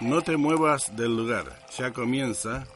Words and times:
No 0.00 0.22
te 0.22 0.36
muevas 0.36 0.96
del 0.96 1.16
lugar. 1.16 1.66
Ya 1.76 1.92
comienza 1.92 2.66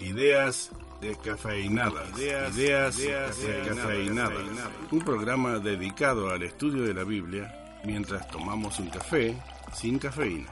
Ideas 0.00 0.70
descafeinadas. 1.00 2.18
Ideas, 2.18 2.56
ideas, 2.56 3.42
descafeinadas. 3.42 4.42
Un 4.90 5.00
programa 5.00 5.58
dedicado 5.58 6.30
al 6.30 6.42
estudio 6.42 6.84
de 6.84 6.94
la 6.94 7.04
Biblia 7.04 7.78
mientras 7.84 8.26
tomamos 8.28 8.78
un 8.78 8.88
café 8.88 9.36
sin 9.74 9.98
cafeína. 9.98 10.48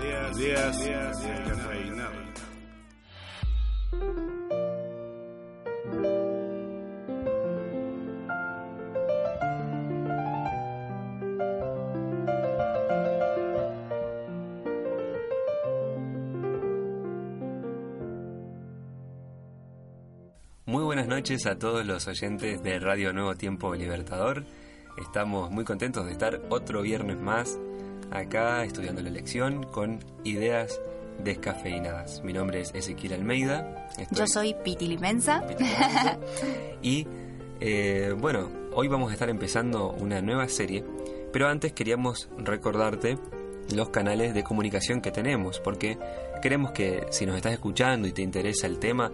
Ideas, 0.00 0.38
ideas, 0.38 1.22
descafeinadas. 1.22 2.30
Noches 21.20 21.44
a 21.44 21.58
todos 21.58 21.84
los 21.84 22.08
oyentes 22.08 22.62
de 22.62 22.78
Radio 22.78 23.12
Nuevo 23.12 23.34
Tiempo 23.34 23.74
Libertador. 23.74 24.42
Estamos 24.96 25.50
muy 25.50 25.64
contentos 25.66 26.06
de 26.06 26.12
estar 26.12 26.40
otro 26.48 26.80
viernes 26.80 27.18
más 27.18 27.58
acá 28.10 28.64
estudiando 28.64 29.02
la 29.02 29.10
lección 29.10 29.64
con 29.64 29.98
ideas 30.24 30.80
descafeinadas. 31.22 32.22
Mi 32.24 32.32
nombre 32.32 32.62
es 32.62 32.74
Ezequiel 32.74 33.12
Almeida. 33.12 33.86
Estoy- 33.98 34.16
Yo 34.18 34.26
soy 34.26 34.54
Piti 34.64 34.86
Limensa. 34.86 35.44
y 36.80 37.06
eh, 37.60 38.14
bueno, 38.16 38.48
hoy 38.72 38.88
vamos 38.88 39.10
a 39.10 39.12
estar 39.12 39.28
empezando 39.28 39.90
una 39.92 40.22
nueva 40.22 40.48
serie, 40.48 40.82
pero 41.34 41.48
antes 41.48 41.74
queríamos 41.74 42.30
recordarte 42.38 43.18
los 43.74 43.90
canales 43.90 44.32
de 44.32 44.42
comunicación 44.42 45.02
que 45.02 45.10
tenemos, 45.10 45.60
porque 45.60 45.98
queremos 46.40 46.70
que 46.72 47.04
si 47.10 47.26
nos 47.26 47.36
estás 47.36 47.52
escuchando 47.52 48.08
y 48.08 48.12
te 48.12 48.22
interesa 48.22 48.66
el 48.66 48.78
tema, 48.78 49.12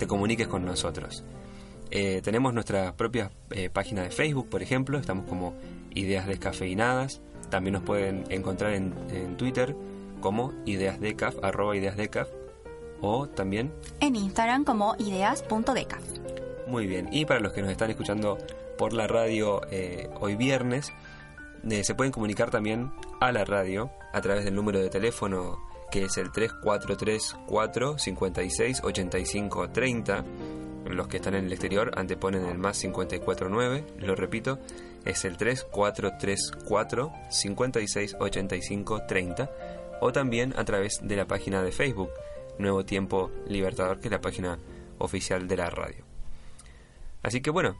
te 0.00 0.08
comuniques 0.08 0.48
con 0.48 0.64
nosotros. 0.64 1.22
Eh, 1.90 2.20
tenemos 2.22 2.52
nuestra 2.52 2.96
propia 2.96 3.30
eh, 3.50 3.70
página 3.70 4.02
de 4.02 4.10
Facebook, 4.10 4.48
por 4.48 4.62
ejemplo, 4.62 4.98
estamos 4.98 5.26
como 5.26 5.54
Ideas 5.94 6.26
Descafeinadas. 6.26 7.20
También 7.50 7.74
nos 7.74 7.82
pueden 7.82 8.24
encontrar 8.28 8.72
en, 8.74 8.92
en 9.10 9.36
Twitter 9.36 9.76
como 10.20 10.52
ideasdecaf, 10.64 11.36
arroba 11.42 11.76
ideasdecaf, 11.76 12.28
o 13.00 13.28
también 13.28 13.72
En 14.00 14.16
Instagram 14.16 14.64
como 14.64 14.96
ideas.decaf. 14.98 16.02
muy 16.66 16.86
bien. 16.86 17.08
Y 17.12 17.24
para 17.24 17.40
los 17.40 17.52
que 17.52 17.62
nos 17.62 17.70
están 17.70 17.90
escuchando 17.90 18.38
por 18.78 18.92
la 18.92 19.06
radio 19.06 19.60
eh, 19.70 20.08
hoy 20.20 20.36
viernes, 20.36 20.92
eh, 21.68 21.84
se 21.84 21.94
pueden 21.94 22.12
comunicar 22.12 22.50
también 22.50 22.92
a 23.20 23.32
la 23.32 23.44
radio 23.44 23.90
a 24.12 24.20
través 24.20 24.44
del 24.44 24.54
número 24.54 24.80
de 24.80 24.88
teléfono 24.88 25.58
que 25.90 26.04
es 26.04 26.16
el 26.16 26.32
3434 26.32 27.98
56 27.98 28.80
85 28.82 29.70
30. 29.70 30.24
Los 30.88 31.08
que 31.08 31.16
están 31.16 31.34
en 31.34 31.46
el 31.46 31.52
exterior 31.52 31.92
anteponen 31.96 32.46
el 32.46 32.58
más 32.58 32.80
549. 32.80 33.84
Lo 33.98 34.14
repito, 34.14 34.58
es 35.04 35.24
el 35.24 35.36
3434 35.36 37.12
56 37.30 38.16
85 38.18 39.02
30. 39.06 39.50
O 40.00 40.12
también 40.12 40.54
a 40.56 40.64
través 40.64 41.00
de 41.02 41.16
la 41.16 41.26
página 41.26 41.62
de 41.62 41.72
Facebook 41.72 42.10
Nuevo 42.58 42.84
Tiempo 42.84 43.30
Libertador, 43.48 43.98
que 44.00 44.08
es 44.08 44.12
la 44.12 44.20
página 44.20 44.58
oficial 44.98 45.48
de 45.48 45.56
la 45.56 45.70
radio. 45.70 46.04
Así 47.22 47.40
que 47.40 47.50
bueno, 47.50 47.76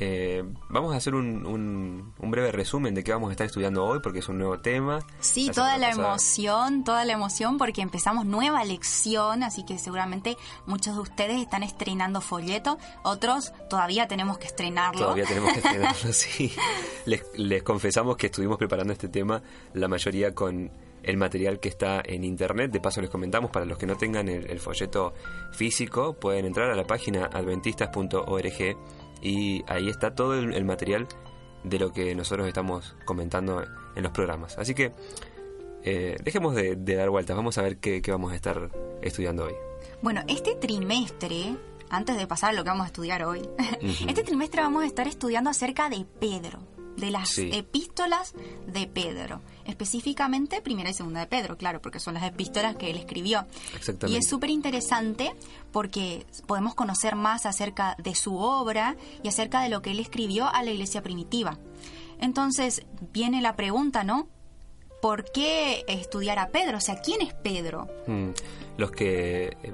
eh, 0.00 0.44
vamos 0.68 0.94
a 0.94 0.96
hacer 0.96 1.14
un, 1.14 1.44
un- 1.46 2.14
un 2.18 2.30
breve 2.30 2.52
resumen 2.52 2.94
de 2.94 3.02
qué 3.04 3.12
vamos 3.12 3.28
a 3.28 3.32
estar 3.32 3.46
estudiando 3.46 3.84
hoy, 3.84 4.00
porque 4.02 4.20
es 4.20 4.28
un 4.28 4.38
nuevo 4.38 4.58
tema. 4.60 5.00
Sí, 5.20 5.46
La 5.48 5.52
toda 5.52 5.78
la 5.78 5.88
pasada- 5.88 6.08
emoción, 6.08 6.84
toda 6.84 7.04
la 7.04 7.12
emoción 7.12 7.58
porque 7.58 7.82
empezamos 7.82 8.24
nueva 8.26 8.64
lección, 8.64 9.42
así 9.42 9.64
que 9.64 9.78
seguramente 9.78 10.36
muchos 10.66 10.94
de 10.94 11.00
ustedes 11.00 11.40
están 11.40 11.62
estrenando 11.62 12.20
folleto, 12.20 12.78
otros 13.02 13.52
todavía 13.68 14.08
tenemos 14.08 14.38
que 14.38 14.46
estrenarlo. 14.46 15.00
Todavía 15.02 15.24
tenemos 15.24 15.52
que 15.52 15.58
estrenarlo, 15.58 16.12
sí. 16.12 16.52
Les, 17.06 17.24
les 17.36 17.62
confesamos 17.62 18.16
que 18.16 18.26
estuvimos 18.26 18.58
preparando 18.58 18.92
este 18.92 19.08
tema, 19.08 19.42
la 19.74 19.88
mayoría 19.88 20.34
con 20.34 20.70
el 21.02 21.16
material 21.16 21.60
que 21.60 21.68
está 21.68 22.02
en 22.04 22.24
internet. 22.24 22.70
De 22.72 22.80
paso 22.80 23.00
les 23.00 23.08
comentamos, 23.08 23.50
para 23.50 23.64
los 23.64 23.78
que 23.78 23.86
no 23.86 23.96
tengan 23.96 24.28
el, 24.28 24.50
el 24.50 24.58
folleto 24.58 25.14
físico, 25.52 26.14
pueden 26.14 26.44
entrar 26.44 26.70
a 26.70 26.74
la 26.74 26.84
página 26.84 27.26
adventistas.org 27.32 28.76
y 29.22 29.64
ahí 29.66 29.88
está 29.88 30.14
todo 30.14 30.34
el, 30.34 30.54
el 30.54 30.64
material 30.64 31.06
de 31.64 31.78
lo 31.78 31.92
que 31.92 32.14
nosotros 32.14 32.46
estamos 32.46 32.96
comentando 33.04 33.62
en 33.94 34.02
los 34.02 34.12
programas. 34.12 34.58
Así 34.58 34.74
que 34.74 34.92
eh, 35.84 36.16
dejemos 36.22 36.54
de, 36.54 36.76
de 36.76 36.94
dar 36.94 37.10
vueltas, 37.10 37.36
vamos 37.36 37.58
a 37.58 37.62
ver 37.62 37.78
qué, 37.78 38.02
qué 38.02 38.10
vamos 38.10 38.32
a 38.32 38.36
estar 38.36 38.70
estudiando 39.02 39.44
hoy. 39.44 39.54
Bueno, 40.02 40.22
este 40.28 40.54
trimestre, 40.54 41.56
antes 41.90 42.16
de 42.16 42.26
pasar 42.26 42.50
a 42.50 42.52
lo 42.52 42.64
que 42.64 42.70
vamos 42.70 42.84
a 42.84 42.88
estudiar 42.88 43.24
hoy, 43.24 43.42
este 44.06 44.22
trimestre 44.22 44.62
vamos 44.62 44.84
a 44.84 44.86
estar 44.86 45.06
estudiando 45.06 45.50
acerca 45.50 45.88
de 45.88 46.04
Pedro, 46.20 46.58
de 46.98 47.10
las 47.10 47.28
Sí. 47.30 47.50
epístolas 47.52 48.34
de 48.66 48.86
Pedro, 48.86 49.40
específicamente 49.64 50.60
primera 50.60 50.90
y 50.90 50.94
segunda 50.94 51.20
de 51.20 51.26
Pedro, 51.26 51.56
claro, 51.56 51.80
porque 51.80 52.00
son 52.00 52.14
las 52.14 52.24
epístolas 52.24 52.76
que 52.76 52.90
él 52.90 52.96
escribió. 52.96 53.46
Exactamente. 53.76 54.14
Y 54.14 54.16
es 54.16 54.28
súper 54.28 54.50
interesante 54.50 55.34
porque 55.72 56.26
podemos 56.46 56.74
conocer 56.74 57.14
más 57.16 57.46
acerca 57.46 57.94
de 57.98 58.14
su 58.14 58.36
obra 58.38 58.96
y 59.22 59.28
acerca 59.28 59.62
de 59.62 59.68
lo 59.68 59.82
que 59.82 59.90
él 59.92 60.00
escribió 60.00 60.46
a 60.52 60.62
la 60.62 60.70
iglesia 60.70 61.02
primitiva. 61.02 61.58
Entonces 62.20 62.82
viene 63.12 63.40
la 63.40 63.54
pregunta, 63.56 64.04
¿no? 64.04 64.28
¿Por 65.00 65.30
qué 65.30 65.84
estudiar 65.86 66.38
a 66.40 66.48
Pedro? 66.48 66.78
O 66.78 66.80
sea, 66.80 67.00
¿quién 67.00 67.22
es 67.22 67.32
Pedro? 67.34 67.86
Mm, 68.08 68.30
Los 68.78 68.90
que 68.92 69.56
eh, 69.62 69.72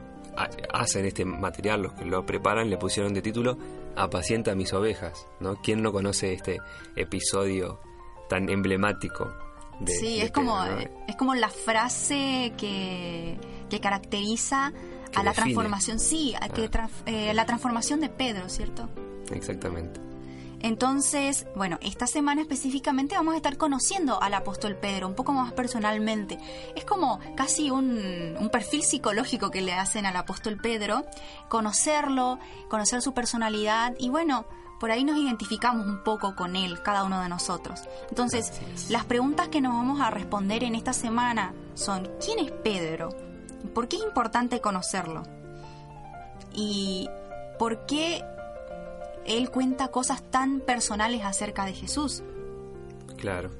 hacen 0.72 1.04
este 1.06 1.24
material, 1.24 1.82
los 1.82 1.92
que 1.94 2.04
lo 2.04 2.24
preparan, 2.26 2.70
le 2.70 2.76
pusieron 2.76 3.14
de 3.14 3.22
título 3.22 3.56
Apacienta 3.96 4.54
mis 4.54 4.72
ovejas, 4.72 5.26
¿no? 5.40 5.56
¿Quién 5.62 5.82
no 5.82 5.92
conoce 5.92 6.32
este 6.32 6.58
episodio 6.96 7.80
tan 8.28 8.48
emblemático? 8.48 9.32
De, 9.80 9.92
sí, 9.92 10.18
de 10.18 10.24
es 10.26 10.30
como, 10.32 10.64
¿no? 10.64 10.78
eh, 10.78 10.90
es 11.08 11.16
como 11.16 11.34
la 11.34 11.48
frase 11.48 12.52
que, 12.56 13.38
que 13.70 13.80
caracteriza 13.80 14.72
Que 15.12 15.18
a 15.20 15.22
la 15.22 15.30
define. 15.30 15.34
transformación, 15.54 15.98
sí, 16.00 16.34
a 16.40 16.48
que 16.48 16.68
Ah. 16.72 16.88
eh, 17.06 17.34
la 17.34 17.44
transformación 17.46 18.00
de 18.00 18.08
Pedro, 18.08 18.48
¿cierto? 18.48 18.88
Exactamente. 19.32 20.00
Entonces, 20.64 21.46
bueno, 21.54 21.78
esta 21.82 22.06
semana 22.06 22.40
específicamente 22.40 23.16
vamos 23.16 23.34
a 23.34 23.36
estar 23.36 23.58
conociendo 23.58 24.22
al 24.22 24.32
apóstol 24.32 24.76
Pedro 24.76 25.06
un 25.06 25.14
poco 25.14 25.34
más 25.34 25.52
personalmente. 25.52 26.38
Es 26.74 26.86
como 26.86 27.20
casi 27.36 27.70
un, 27.70 28.34
un 28.40 28.48
perfil 28.48 28.82
psicológico 28.82 29.50
que 29.50 29.60
le 29.60 29.74
hacen 29.74 30.06
al 30.06 30.16
apóstol 30.16 30.56
Pedro, 30.56 31.04
conocerlo, 31.50 32.38
conocer 32.70 33.02
su 33.02 33.12
personalidad 33.12 33.94
y 33.98 34.08
bueno, 34.08 34.46
por 34.80 34.90
ahí 34.90 35.04
nos 35.04 35.18
identificamos 35.18 35.86
un 35.86 36.02
poco 36.02 36.34
con 36.34 36.56
él, 36.56 36.80
cada 36.80 37.04
uno 37.04 37.20
de 37.20 37.28
nosotros. 37.28 37.82
Entonces, 38.08 38.50
las 38.88 39.04
preguntas 39.04 39.48
que 39.48 39.60
nos 39.60 39.74
vamos 39.74 40.00
a 40.00 40.08
responder 40.08 40.64
en 40.64 40.76
esta 40.76 40.94
semana 40.94 41.52
son, 41.74 42.10
¿quién 42.24 42.38
es 42.38 42.50
Pedro? 42.50 43.10
¿Por 43.74 43.86
qué 43.86 43.96
es 43.96 44.02
importante 44.02 44.62
conocerlo? 44.62 45.24
¿Y 46.54 47.06
por 47.58 47.84
qué 47.84 48.24
él 49.26 49.50
cuenta 49.50 49.88
cosas 49.88 50.22
tan 50.30 50.60
personales 50.60 51.22
acerca 51.24 51.64
de 51.64 51.72
Jesús? 51.72 52.22
Claro. 53.16 53.50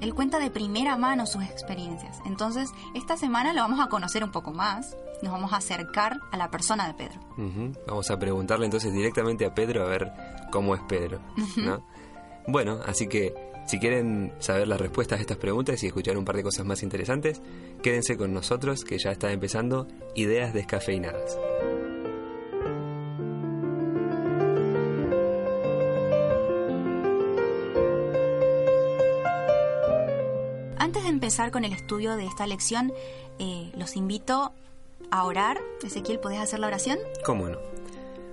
Él 0.00 0.14
cuenta 0.14 0.38
de 0.38 0.50
primera 0.50 0.96
mano 0.96 1.26
sus 1.26 1.44
experiencias. 1.44 2.18
Entonces, 2.26 2.70
esta 2.94 3.16
semana 3.16 3.52
lo 3.52 3.60
vamos 3.60 3.80
a 3.80 3.88
conocer 3.88 4.24
un 4.24 4.32
poco 4.32 4.52
más. 4.52 4.96
Nos 5.22 5.32
vamos 5.32 5.52
a 5.52 5.56
acercar 5.56 6.20
a 6.30 6.36
la 6.36 6.50
persona 6.50 6.86
de 6.86 6.94
Pedro. 6.94 7.20
Vamos 7.86 8.10
a 8.10 8.18
preguntarle 8.18 8.66
entonces 8.66 8.92
directamente 8.92 9.46
a 9.46 9.54
Pedro 9.54 9.84
a 9.84 9.88
ver 9.88 10.12
cómo 10.50 10.74
es 10.74 10.82
Pedro. 10.82 11.20
¿no? 11.56 11.82
Bueno, 12.46 12.80
así 12.86 13.06
que 13.06 13.34
si 13.66 13.78
quieren 13.78 14.32
saber 14.40 14.68
las 14.68 14.80
respuestas 14.80 15.18
a 15.18 15.22
estas 15.22 15.38
preguntas 15.38 15.82
y 15.82 15.86
escuchar 15.86 16.18
un 16.18 16.24
par 16.24 16.36
de 16.36 16.42
cosas 16.42 16.66
más 16.66 16.82
interesantes, 16.82 17.40
quédense 17.82 18.16
con 18.16 18.34
nosotros 18.34 18.84
que 18.84 18.98
ya 18.98 19.10
está 19.10 19.32
empezando 19.32 19.86
Ideas 20.14 20.52
Descafeinadas. 20.52 21.38
Empezar 31.24 31.50
con 31.50 31.64
el 31.64 31.72
estudio 31.72 32.16
de 32.16 32.26
esta 32.26 32.46
lección, 32.46 32.92
eh, 33.38 33.72
los 33.78 33.96
invito 33.96 34.52
a 35.10 35.24
orar. 35.24 35.58
Ezequiel, 35.82 36.20
¿podés 36.20 36.38
hacer 36.38 36.60
la 36.60 36.66
oración? 36.66 36.98
¿Cómo 37.24 37.48
no? 37.48 37.56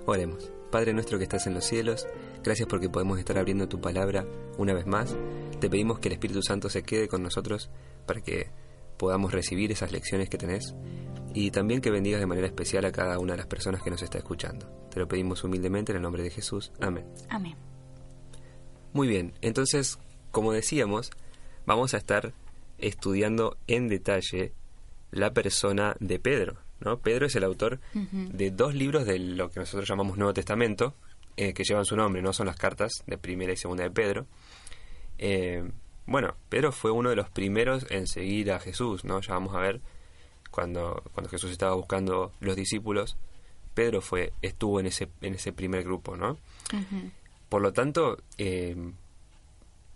Oremos. 0.04 0.50
Padre 0.70 0.92
nuestro 0.92 1.16
que 1.16 1.24
estás 1.24 1.46
en 1.46 1.54
los 1.54 1.64
cielos, 1.64 2.06
gracias 2.44 2.68
porque 2.68 2.90
podemos 2.90 3.18
estar 3.18 3.38
abriendo 3.38 3.66
tu 3.66 3.80
palabra 3.80 4.26
una 4.58 4.74
vez 4.74 4.86
más. 4.86 5.16
Te 5.58 5.70
pedimos 5.70 6.00
que 6.00 6.08
el 6.08 6.12
Espíritu 6.12 6.42
Santo 6.42 6.68
se 6.68 6.82
quede 6.82 7.08
con 7.08 7.22
nosotros 7.22 7.70
para 8.04 8.20
que 8.20 8.50
podamos 8.98 9.32
recibir 9.32 9.72
esas 9.72 9.90
lecciones 9.90 10.28
que 10.28 10.36
tenés 10.36 10.74
y 11.32 11.50
también 11.50 11.80
que 11.80 11.90
bendigas 11.90 12.20
de 12.20 12.26
manera 12.26 12.46
especial 12.46 12.84
a 12.84 12.92
cada 12.92 13.18
una 13.18 13.32
de 13.32 13.38
las 13.38 13.46
personas 13.46 13.82
que 13.82 13.88
nos 13.88 14.02
está 14.02 14.18
escuchando. 14.18 14.68
Te 14.90 15.00
lo 15.00 15.08
pedimos 15.08 15.42
humildemente 15.44 15.92
en 15.92 15.96
el 15.96 16.02
nombre 16.02 16.22
de 16.22 16.28
Jesús. 16.28 16.72
Amén. 16.78 17.06
Amén. 17.30 17.56
Muy 18.92 19.08
bien, 19.08 19.32
entonces, 19.40 19.98
como 20.30 20.52
decíamos, 20.52 21.10
vamos 21.64 21.94
a 21.94 21.96
estar 21.96 22.34
estudiando 22.82 23.56
en 23.66 23.88
detalle 23.88 24.52
la 25.10 25.32
persona 25.32 25.96
de 26.00 26.18
Pedro. 26.18 26.58
¿no? 26.80 26.98
Pedro 26.98 27.26
es 27.26 27.36
el 27.36 27.44
autor 27.44 27.80
de 27.94 28.50
dos 28.50 28.74
libros 28.74 29.06
de 29.06 29.18
lo 29.18 29.50
que 29.50 29.60
nosotros 29.60 29.88
llamamos 29.88 30.18
Nuevo 30.18 30.34
Testamento, 30.34 30.94
eh, 31.36 31.54
que 31.54 31.64
llevan 31.64 31.84
su 31.84 31.96
nombre, 31.96 32.20
no 32.20 32.32
son 32.32 32.46
las 32.46 32.56
cartas 32.56 33.04
de 33.06 33.16
primera 33.18 33.52
y 33.52 33.56
segunda 33.56 33.84
de 33.84 33.90
Pedro. 33.90 34.26
Eh, 35.18 35.70
bueno, 36.06 36.34
Pedro 36.48 36.72
fue 36.72 36.90
uno 36.90 37.10
de 37.10 37.16
los 37.16 37.30
primeros 37.30 37.86
en 37.90 38.06
seguir 38.06 38.52
a 38.52 38.58
Jesús, 38.58 39.04
¿no? 39.04 39.20
Ya 39.20 39.34
vamos 39.34 39.54
a 39.54 39.60
ver 39.60 39.80
cuando, 40.50 41.02
cuando 41.14 41.30
Jesús 41.30 41.50
estaba 41.50 41.74
buscando 41.74 42.32
los 42.40 42.56
discípulos, 42.56 43.16
Pedro 43.74 44.00
fue, 44.00 44.32
estuvo 44.42 44.80
en 44.80 44.86
ese, 44.86 45.08
en 45.20 45.34
ese 45.34 45.52
primer 45.52 45.84
grupo, 45.84 46.16
¿no? 46.16 46.38
Por 47.48 47.62
lo 47.62 47.72
tanto, 47.72 48.18
eh, 48.38 48.76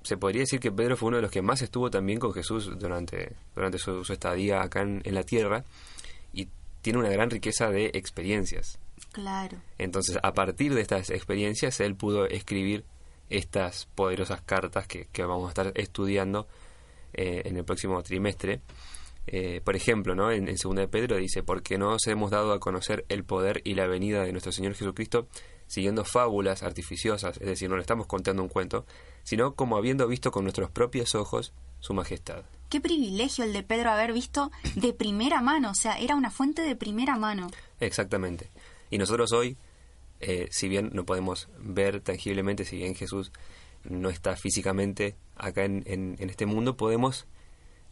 se 0.07 0.17
podría 0.17 0.43
decir 0.43 0.61
que 0.61 0.71
Pedro 0.71 0.97
fue 0.97 1.09
uno 1.09 1.17
de 1.17 1.23
los 1.23 1.31
que 1.33 1.43
más 1.43 1.63
estuvo 1.63 1.91
también 1.91 2.21
con 2.21 2.33
Jesús 2.33 2.71
durante, 2.79 3.35
durante 3.55 3.79
su, 3.79 4.01
estadía 4.13 4.63
acá 4.63 4.83
en, 4.83 5.03
la 5.05 5.25
tierra 5.25 5.65
y 6.33 6.49
tiene 6.81 7.01
una 7.01 7.09
gran 7.09 7.29
riqueza 7.29 7.71
de 7.71 7.87
experiencias. 7.95 8.79
Claro. 9.11 9.59
Entonces, 9.79 10.19
a 10.23 10.33
partir 10.33 10.75
de 10.75 10.81
estas 10.81 11.11
experiencias, 11.11 11.81
él 11.81 11.97
pudo 11.97 12.27
escribir 12.27 12.85
estas 13.31 13.87
poderosas 13.97 14.43
cartas 14.43 14.87
que, 14.87 15.09
vamos 15.19 15.47
a 15.47 15.49
estar 15.49 15.73
estudiando 15.75 16.47
eh, 17.13 17.43
en 17.45 17.57
el 17.57 17.65
próximo 17.65 18.01
trimestre. 18.05 18.61
Eh, 19.27 19.61
por 19.65 19.75
ejemplo, 19.75 20.15
¿no? 20.15 20.31
en, 20.31 20.49
en 20.49 20.55
2 20.55 20.77
de 20.77 20.87
Pedro 20.87 21.17
dice, 21.17 21.43
porque 21.43 21.79
no 21.79 21.95
os 21.95 22.07
hemos 22.07 22.31
dado 22.31 22.53
a 22.53 22.61
conocer 22.61 23.05
el 23.09 23.25
poder 23.25 23.61
y 23.65 23.75
la 23.75 23.89
venida 23.89 24.23
de 24.23 24.31
nuestro 24.31 24.53
Señor 24.53 24.75
Jesucristo 24.75 25.27
siguiendo 25.67 26.05
fábulas 26.05 26.63
artificiosas, 26.63 27.37
es 27.39 27.47
decir, 27.47 27.69
no 27.69 27.77
le 27.77 27.83
estamos 27.83 28.07
contando 28.07 28.43
un 28.43 28.49
cuento, 28.49 28.87
sino 29.25 29.55
como 29.55 29.77
habiendo 29.77 30.07
visto 30.07 30.31
con 30.31 30.45
nuestros 30.45 30.71
propios 30.71 31.15
ojos 31.15 31.53
su 31.81 31.95
majestad. 31.95 32.45
Qué 32.69 32.81
privilegio 32.81 33.45
el 33.45 33.53
de 33.53 33.63
Pedro 33.63 33.91
haber 33.91 34.13
visto 34.13 34.51
de 34.75 34.93
primera 34.93 35.41
mano, 35.41 35.71
o 35.71 35.75
sea, 35.75 35.99
era 35.99 36.15
una 36.15 36.31
fuente 36.31 36.63
de 36.63 36.77
primera 36.77 37.17
mano. 37.17 37.49
Exactamente. 37.81 38.51
Y 38.91 38.99
nosotros 38.99 39.33
hoy, 39.33 39.57
eh, 40.21 40.49
si 40.51 40.69
bien 40.69 40.91
no 40.93 41.05
podemos 41.05 41.49
ver 41.59 42.01
tangiblemente, 42.01 42.65
si 42.65 42.77
bien 42.77 42.95
Jesús 42.95 43.33
no 43.85 44.11
está 44.11 44.37
físicamente 44.37 45.17
acá 45.37 45.65
en, 45.65 45.85
en 45.87 46.31
este 46.31 46.47
mundo, 46.47 46.77
podemos 46.77 47.27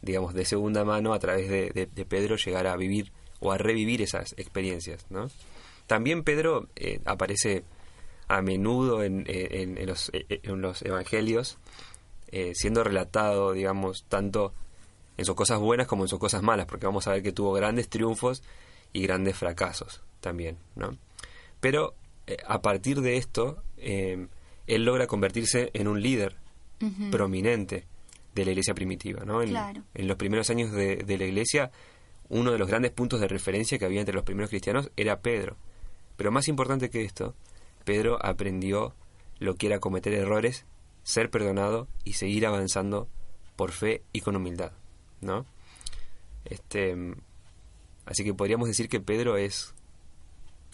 digamos, 0.05 0.33
de 0.33 0.45
segunda 0.45 0.85
mano 0.85 1.13
a 1.13 1.19
través 1.19 1.49
de, 1.49 2.05
Pedro 2.07 2.37
llegar 2.37 2.67
a 2.67 2.77
vivir 2.77 3.11
o 3.39 3.51
a 3.51 3.57
revivir 3.57 4.01
esas 4.01 4.33
experiencias, 4.37 5.05
¿no? 5.09 5.29
También 5.87 6.23
Pedro 6.23 6.67
eh, 6.75 6.99
aparece 7.05 7.63
a 8.27 8.41
menudo 8.41 9.03
en, 9.03 9.23
eh, 9.27 9.83
los, 9.85 10.09
eh, 10.13 10.25
en 10.43 10.61
los, 10.61 10.81
evangelios, 10.81 11.57
siendo 12.53 12.83
relatado, 12.83 13.53
digamos, 13.53 14.05
tanto 14.09 14.53
en 15.15 15.23
sus 15.23 15.35
cosas 15.35 15.59
buenas 15.59 15.87
como 15.87 16.03
en 16.03 16.09
sus 16.09 16.19
cosas 16.19 16.43
malas, 16.43 16.65
porque 16.65 16.85
vamos 16.85 17.07
a 17.07 17.11
ver 17.11 17.23
que 17.23 17.31
tuvo 17.31 17.53
grandes 17.53 17.87
triunfos 17.87 18.43
y 18.91 19.03
grandes 19.03 19.37
fracasos 19.37 20.01
también, 20.19 20.57
¿no? 20.75 20.97
Pero 21.61 21.95
a 22.45 22.61
partir 22.61 22.99
de 22.99 23.15
esto, 23.15 23.63
él 23.77 24.27
logra 24.67 25.07
convertirse 25.07 25.69
en 25.73 25.87
un 25.87 26.01
líder 26.01 26.35
prominente 27.09 27.85
de 28.35 28.45
la 28.45 28.51
iglesia 28.51 28.75
primitiva. 28.75 29.23
¿no? 29.25 29.41
En, 29.41 29.55
en 29.55 30.07
los 30.07 30.17
primeros 30.17 30.49
años 30.49 30.71
de, 30.71 30.97
de, 30.97 31.17
la 31.17 31.25
iglesia, 31.25 31.71
uno 32.29 32.51
de 32.51 32.59
los 32.59 32.67
grandes 32.67 32.91
puntos 32.91 33.21
de 33.21 33.27
referencia 33.27 33.79
que 33.79 33.85
había 33.85 34.01
entre 34.01 34.13
los 34.13 34.23
primeros 34.23 34.49
cristianos 34.49 34.91
era 34.97 35.21
Pedro. 35.21 35.55
Pero 36.17 36.31
más 36.31 36.47
importante 36.47 36.89
que 36.89 37.03
esto, 37.03 37.35
Pedro 37.83 38.23
aprendió 38.25 38.93
lo 39.39 39.55
que 39.55 39.67
era 39.67 39.79
cometer 39.79 40.13
errores, 40.13 40.65
ser 41.03 41.29
perdonado 41.29 41.87
y 42.03 42.13
seguir 42.13 42.45
avanzando 42.45 43.07
por 43.55 43.71
fe 43.71 44.03
y 44.13 44.21
con 44.21 44.35
humildad. 44.35 44.71
¿no? 45.21 45.45
Este, 46.45 46.95
así 48.05 48.23
que 48.23 48.33
podríamos 48.33 48.67
decir 48.67 48.87
que 48.87 48.99
Pedro 48.99 49.37
es 49.37 49.73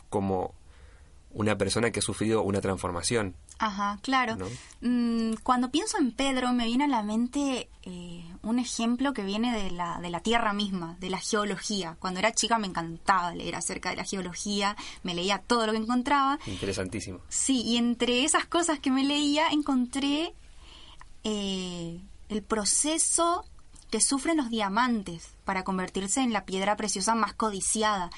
como 0.09 0.53
una 1.31 1.57
persona 1.57 1.91
que 1.91 1.99
ha 1.99 2.03
sufrido 2.03 2.43
una 2.43 2.61
transformación. 2.61 3.35
Ajá, 3.57 3.99
claro. 4.01 4.37
Mm, 4.81 5.33
cuando 5.43 5.71
pienso 5.71 5.97
en 5.97 6.11
Pedro 6.11 6.51
me 6.51 6.65
viene 6.65 6.85
a 6.85 6.87
la 6.87 7.03
mente 7.03 7.69
eh, 7.83 8.10
un 8.43 8.59
ejemplo 8.59 9.13
que 9.13 9.23
viene 9.23 9.55
de 9.55 9.71
la, 9.71 9.99
de 9.99 10.09
la 10.09 10.19
tierra 10.19 10.53
misma, 10.53 10.97
de 10.99 11.09
la 11.09 11.19
geología. 11.19 11.97
Cuando 11.99 12.19
era 12.19 12.33
chica 12.33 12.57
me 12.57 12.67
encantaba 12.67 13.33
leer 13.35 13.55
acerca 13.55 13.89
de 13.89 13.97
la 13.97 14.03
geología, 14.03 14.75
me 15.03 15.13
leía 15.13 15.39
todo 15.39 15.65
lo 15.65 15.71
que 15.73 15.77
encontraba. 15.79 16.39
Interesantísimo. 16.47 17.19
Sí, 17.29 17.61
y 17.61 17.77
entre 17.77 18.23
esas 18.23 18.45
cosas 18.45 18.79
que 18.79 18.91
me 18.91 19.03
leía 19.03 19.49
encontré 19.49 20.33
eh, 21.23 22.01
el 22.29 22.43
proceso 22.43 23.45
que 23.91 24.01
sufren 24.01 24.37
los 24.37 24.49
diamantes 24.49 25.35
para 25.43 25.63
convertirse 25.63 26.21
en 26.21 26.33
la 26.33 26.45
piedra 26.45 26.77
preciosa 26.77 27.13
más 27.13 27.33
codiciada. 27.33 28.09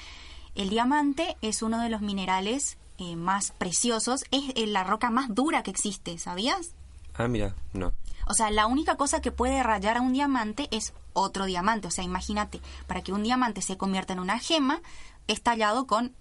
El 0.54 0.70
diamante 0.70 1.36
es 1.42 1.62
uno 1.62 1.80
de 1.80 1.90
los 1.90 2.00
minerales 2.00 2.78
eh, 2.98 3.16
más 3.16 3.50
preciosos, 3.50 4.24
es 4.30 4.44
eh, 4.54 4.68
la 4.68 4.84
roca 4.84 5.10
más 5.10 5.34
dura 5.34 5.64
que 5.64 5.72
existe, 5.72 6.16
¿sabías? 6.16 6.74
Ah, 7.14 7.28
mira, 7.28 7.54
no. 7.72 7.92
O 8.26 8.34
sea, 8.34 8.50
la 8.50 8.66
única 8.66 8.96
cosa 8.96 9.20
que 9.20 9.32
puede 9.32 9.62
rayar 9.62 9.98
a 9.98 10.00
un 10.00 10.12
diamante 10.12 10.68
es 10.70 10.94
otro 11.12 11.44
diamante. 11.44 11.88
O 11.88 11.90
sea, 11.90 12.04
imagínate, 12.04 12.60
para 12.86 13.02
que 13.02 13.12
un 13.12 13.22
diamante 13.22 13.62
se 13.62 13.76
convierta 13.76 14.12
en 14.12 14.20
una 14.20 14.38
gema, 14.38 14.80
es 15.26 15.42
tallado 15.42 15.86
con 15.86 16.14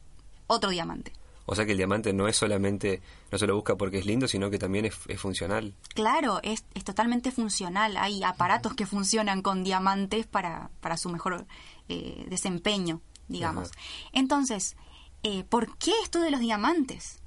otro 0.48 0.70
diamante. 0.70 1.14
O 1.46 1.56
sea 1.56 1.66
que 1.66 1.72
el 1.72 1.78
diamante 1.78 2.14
no 2.14 2.28
es 2.28 2.38
solamente, 2.38 3.02
no 3.32 3.38
se 3.38 3.48
lo 3.48 3.56
busca 3.56 3.76
porque 3.76 3.98
es 3.98 4.06
lindo, 4.06 4.28
sino 4.28 4.50
que 4.50 4.58
también 4.58 4.86
es, 4.86 4.96
funcional. 5.20 5.76
Claro, 5.94 6.40
es, 6.42 6.64
es, 6.74 6.86
totalmente 6.86 7.32
funcional. 7.32 7.98
Hay 7.98 8.24
aparatos 8.24 8.74
que 8.76 8.86
funcionan 8.86 9.42
con 9.42 9.64
diamantes 9.64 10.26
para, 10.26 10.70
para 10.80 10.96
su 10.96 11.10
mejor 11.10 11.46
eh, 11.90 12.26
desempeño, 12.30 13.02
digamos. 13.28 13.72
Entonces, 14.14 14.78
eh, 15.24 15.44
¿por 15.44 15.78
qué 15.78 15.92
esto 16.02 16.22
de 16.22 16.32
los 16.32 16.40
diamantes? 16.40 17.20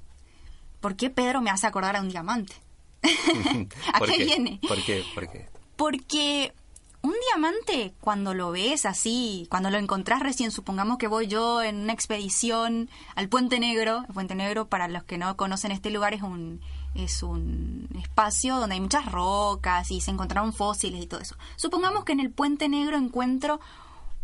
¿Por 0.79 0.95
qué 0.95 1.11
Pedro 1.11 1.41
me 1.41 1.51
hace 1.51 1.67
acordar 1.67 1.95
a 1.95 2.01
un 2.01 2.09
diamante? 2.09 2.55
¿A 3.93 3.99
qué, 4.01 4.17
viene? 4.17 4.59
¿Por 4.67 4.83
qué? 4.83 5.03
¿Por 5.13 5.29
qué? 5.29 5.49
Porque 5.75 6.53
un 7.01 7.13
diamante, 7.31 7.93
cuando 8.01 8.33
lo 8.33 8.51
ves 8.51 8.85
así, 8.85 9.47
cuando 9.49 9.69
lo 9.69 9.77
encontrás 9.77 10.19
recién, 10.21 10.51
supongamos 10.51 10.97
que 10.97 11.07
voy 11.07 11.27
yo 11.27 11.61
en 11.61 11.77
una 11.77 11.93
expedición 11.93 12.89
al 13.15 13.29
Puente 13.29 13.59
Negro. 13.59 14.03
El 14.07 14.13
Puente 14.13 14.35
Negro, 14.35 14.67
para 14.67 14.87
los 14.87 15.03
que 15.03 15.17
no 15.17 15.37
conocen 15.37 15.71
este 15.71 15.89
lugar, 15.89 16.13
es 16.13 16.21
un, 16.23 16.59
es 16.95 17.23
un 17.23 17.87
espacio 18.01 18.57
donde 18.57 18.75
hay 18.75 18.81
muchas 18.81 19.09
rocas 19.11 19.91
y 19.91 20.01
se 20.01 20.11
encontraron 20.11 20.53
fósiles 20.53 21.01
y 21.01 21.07
todo 21.07 21.21
eso. 21.21 21.37
Supongamos 21.55 22.03
que 22.03 22.13
en 22.13 22.19
el 22.19 22.31
Puente 22.31 22.67
Negro 22.67 22.97
encuentro 22.97 23.59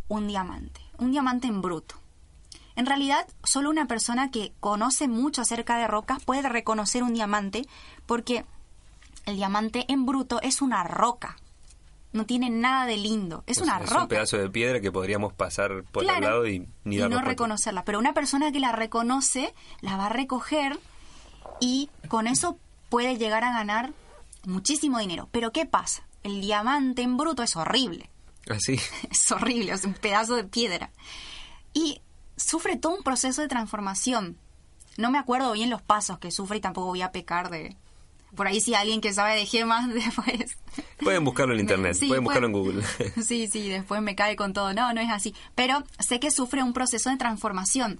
un 0.08 0.28
diamante, 0.28 0.82
un 0.98 1.12
diamante 1.12 1.48
en 1.48 1.62
bruto. 1.62 1.96
En 2.76 2.86
realidad, 2.88 3.28
solo 3.44 3.70
una 3.70 3.86
persona 3.86 4.32
que 4.32 4.52
conoce 4.60 5.08
mucho 5.08 5.42
acerca 5.42 5.78
de 5.78 5.88
rocas 5.88 6.24
puede 6.24 6.50
reconocer 6.50 7.04
un 7.04 7.14
diamante 7.14 7.68
porque 8.08 8.46
el 9.26 9.36
diamante 9.36 9.86
en 9.88 10.06
bruto 10.06 10.42
es 10.42 10.62
una 10.62 10.84
roca. 10.84 11.38
No 12.12 12.26
tiene 12.26 12.50
nada 12.50 12.86
de 12.86 12.98
lindo. 12.98 13.44
Es 13.48 13.58
una 13.58 13.80
roca. 13.80 13.96
Es 13.96 14.02
un 14.02 14.08
pedazo 14.08 14.38
de 14.38 14.50
piedra 14.50 14.82
que 14.82 14.92
podríamos 14.92 15.34
pasar 15.34 15.84
por 15.92 16.04
el 16.04 16.22
lado 16.22 16.48
y 16.48 16.68
ni 16.84 16.98
y 16.98 17.10
no 17.10 17.22
reconocerla. 17.22 17.84
Pero 17.86 17.98
una 17.98 18.14
persona 18.14 18.52
que 18.52 18.60
la 18.60 18.72
reconoce 18.72 19.54
la 19.82 19.98
va 19.98 20.06
a 20.06 20.10
recoger 20.10 20.80
y 21.60 21.90
con 22.08 22.28
eso 22.28 22.60
puede 22.90 23.18
llegar 23.18 23.44
a 23.44 23.52
ganar 23.52 23.94
muchísimo 24.46 25.00
dinero. 25.00 25.28
Pero 25.32 25.52
¿qué 25.52 25.66
pasa? 25.66 26.04
El 26.22 26.42
diamante 26.42 27.02
en 27.02 27.18
bruto 27.18 27.42
es 27.42 27.56
horrible. 27.56 28.12
¿Así? 28.50 28.78
¿Ah, 28.80 29.08
es 29.12 29.32
horrible, 29.32 29.72
es 29.72 29.84
un 29.86 29.94
pedazo 29.94 30.36
de 30.36 30.44
piedra. 30.44 30.92
Y 31.74 32.02
sufre 32.36 32.78
todo 32.78 32.96
un 32.96 33.04
proceso 33.04 33.42
de 33.42 33.48
transformación. 33.48 34.38
No 34.98 35.10
me 35.10 35.18
acuerdo 35.18 35.52
bien 35.54 35.70
los 35.70 35.82
pasos 35.82 36.20
que 36.20 36.32
sufre 36.32 36.58
y 36.58 36.62
tampoco 36.62 36.88
voy 36.88 37.02
a 37.02 37.12
pecar 37.12 37.50
de... 37.50 37.76
Por 38.36 38.48
ahí 38.48 38.62
si 38.62 38.74
alguien 38.74 39.00
que 39.02 39.14
sabe 39.14 39.36
de 39.36 39.46
gemas 39.46 39.88
después... 39.94 40.58
Pueden 41.00 41.24
buscarlo 41.24 41.54
en 41.54 41.60
internet, 41.60 41.98
pueden 42.08 42.24
buscarlo 42.24 42.48
en 42.48 42.54
Google. 42.54 42.84
sí, 43.24 43.48
sí, 43.48 43.70
después 43.70 44.02
me 44.02 44.16
cae 44.16 44.36
con 44.36 44.54
todo. 44.54 44.74
No, 44.74 44.94
no 44.94 45.02
es 45.02 45.10
así. 45.12 45.36
Pero 45.56 45.84
sé 46.00 46.20
que 46.20 46.32
sufre 46.32 46.64
un 46.64 46.74
proceso 46.74 47.10
de 47.10 47.18
transformación. 47.18 48.00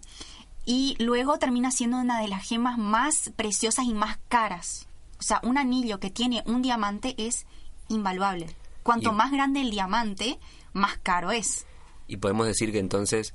Y 0.66 0.96
luego 1.00 1.38
termina 1.40 1.72
siendo 1.72 1.98
una 1.98 2.22
de 2.22 2.28
las 2.30 2.48
gemas 2.48 2.78
más 2.78 3.32
preciosas 3.36 3.86
y 3.86 3.94
más 3.94 4.18
caras. 4.30 4.88
O 5.20 5.24
sea, 5.24 5.40
un 5.44 5.58
anillo 5.58 6.00
que 6.00 6.10
tiene 6.10 6.42
un 6.46 6.62
diamante 6.62 7.14
es 7.18 7.46
invaluable. 7.90 8.56
Cuanto 8.82 9.12
Y- 9.12 9.16
más 9.16 9.32
grande 9.32 9.62
el 9.62 9.72
diamante, 9.72 10.40
más 10.74 10.98
caro 10.98 11.32
es. 11.32 11.66
Y 12.08 12.18
podemos 12.18 12.48
decir 12.48 12.72
que 12.72 12.80
entonces 12.80 13.34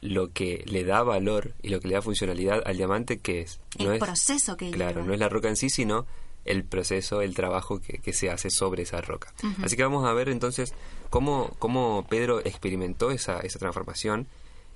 lo 0.00 0.32
que 0.32 0.64
le 0.66 0.84
da 0.84 1.02
valor 1.02 1.54
y 1.62 1.68
lo 1.68 1.80
que 1.80 1.88
le 1.88 1.94
da 1.94 2.02
funcionalidad 2.02 2.62
al 2.66 2.76
diamante, 2.76 3.18
¿qué 3.20 3.42
es? 3.42 3.60
El 3.78 3.98
proceso 3.98 4.56
que 4.56 4.70
Claro, 4.70 4.96
lleva. 4.96 5.06
no 5.06 5.12
es 5.14 5.20
la 5.20 5.28
roca 5.28 5.48
en 5.48 5.56
sí, 5.56 5.70
sino 5.70 6.06
el 6.44 6.64
proceso, 6.64 7.22
el 7.22 7.34
trabajo 7.34 7.80
que, 7.80 7.98
que 7.98 8.12
se 8.12 8.30
hace 8.30 8.50
sobre 8.50 8.82
esa 8.82 9.00
roca. 9.00 9.32
Así 9.62 9.76
que 9.76 9.82
vamos 9.82 10.04
a 10.04 10.12
ver 10.12 10.28
entonces 10.28 10.74
cómo, 11.10 11.54
cómo 11.58 12.06
Pedro 12.08 12.40
experimentó 12.40 13.10
esa, 13.10 13.40
esa 13.40 13.58
transformación 13.58 14.26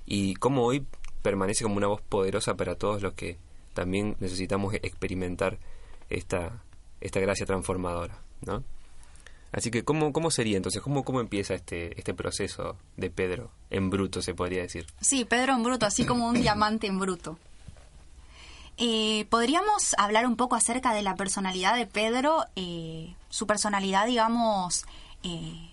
y 0.05 0.35
cómo 0.35 0.63
hoy 0.63 0.85
permanece 1.21 1.63
como 1.63 1.77
una 1.77 1.87
voz 1.87 2.01
poderosa 2.01 2.55
para 2.55 2.75
todos 2.75 3.01
los 3.01 3.13
que 3.13 3.37
también 3.73 4.15
necesitamos 4.19 4.73
experimentar 4.75 5.59
esta, 6.09 6.63
esta 7.01 7.19
gracia 7.19 7.45
transformadora, 7.45 8.21
¿no? 8.41 8.63
Así 9.51 9.71
que, 9.71 9.83
¿cómo, 9.83 10.11
cómo 10.11 10.29
sería 10.29 10.57
entonces? 10.57 10.81
¿Cómo, 10.81 11.03
¿Cómo 11.03 11.21
empieza 11.21 11.53
este, 11.53 11.97
este 11.97 12.13
proceso 12.13 12.77
de 12.97 13.09
Pedro 13.09 13.49
en 13.69 13.89
bruto, 13.89 14.21
se 14.21 14.33
podría 14.33 14.61
decir? 14.61 14.85
Sí, 14.99 15.25
Pedro 15.25 15.53
en 15.53 15.63
bruto, 15.63 15.85
así 15.85 16.05
como 16.05 16.27
un 16.27 16.41
diamante 16.41 16.87
en 16.87 16.99
bruto. 16.99 17.39
Eh, 18.77 19.25
Podríamos 19.29 19.95
hablar 19.97 20.25
un 20.27 20.35
poco 20.35 20.55
acerca 20.55 20.93
de 20.93 21.01
la 21.01 21.15
personalidad 21.15 21.75
de 21.75 21.87
Pedro, 21.87 22.45
eh, 22.55 23.15
su 23.29 23.47
personalidad, 23.47 24.05
digamos, 24.05 24.85
eh, 25.23 25.71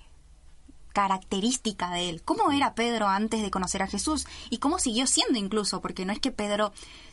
característica 0.93 1.91
de 1.91 2.09
él. 2.09 2.23
¿Cómo 2.23 2.51
era 2.53 2.75
Pedro 2.75 3.09
antes 3.09 3.43
de 3.43 3.51
conocer 3.51 3.83
a 3.83 3.87
Jesús? 3.89 4.27
Y 4.51 4.59
cómo 4.59 4.79
siguió 4.79 5.07
siendo 5.07 5.39
incluso, 5.39 5.81
porque 5.81 6.05
no 6.07 6.13
es 6.13 6.19
que 6.21 6.31
Pedro 6.31 6.73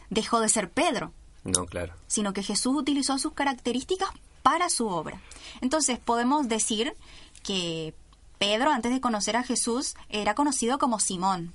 dejó 0.10 0.40
de 0.40 0.50
ser 0.50 0.70
Pedro, 0.70 1.12
No, 1.44 1.66
claro. 1.66 1.94
sino 2.08 2.32
que 2.34 2.44
Jesús 2.44 2.76
utilizó 2.76 3.18
sus 3.18 3.34
características 3.34 4.10
para 4.44 4.70
su 4.70 4.88
obra. 4.88 5.20
Entonces 5.62 6.00
podemos 6.00 6.48
decir 6.48 6.96
que 7.44 7.94
Pedro, 8.38 8.72
antes 8.72 8.92
de 8.92 9.02
conocer 9.02 9.36
a 9.36 9.44
Jesús, 9.44 9.96
era 10.10 10.36
conocido 10.36 10.78
como 10.80 11.00
Simón. 11.00 11.54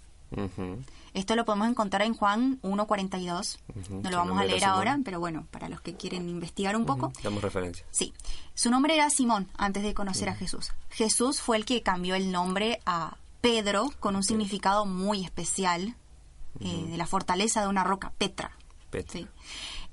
Esto 1.15 1.37
lo 1.37 1.45
podemos 1.45 1.69
encontrar 1.69 2.03
en 2.03 2.15
Juan 2.15 2.61
1.42. 2.63 3.59
Ujú, 3.75 3.95
No 4.03 4.03
su 4.03 4.11
lo 4.11 4.17
vamos 4.17 4.39
a 4.39 4.45
leer 4.45 4.65
ahora, 4.65 4.99
pero 5.05 5.21
bueno, 5.21 5.47
para 5.51 5.69
los 5.69 5.81
que 5.81 5.95
quieren 5.95 6.29
investigar 6.29 6.77
un 6.77 6.85
poco. 6.85 7.13
Damos 7.23 7.43
referencia. 7.43 7.87
Sí, 7.91 8.13
su 8.55 8.71
nombre 8.71 8.95
era 8.95 9.09
Simón 9.11 9.49
antes 9.57 9.83
de 9.83 9.95
conocer 9.95 10.29
a 10.29 10.35
Jesús. 10.35 10.73
Jesús 10.91 11.41
fue 11.41 11.57
el 11.57 11.65
que 11.65 11.83
cambió 11.83 12.15
el 12.15 12.33
nombre 12.33 12.81
a 12.87 13.17
Pedro 13.41 13.91
con 14.01 14.17
un 14.17 14.25
significado 14.25 14.85
muy 14.85 15.25
especial 15.25 15.95
eh, 16.61 16.87
de 16.89 16.97
la 16.97 17.07
fortaleza 17.07 17.63
de 17.63 17.69
una 17.69 17.85
roca, 17.85 18.13
Petra. 18.19 18.51
Petra. 18.91 19.13
Sí. 19.13 19.27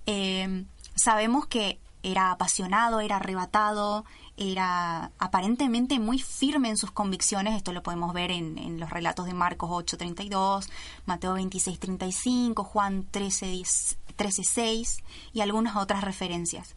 Eh, 0.08 0.66
sabemos 0.96 1.46
que 1.46 1.80
era 2.02 2.32
apasionado, 2.32 3.00
era 3.00 3.18
arrebatado, 3.18 4.04
era 4.38 5.12
aparentemente 5.20 6.00
muy 6.00 6.20
firme 6.20 6.70
en 6.70 6.78
sus 6.78 6.92
convicciones. 6.92 7.56
Esto 7.56 7.72
lo 7.72 7.84
podemos 7.84 8.13
ver 8.13 8.32
en, 8.32 8.80
los 8.80 8.90
relatos 8.90 9.25
de 9.25 9.34
Marcos 9.34 9.70
8:32, 9.70 10.70
Mateo 11.06 11.38
26:35, 11.38 12.63
Juan 12.63 13.06
13:10 13.12 13.98
13:6 14.18 15.04
y 15.34 15.42
algunas 15.42 15.75
otras 15.75 16.04
referencias. 16.04 16.75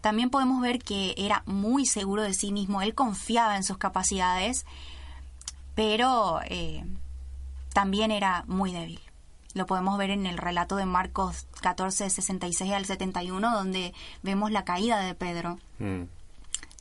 También 0.00 0.30
podemos 0.30 0.60
ver 0.60 0.80
que 0.80 1.14
era 1.16 1.42
muy 1.46 1.86
seguro 1.86 2.22
de 2.22 2.34
sí 2.34 2.50
mismo, 2.50 2.82
él 2.82 2.94
confiaba 2.94 3.56
en 3.56 3.62
sus 3.62 3.78
capacidades, 3.78 4.66
pero 5.76 6.40
eh, 6.46 6.84
también 7.72 8.10
era 8.10 8.44
muy 8.48 8.72
débil. 8.72 9.00
Lo 9.54 9.66
podemos 9.66 9.98
ver 9.98 10.10
en 10.10 10.26
el 10.26 10.38
relato 10.38 10.76
de 10.76 10.86
Marcos 10.86 11.46
14, 11.60 12.10
66 12.10 12.72
al 12.72 12.86
71, 12.86 13.54
donde 13.54 13.94
vemos 14.22 14.50
la 14.50 14.64
caída 14.64 14.98
de 15.00 15.14
Pedro. 15.14 15.58
Mm. 15.78 16.02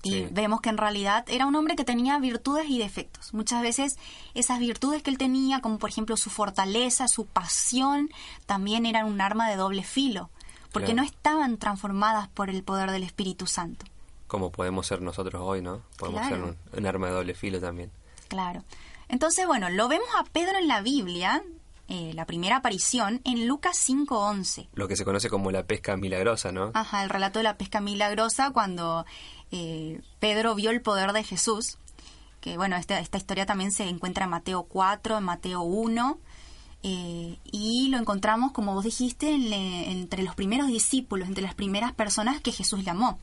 Y 0.04 0.12
Sí. 0.12 0.28
vemos 0.32 0.62
que 0.62 0.70
en 0.70 0.78
realidad 0.78 1.26
era 1.30 1.46
un 1.46 1.56
hombre 1.56 1.76
que 1.76 1.84
tenía 1.84 2.18
virtudes 2.18 2.68
y 2.70 2.80
defectos. 2.80 3.34
Muchas 3.34 3.62
veces 3.62 3.98
esas 4.34 4.60
virtudes 4.60 5.04
que 5.04 5.10
él 5.12 5.18
tenía, 5.18 5.62
como 5.62 5.78
por 5.78 5.90
ejemplo 5.92 6.18
su 6.18 6.30
fortaleza, 6.30 7.08
su 7.08 7.26
pasión, 7.28 8.10
también 8.46 8.86
eran 8.86 9.06
un 9.06 9.22
arma 9.22 9.50
de 9.50 9.56
doble 9.58 9.84
filo, 9.84 10.30
porque 10.72 10.88
Claro. 10.94 11.02
no 11.02 11.04
estaban 11.08 11.58
transformadas 11.58 12.28
por 12.30 12.50
el 12.50 12.64
poder 12.64 12.90
del 12.92 13.04
Espíritu 13.04 13.46
Santo. 13.46 13.86
Como 14.28 14.52
podemos 14.52 14.88
ser 14.88 15.02
nosotros 15.02 15.42
hoy, 15.46 15.62
¿no? 15.62 15.82
Podemos 15.98 16.22
Claro. 16.22 16.36
ser 16.36 16.44
un, 16.46 16.80
un 16.80 16.86
arma 16.88 17.08
de 17.08 17.14
doble 17.14 17.34
filo 17.36 17.60
también. 17.60 17.92
Claro. 18.30 18.64
Entonces, 19.10 19.46
bueno, 19.46 19.70
lo 19.70 19.88
vemos 19.90 20.08
a 20.18 20.24
Pedro 20.24 20.58
en 20.58 20.68
la 20.70 20.82
Biblia, 20.82 21.44
eh, 21.94 22.14
la 22.14 22.26
primera 22.26 22.56
aparición, 22.56 23.20
en 23.26 23.50
Lucas 23.50 23.78
5.11. 23.86 24.70
Lo 24.76 24.88
que 24.88 24.96
se 24.96 25.04
conoce 25.04 25.30
como 25.30 25.52
la 25.52 25.66
pesca 25.66 25.98
milagrosa, 25.98 26.54
¿no? 26.54 26.72
Ajá, 26.74 27.04
el 27.04 27.10
relato 27.10 27.40
de 27.40 27.44
la 27.44 27.58
pesca 27.58 27.82
milagrosa 27.82 28.52
cuando 28.52 29.06
eh, 29.52 30.00
Pedro 30.22 30.56
vio 30.56 30.70
el 30.72 30.82
poder 30.82 31.12
de 31.12 31.26
Jesús. 31.26 31.78
Que 32.40 32.56
bueno, 32.56 32.78
esta, 32.78 32.98
esta 33.02 33.18
historia 33.18 33.46
también 33.46 33.74
se 33.74 33.90
encuentra 33.90 34.24
en 34.24 34.30
Mateo 34.30 34.64
4, 34.64 35.18
en 35.18 35.24
Mateo 35.26 35.64
1. 35.64 36.18
eh, 36.84 37.38
y 37.52 37.90
lo 37.90 37.98
encontramos, 37.98 38.54
como 38.54 38.74
vos 38.74 38.86
dijiste, 38.86 39.30
en 39.30 39.52
entre 39.52 40.24
los 40.24 40.34
primeros 40.36 40.68
discípulos, 40.68 41.28
entre 41.28 41.44
las 41.44 41.56
primeras 41.56 41.92
personas 41.92 42.40
que 42.40 42.54
Jesús 42.54 42.86
llamó. 42.86 43.20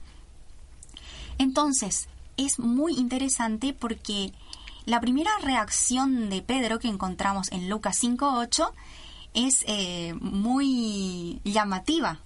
Entonces, 1.39 2.11
es 2.37 2.59
muy 2.59 2.95
interesante 2.99 3.73
porque 3.73 4.35
la 4.89 5.03
primera 5.03 5.31
reacción 5.43 6.31
de 6.31 6.41
Pedro 6.41 6.79
que 6.79 6.89
encontramos 6.89 7.53
en 7.53 7.69
Lucas 7.69 8.03
5.8 8.03 8.71
es 9.35 9.63
eh, 9.69 10.15
muy 10.19 11.41
llamativa, 11.45 12.21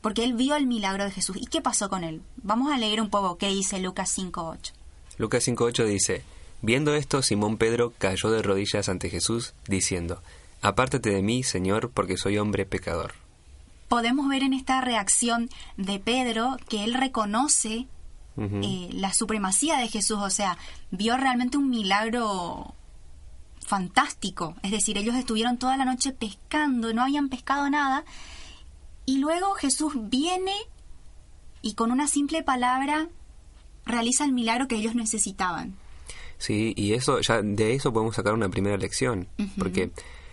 porque 0.00 0.24
él 0.24 0.34
vio 0.34 0.56
el 0.56 0.66
milagro 0.66 1.04
de 1.04 1.12
Jesús. 1.12 1.36
¿Y 1.40 1.46
qué 1.46 1.62
pasó 1.62 1.88
con 1.88 2.02
él? 2.02 2.22
Vamos 2.42 2.72
a 2.72 2.76
leer 2.76 3.00
un 3.00 3.08
poco 3.08 3.38
qué 3.38 3.48
dice 3.48 3.78
Lucas 3.78 4.18
5.8. 4.18 4.72
Lucas 5.18 5.46
5.8 5.46 5.84
dice, 5.84 6.24
Viendo 6.60 6.92
esto, 6.96 7.22
Simón 7.22 7.56
Pedro 7.56 7.92
cayó 7.98 8.32
de 8.32 8.42
rodillas 8.42 8.88
ante 8.88 9.08
Jesús, 9.08 9.54
diciendo, 9.68 10.20
Apártate 10.62 11.10
de 11.10 11.22
mí, 11.22 11.44
Señor, 11.44 11.90
porque 11.94 12.16
soy 12.16 12.38
hombre 12.38 12.66
pecador. 12.66 13.12
Podemos 13.86 14.28
ver 14.28 14.42
en 14.42 14.54
esta 14.54 14.80
reacción 14.80 15.48
de 15.76 16.00
Pedro 16.00 16.56
que 16.68 16.82
él 16.82 16.94
reconoce 16.94 17.86
Eh, 18.38 18.90
la 18.92 19.14
supremacía 19.14 19.78
de 19.78 19.88
Jesús, 19.88 20.18
o 20.20 20.30
sea, 20.30 20.58
vio 20.90 21.16
realmente 21.16 21.56
un 21.56 21.70
milagro 21.70 22.74
fantástico. 23.66 24.54
Es 24.62 24.70
decir, 24.70 24.98
ellos 24.98 25.14
estuvieron 25.14 25.58
toda 25.58 25.76
la 25.76 25.84
noche 25.84 26.12
pescando, 26.12 26.92
no 26.92 27.02
habían 27.02 27.28
pescado 27.28 27.68
nada, 27.70 28.04
y 29.06 29.18
luego 29.18 29.54
Jesús 29.54 29.94
viene 29.96 30.54
y 31.62 31.74
con 31.74 31.90
una 31.90 32.08
simple 32.08 32.42
palabra 32.42 33.08
realiza 33.84 34.24
el 34.24 34.32
milagro 34.32 34.68
que 34.68 34.76
ellos 34.76 34.94
necesitaban. 34.94 35.74
Sí, 36.38 36.74
y 36.76 36.92
eso 36.92 37.20
ya 37.20 37.40
de 37.40 37.74
eso 37.74 37.92
podemos 37.92 38.16
sacar 38.16 38.34
una 38.34 38.48
primera 38.48 38.76
lección, 38.76 39.26
porque 39.58 39.90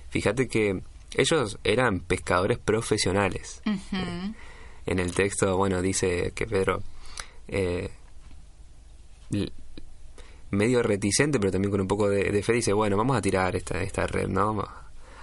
fíjate 0.10 0.48
que 0.48 0.82
ellos 1.16 1.58
eran 1.64 2.02
pescadores 2.02 2.60
profesionales. 2.60 3.62
Ujú. 3.66 4.34
En 4.86 5.00
el 5.00 5.14
texto, 5.14 5.56
bueno, 5.56 5.82
dice 5.82 6.34
que 6.36 6.46
Pedro, 6.46 6.84
eh, 7.48 7.90
medio 10.52 10.84
reticente, 10.84 11.40
pero 11.40 11.52
también 11.52 11.72
con 11.72 11.82
un 11.82 11.88
poco 11.88 12.10
de, 12.10 12.32
de 12.32 12.44
fe, 12.44 12.54
dice, 12.54 12.74
bueno, 12.74 12.98
vamos 12.98 13.18
a 13.18 13.22
tirar 13.22 13.56
esta, 13.56 13.82
esta 13.82 14.08
red, 14.08 14.28
¿no? 14.28 14.64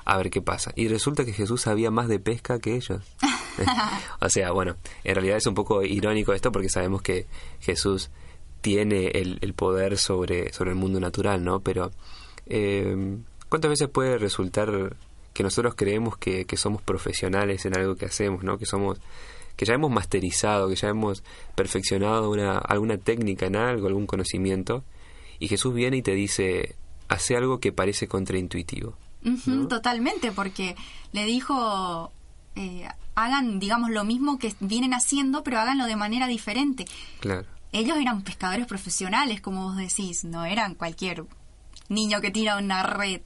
A 0.05 0.17
ver 0.17 0.31
qué 0.31 0.43
pasa. 0.43 0.73
Y 0.75 0.89
resulta 0.89 1.25
que 1.25 1.33
Jesús 1.33 1.63
sabía 1.63 1.91
más 1.91 2.09
de 2.09 2.19
pesca 2.19 2.59
que 2.59 2.75
ellos. 2.75 3.03
o 4.21 4.29
sea, 4.29 4.53
bueno, 4.53 4.77
en 5.05 5.15
realidad 5.15 5.37
es 5.37 5.47
un 5.47 5.55
poco 5.55 5.83
irónico 5.83 6.33
esto 6.33 6.53
porque 6.53 6.69
sabemos 6.69 7.03
que 7.03 7.27
Jesús 7.61 8.11
tiene 8.61 9.09
el, 9.09 9.39
el 9.41 9.55
poder 9.55 9.97
sobre, 9.99 10.53
sobre 10.53 10.71
el 10.71 10.77
mundo 10.77 11.01
natural, 11.01 11.43
¿no? 11.43 11.61
Pero, 11.61 11.91
eh, 12.47 13.19
¿cuántas 13.49 13.71
veces 13.71 13.89
puede 13.89 14.19
resultar 14.19 14.97
que 15.33 15.43
nosotros 15.43 15.75
creemos 15.77 16.17
que, 16.17 16.45
que 16.45 16.57
somos 16.57 16.83
profesionales 16.83 17.65
en 17.65 17.77
algo 17.77 17.97
que 17.97 18.07
hacemos, 18.07 18.43
¿no? 18.43 18.59
Que 18.59 18.67
somos 18.67 19.01
que 19.61 19.67
ya 19.67 19.75
hemos 19.75 19.91
masterizado, 19.91 20.71
que 20.71 20.75
ya 20.75 20.89
hemos 20.89 21.23
perfeccionado 21.55 22.31
una, 22.31 22.57
alguna 22.57 22.97
técnica 22.97 23.45
en 23.45 23.57
algo, 23.57 23.89
algún 23.89 24.07
conocimiento, 24.07 24.85
y 25.39 25.49
Jesús 25.49 25.75
viene 25.75 25.99
y 25.99 26.03
te 26.03 26.15
dice, 26.15 26.77
hace 27.09 27.37
algo 27.37 27.61
que 27.61 27.71
parece 27.71 28.09
contraintuitivo. 28.09 28.97
Totalmente, 29.69 30.33
porque 30.33 30.77
le 31.13 31.27
dijo, 31.27 32.11
eh, 32.57 32.89
hagan, 33.15 33.61
digamos, 33.61 33.91
lo 33.91 34.03
mismo 34.03 34.39
que 34.39 34.55
vienen 34.61 34.95
haciendo, 34.95 35.43
pero 35.43 35.61
háganlo 35.61 35.85
de 35.85 35.97
manera 35.97 36.27
diferente. 36.27 36.87
Claro. 37.21 37.45
Ellos 37.71 37.99
eran 37.99 38.23
pescadores 38.23 38.67
profesionales, 38.67 39.43
como 39.43 39.65
vos 39.65 39.77
decís, 39.77 40.25
no 40.25 40.47
eran 40.47 40.75
cualquier 40.75 41.27
niño 41.91 42.23
que 42.23 42.31
tira 42.31 42.57
una 42.57 42.83
red. 42.83 43.21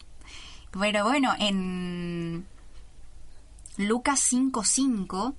Pero 0.72 1.04
bueno, 1.04 1.32
en 1.38 2.44
Lucas 3.76 4.32
5.5 4.32 5.34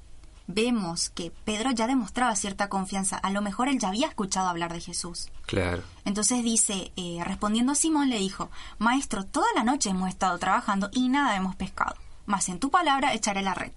vemos 0.47 1.09
que 1.09 1.31
Pedro 1.43 1.71
ya 1.71 1.87
demostraba 1.87 2.35
cierta 2.35 2.69
confianza. 2.69 3.17
A 3.17 3.31
lo 3.31 3.41
mejor 3.41 3.67
él 3.67 3.79
ya 3.79 3.89
había 3.89 4.07
escuchado 4.07 4.47
hablar 4.47 4.73
de 4.73 4.81
Jesús. 4.81 5.29
Claro. 5.45 5.83
Entonces 6.05 6.43
dice, 6.43 6.91
eh, 6.95 7.19
respondiendo 7.23 7.71
a 7.71 7.75
Simón, 7.75 8.09
le 8.09 8.19
dijo, 8.19 8.49
Maestro, 8.77 9.25
toda 9.25 9.47
la 9.55 9.63
noche 9.63 9.89
hemos 9.89 10.09
estado 10.09 10.37
trabajando 10.37 10.89
y 10.91 11.09
nada 11.09 11.35
hemos 11.35 11.55
pescado, 11.55 11.95
mas 12.25 12.49
en 12.49 12.59
tu 12.59 12.69
palabra 12.69 13.13
echaré 13.13 13.41
la 13.41 13.53
red. 13.53 13.71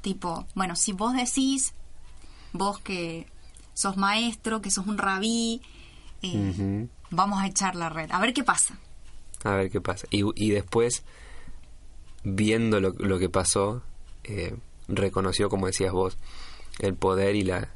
Tipo, 0.00 0.46
bueno, 0.54 0.76
si 0.76 0.92
vos 0.92 1.14
decís, 1.14 1.74
vos 2.52 2.78
que 2.80 3.26
sos 3.74 3.96
maestro, 3.96 4.62
que 4.62 4.70
sos 4.70 4.86
un 4.86 4.98
rabí, 4.98 5.60
eh, 6.22 6.88
vamos 7.10 7.40
a 7.40 7.46
echar 7.46 7.76
la 7.76 7.88
red, 7.88 8.10
a 8.10 8.18
ver 8.20 8.32
qué 8.32 8.44
pasa. 8.44 8.78
A 9.44 9.50
ver 9.50 9.70
qué 9.70 9.80
pasa. 9.80 10.06
Y, 10.10 10.22
y 10.34 10.50
después, 10.50 11.04
viendo 12.24 12.80
lo, 12.80 12.90
lo 12.90 13.18
que 13.18 13.28
pasó, 13.28 13.82
eh, 14.24 14.56
reconoció, 14.88 15.48
como 15.48 15.66
decías 15.66 15.92
vos, 15.92 16.18
el 16.78 16.94
poder 16.94 17.36
y 17.36 17.42
la, 17.42 17.68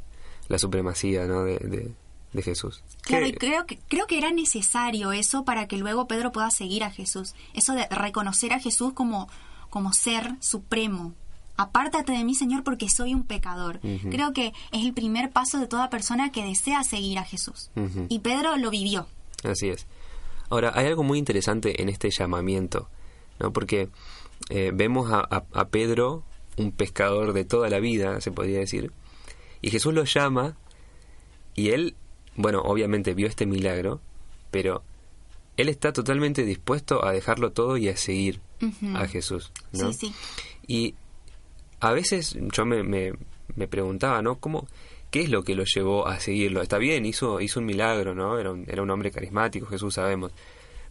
la 0.48 0.58
supremacía 0.58 1.24
¿no? 1.26 1.42
de, 1.44 1.58
de, 1.58 1.92
de 2.32 2.42
Jesús. 2.42 2.82
Claro, 3.02 3.26
y 3.26 3.32
creo 3.32 3.66
que, 3.66 3.78
creo 3.88 4.06
que 4.06 4.18
era 4.18 4.30
necesario 4.32 5.12
eso 5.12 5.44
para 5.44 5.66
que 5.66 5.76
luego 5.78 6.06
Pedro 6.06 6.32
pueda 6.32 6.50
seguir 6.50 6.84
a 6.84 6.90
Jesús. 6.90 7.34
Eso 7.54 7.74
de 7.74 7.86
reconocer 7.88 8.52
a 8.52 8.60
Jesús 8.60 8.92
como, 8.92 9.28
como 9.70 9.92
ser 9.92 10.34
supremo. 10.40 11.14
Apártate 11.56 12.12
de 12.12 12.24
mí, 12.24 12.34
Señor, 12.34 12.62
porque 12.64 12.88
soy 12.88 13.12
un 13.14 13.22
pecador. 13.24 13.80
Creo 14.10 14.32
que 14.32 14.48
es 14.72 14.82
el 14.84 14.94
primer 14.94 15.30
paso 15.30 15.58
de 15.58 15.66
toda 15.66 15.90
persona 15.90 16.32
que 16.32 16.42
desea 16.44 16.84
seguir 16.84 17.18
a 17.18 17.24
Jesús. 17.24 17.70
Y 18.08 18.20
Pedro 18.20 18.56
lo 18.56 18.70
vivió. 18.70 19.06
Así 19.44 19.68
es. 19.68 19.86
Ahora, 20.48 20.72
hay 20.74 20.86
algo 20.86 21.02
muy 21.02 21.18
interesante 21.18 21.82
en 21.82 21.88
este 21.90 22.10
llamamiento, 22.10 22.88
¿no? 23.38 23.52
Porque 23.52 23.90
eh, 24.48 24.70
vemos 24.74 25.12
a, 25.12 25.18
a- 25.20 25.44
a 25.52 25.68
Pedro, 25.68 26.24
un 26.56 26.72
pescador 26.72 27.32
de 27.32 27.44
toda 27.44 27.68
la 27.68 27.80
vida, 27.80 28.20
se 28.20 28.30
podría 28.30 28.58
decir, 28.58 28.92
y 29.62 29.70
Jesús 29.70 29.94
lo 29.94 30.04
llama, 30.04 30.56
y 31.54 31.70
él, 31.70 31.94
bueno, 32.36 32.60
obviamente 32.62 33.14
vio 33.14 33.26
este 33.26 33.46
milagro, 33.46 34.00
pero 34.50 34.82
él 35.56 35.68
está 35.68 35.92
totalmente 35.92 36.44
dispuesto 36.44 37.04
a 37.04 37.12
dejarlo 37.12 37.52
todo 37.52 37.76
y 37.76 37.88
a 37.88 37.96
seguir 37.96 38.40
a 38.94 39.06
Jesús, 39.06 39.52
¿no? 39.72 39.92
Sí, 39.92 40.08
sí. 40.08 40.14
Y 40.66 40.94
a 41.80 41.92
veces 41.92 42.36
yo 42.52 42.64
me, 42.64 42.82
me, 42.82 43.12
me 43.56 43.68
preguntaba, 43.68 44.22
¿no? 44.22 44.38
¿Cómo, 44.38 44.66
¿Qué 45.10 45.22
es 45.22 45.30
lo 45.30 45.42
que 45.42 45.54
lo 45.54 45.64
llevó 45.64 46.06
a 46.06 46.20
seguirlo? 46.20 46.62
Está 46.62 46.78
bien, 46.78 47.04
hizo, 47.04 47.40
hizo 47.40 47.58
un 47.58 47.66
milagro, 47.66 48.14
¿no? 48.14 48.38
Era 48.38 48.52
un, 48.52 48.64
era 48.68 48.82
un 48.82 48.90
hombre 48.90 49.10
carismático, 49.10 49.66
Jesús 49.66 49.94
sabemos. 49.94 50.32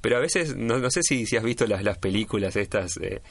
Pero 0.01 0.17
a 0.17 0.19
veces, 0.19 0.55
no, 0.55 0.77
no 0.79 0.89
sé 0.91 1.03
si, 1.03 1.25
si 1.25 1.37
has 1.37 1.43
visto 1.43 1.65
las, 1.67 1.83
las 1.83 1.97
películas 1.97 2.55
estas 2.55 2.97
eh, 2.97 3.21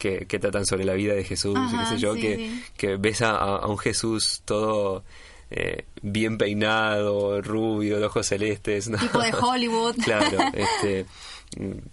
que, 0.00 0.26
que 0.26 0.38
tratan 0.40 0.66
sobre 0.66 0.84
la 0.84 0.94
vida 0.94 1.14
de 1.14 1.22
Jesús, 1.22 1.56
y 1.72 1.78
qué 1.78 1.86
sé 1.86 1.98
yo, 1.98 2.14
sí, 2.14 2.20
que, 2.22 2.36
sí. 2.36 2.62
que 2.76 2.96
ves 2.96 3.22
a, 3.22 3.36
a 3.36 3.66
un 3.68 3.78
Jesús 3.78 4.42
todo 4.44 5.04
eh, 5.50 5.84
bien 6.02 6.38
peinado, 6.38 7.40
rubio, 7.42 7.98
de 8.00 8.06
ojos 8.06 8.26
celestes. 8.26 8.88
¿no? 8.88 8.98
Tipo 8.98 9.20
de 9.20 9.32
Hollywood. 9.32 9.94
Claro, 10.04 10.38
este, 10.54 11.06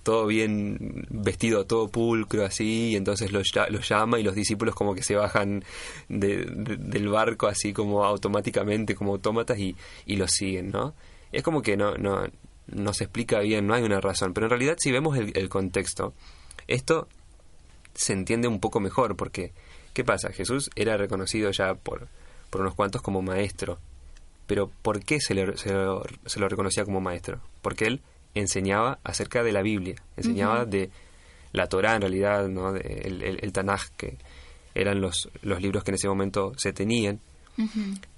todo 0.04 0.28
bien 0.28 1.06
vestido, 1.10 1.66
todo 1.66 1.88
pulcro 1.90 2.46
así, 2.46 2.90
y 2.92 2.96
entonces 2.96 3.32
los, 3.32 3.48
los 3.70 3.90
llama 3.90 4.20
y 4.20 4.24
los 4.24 4.36
discípulos 4.36 4.76
como 4.76 4.94
que 4.96 5.02
se 5.04 5.16
bajan 5.16 5.64
de- 6.08 6.46
de- 6.46 6.78
del 6.78 7.10
barco 7.10 7.48
así 7.48 7.74
como 7.74 8.06
automáticamente, 8.06 8.96
como 8.96 9.14
autómatas, 9.14 9.58
y, 9.60 9.76
y 10.06 10.16
los 10.16 10.32
siguen, 10.32 10.70
¿no? 10.72 10.94
Es 11.32 11.42
como 11.44 11.62
que 11.62 11.76
no, 11.76 11.96
no, 11.96 12.24
no 12.68 12.94
se 12.94 13.06
explica 13.06 13.40
bien, 13.40 13.66
no 13.68 13.74
hay 13.74 13.84
una 13.84 14.00
razón, 14.00 14.34
pero 14.34 14.46
en 14.46 14.52
realidad 14.52 14.76
si 14.80 14.92
vemos 14.92 15.18
el, 15.18 15.32
el 15.36 15.50
contexto, 15.50 16.14
esto 16.68 17.08
se 17.98 18.13
entiende 18.13 18.48
un 18.48 18.60
poco 18.60 18.80
mejor, 18.80 19.16
porque, 19.16 19.51
¿qué 19.94 20.04
pasa? 20.04 20.32
Jesús 20.32 20.70
era 20.75 20.96
reconocido 20.98 21.50
ya 21.51 21.74
por, 21.74 22.08
por 22.50 22.62
unos 22.62 22.75
cuantos 22.75 23.01
como 23.01 23.22
maestro, 23.22 23.80
pero 24.46 24.70
¿por 24.82 25.04
qué 25.04 25.20
se, 25.20 25.34
le- 25.34 25.58
se 25.58 25.74
lo, 25.74 26.04
se 26.25 26.39
lo 26.39 26.48
reconocía 26.48 26.86
como 26.86 27.01
maestro? 27.01 27.39
Porque 27.62 27.86
él 27.86 28.01
enseñaba 28.36 29.00
acerca 29.04 29.42
de 29.44 29.51
la 29.51 29.62
Biblia, 29.63 29.96
enseñaba 30.16 30.66
de 30.66 30.92
la 31.54 31.68
Torá 31.68 31.96
en 31.96 32.01
realidad, 32.01 32.48
¿no? 32.48 32.72
De 32.72 33.01
el, 33.06 33.24
el, 33.24 33.39
el 33.42 33.51
Tanaj, 33.51 33.89
que 33.98 34.16
eran 34.75 35.01
los, 35.01 35.30
los 35.42 35.60
libros 35.62 35.84
que 35.84 35.92
en 35.92 35.96
ese 35.96 36.08
momento 36.08 36.54
se 36.58 36.72
tenían. 36.72 37.20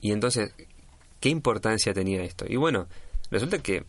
Y 0.01 0.12
entonces, 0.12 0.53
¿qué 1.21 1.29
importancia 1.29 1.93
tenía 1.93 2.21
esto? 2.24 2.45
Y 2.50 2.57
bueno, 2.57 2.88
resulta 3.31 3.59
que 3.59 3.86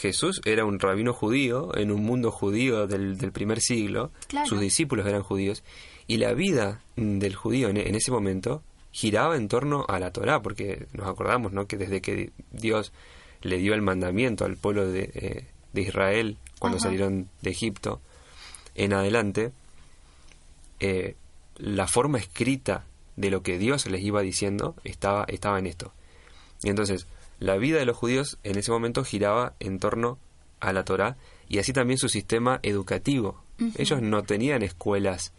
Jesús 0.00 0.40
era 0.44 0.64
un 0.64 0.78
rabino 0.78 1.12
judío 1.12 1.76
en 1.76 1.90
un 1.90 2.02
mundo 2.04 2.30
judío 2.30 2.86
del, 2.86 3.16
del 3.18 3.32
primer 3.32 3.60
siglo, 3.60 4.10
Claro. 4.28 4.46
sus 4.46 4.60
discípulos 4.60 5.06
eran 5.06 5.22
judíos, 5.22 5.62
y 6.06 6.18
la 6.18 6.34
vida 6.34 6.82
del 6.96 7.34
judío 7.34 7.68
en, 7.68 7.76
en 7.78 7.94
ese 7.94 8.10
momento 8.10 8.62
giraba 8.92 9.36
en 9.36 9.48
torno 9.48 9.84
a 9.88 9.98
la 9.98 10.10
Torá, 10.12 10.40
porque 10.42 10.86
nos 10.92 11.06
acordamos 11.08 11.52
¿no? 11.52 11.66
que 11.66 11.76
desde 11.76 12.00
que 12.00 12.30
Dios 12.52 12.92
le 13.42 13.58
dio 13.58 13.74
el 13.74 13.82
mandamiento 13.82 14.44
al 14.44 14.56
pueblo 14.56 14.86
de, 14.86 15.10
eh, 15.14 15.46
de 15.72 15.80
Israel 15.82 16.36
cuando 16.58 16.76
Ajá. 16.78 16.84
salieron 16.84 17.28
de 17.42 17.50
Egipto 17.50 18.00
en 18.74 18.92
adelante, 18.92 19.52
eh, 20.80 21.16
la 21.58 21.86
forma 21.86 22.18
escrita 22.18 22.84
de 23.16 23.30
lo 23.30 23.42
que 23.42 23.58
Dios 23.58 23.86
les 23.86 24.02
iba 24.02 24.20
diciendo 24.22 24.74
estaba, 24.84 25.24
estaba 25.28 25.58
en 25.58 25.66
esto. 25.66 25.92
Y 26.62 26.68
entonces, 26.70 27.06
la 27.38 27.56
vida 27.56 27.78
de 27.78 27.84
los 27.84 27.96
judíos 27.96 28.38
en 28.42 28.58
ese 28.58 28.70
momento 28.70 29.04
giraba 29.04 29.54
en 29.60 29.78
torno 29.78 30.18
a 30.60 30.72
la 30.72 30.84
Torá 30.84 31.16
y 31.48 31.58
así 31.58 31.72
también 31.72 31.98
su 31.98 32.08
sistema 32.08 32.60
educativo. 32.62 33.42
Ellos 33.76 34.02
no 34.02 34.22
tenían 34.22 34.62
escuelas 34.62 35.32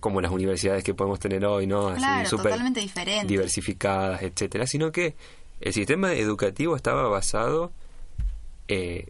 como 0.00 0.20
las 0.20 0.30
universidades 0.30 0.84
que 0.84 0.94
podemos 0.94 1.18
tener 1.18 1.44
hoy, 1.44 1.66
¿no? 1.66 1.88
Así 1.88 1.98
Claro, 1.98 2.30
totalmente 2.30 2.80
diferente. 2.80 3.26
diversificadas, 3.26 4.22
etcétera, 4.22 4.66
sino 4.66 4.92
que 4.92 5.14
el 5.60 5.72
sistema 5.72 6.12
educativo 6.14 6.76
estaba 6.76 7.08
basado 7.08 7.72
eh, 8.68 9.08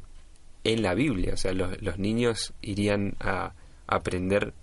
en 0.64 0.82
la 0.82 0.94
Biblia, 0.94 1.34
o 1.34 1.36
sea, 1.36 1.52
los, 1.52 1.80
los 1.82 1.98
niños 1.98 2.54
irían 2.62 3.14
a 3.20 3.52
aprender 3.86 4.54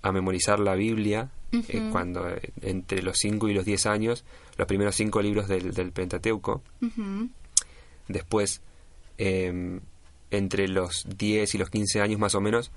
a 0.00 0.10
memorizar 0.10 0.58
la 0.58 0.74
Biblia 0.74 1.30
eh, 1.52 1.88
cuando 1.92 2.28
eh, 2.28 2.52
entre 2.62 3.02
los 3.02 3.18
5 3.18 3.48
y 3.48 3.54
los 3.54 3.64
10 3.64 3.86
años, 3.86 4.24
los 4.56 4.66
primeros 4.66 4.96
cinco 4.96 5.20
libros 5.22 5.48
del, 5.48 5.72
del 5.72 5.92
Pentateuco, 5.92 6.62
después 8.08 8.62
eh, 9.18 9.80
entre 10.30 10.66
los 10.66 11.06
10 11.16 11.54
y 11.54 11.58
los 11.58 11.70
15 11.70 12.00
años 12.00 12.18
más 12.18 12.34
o 12.34 12.40
menos, 12.40 12.72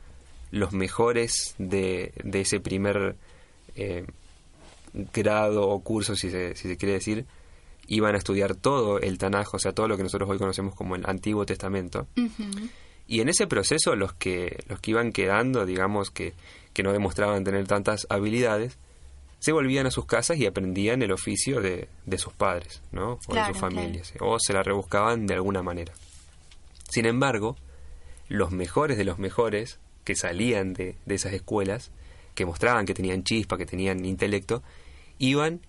los 0.52 0.74
mejores 0.74 1.56
de, 1.58 2.14
de 2.24 2.42
ese 2.42 2.60
primer 2.60 3.16
eh, 3.76 4.06
grado 5.14 5.68
o 5.68 5.80
curso, 5.82 6.16
si 6.16 6.30
se, 6.30 6.56
si 6.56 6.68
se 6.68 6.78
quiere 6.78 6.94
decir, 6.94 7.26
iban 7.88 8.16
a 8.16 8.18
estudiar 8.18 8.56
todo 8.56 9.00
el 9.00 9.18
Tanaj, 9.18 9.54
o 9.54 9.60
sea, 9.60 9.74
todo 9.74 9.88
lo 9.88 9.98
que 9.98 10.04
nosotros 10.04 10.30
hoy 10.30 10.38
conocemos 10.38 10.76
como 10.76 10.96
el 10.96 11.04
Antiguo 11.06 11.46
Testamento. 11.46 12.08
Y 13.08 13.22
en 13.22 13.30
ese 13.30 13.48
proceso 13.48 13.96
los 13.96 14.14
que, 14.14 14.64
los 14.68 14.80
que 14.80 14.92
iban 14.92 15.12
quedando, 15.12 15.66
digamos, 15.66 16.12
que, 16.12 16.34
que 16.76 16.84
no 16.84 16.94
demostraban 16.94 17.44
tener 17.44 17.66
tantas 17.66 18.06
habilidades, 18.10 18.78
se 19.40 19.52
volvían 19.52 19.88
a 19.88 19.92
sus 19.92 20.06
casas 20.06 20.38
y 20.38 20.46
aprendían 20.46 21.02
el 21.02 21.12
oficio 21.12 21.62
de, 21.62 21.88
de 22.06 22.18
sus 22.20 22.34
padres, 22.34 22.84
¿no? 22.92 23.14
O 23.14 23.18
Claro, 23.32 23.48
de 23.48 23.54
sus 23.54 23.62
familias. 23.62 24.14
O 24.20 24.38
se 24.40 24.54
la 24.54 24.62
rebuscaban 24.62 25.26
de 25.26 25.34
alguna 25.34 25.64
manera. 25.64 25.94
Sin 26.90 27.06
embargo, 27.08 27.56
los 28.28 28.52
mejores 28.52 28.98
de 28.98 29.06
los 29.06 29.18
mejores 29.18 29.80
que 30.04 30.16
salían 30.16 30.74
de, 30.74 30.96
de 31.06 31.16
esas 31.16 31.34
escuelas, 31.34 31.92
que 32.36 32.46
mostraban 32.46 32.86
que 32.86 32.94
tenían 32.94 33.24
chispa, 33.24 33.58
que 33.58 33.66
tenían 33.66 34.04
intelecto, 34.06 34.62
iban 35.18 35.62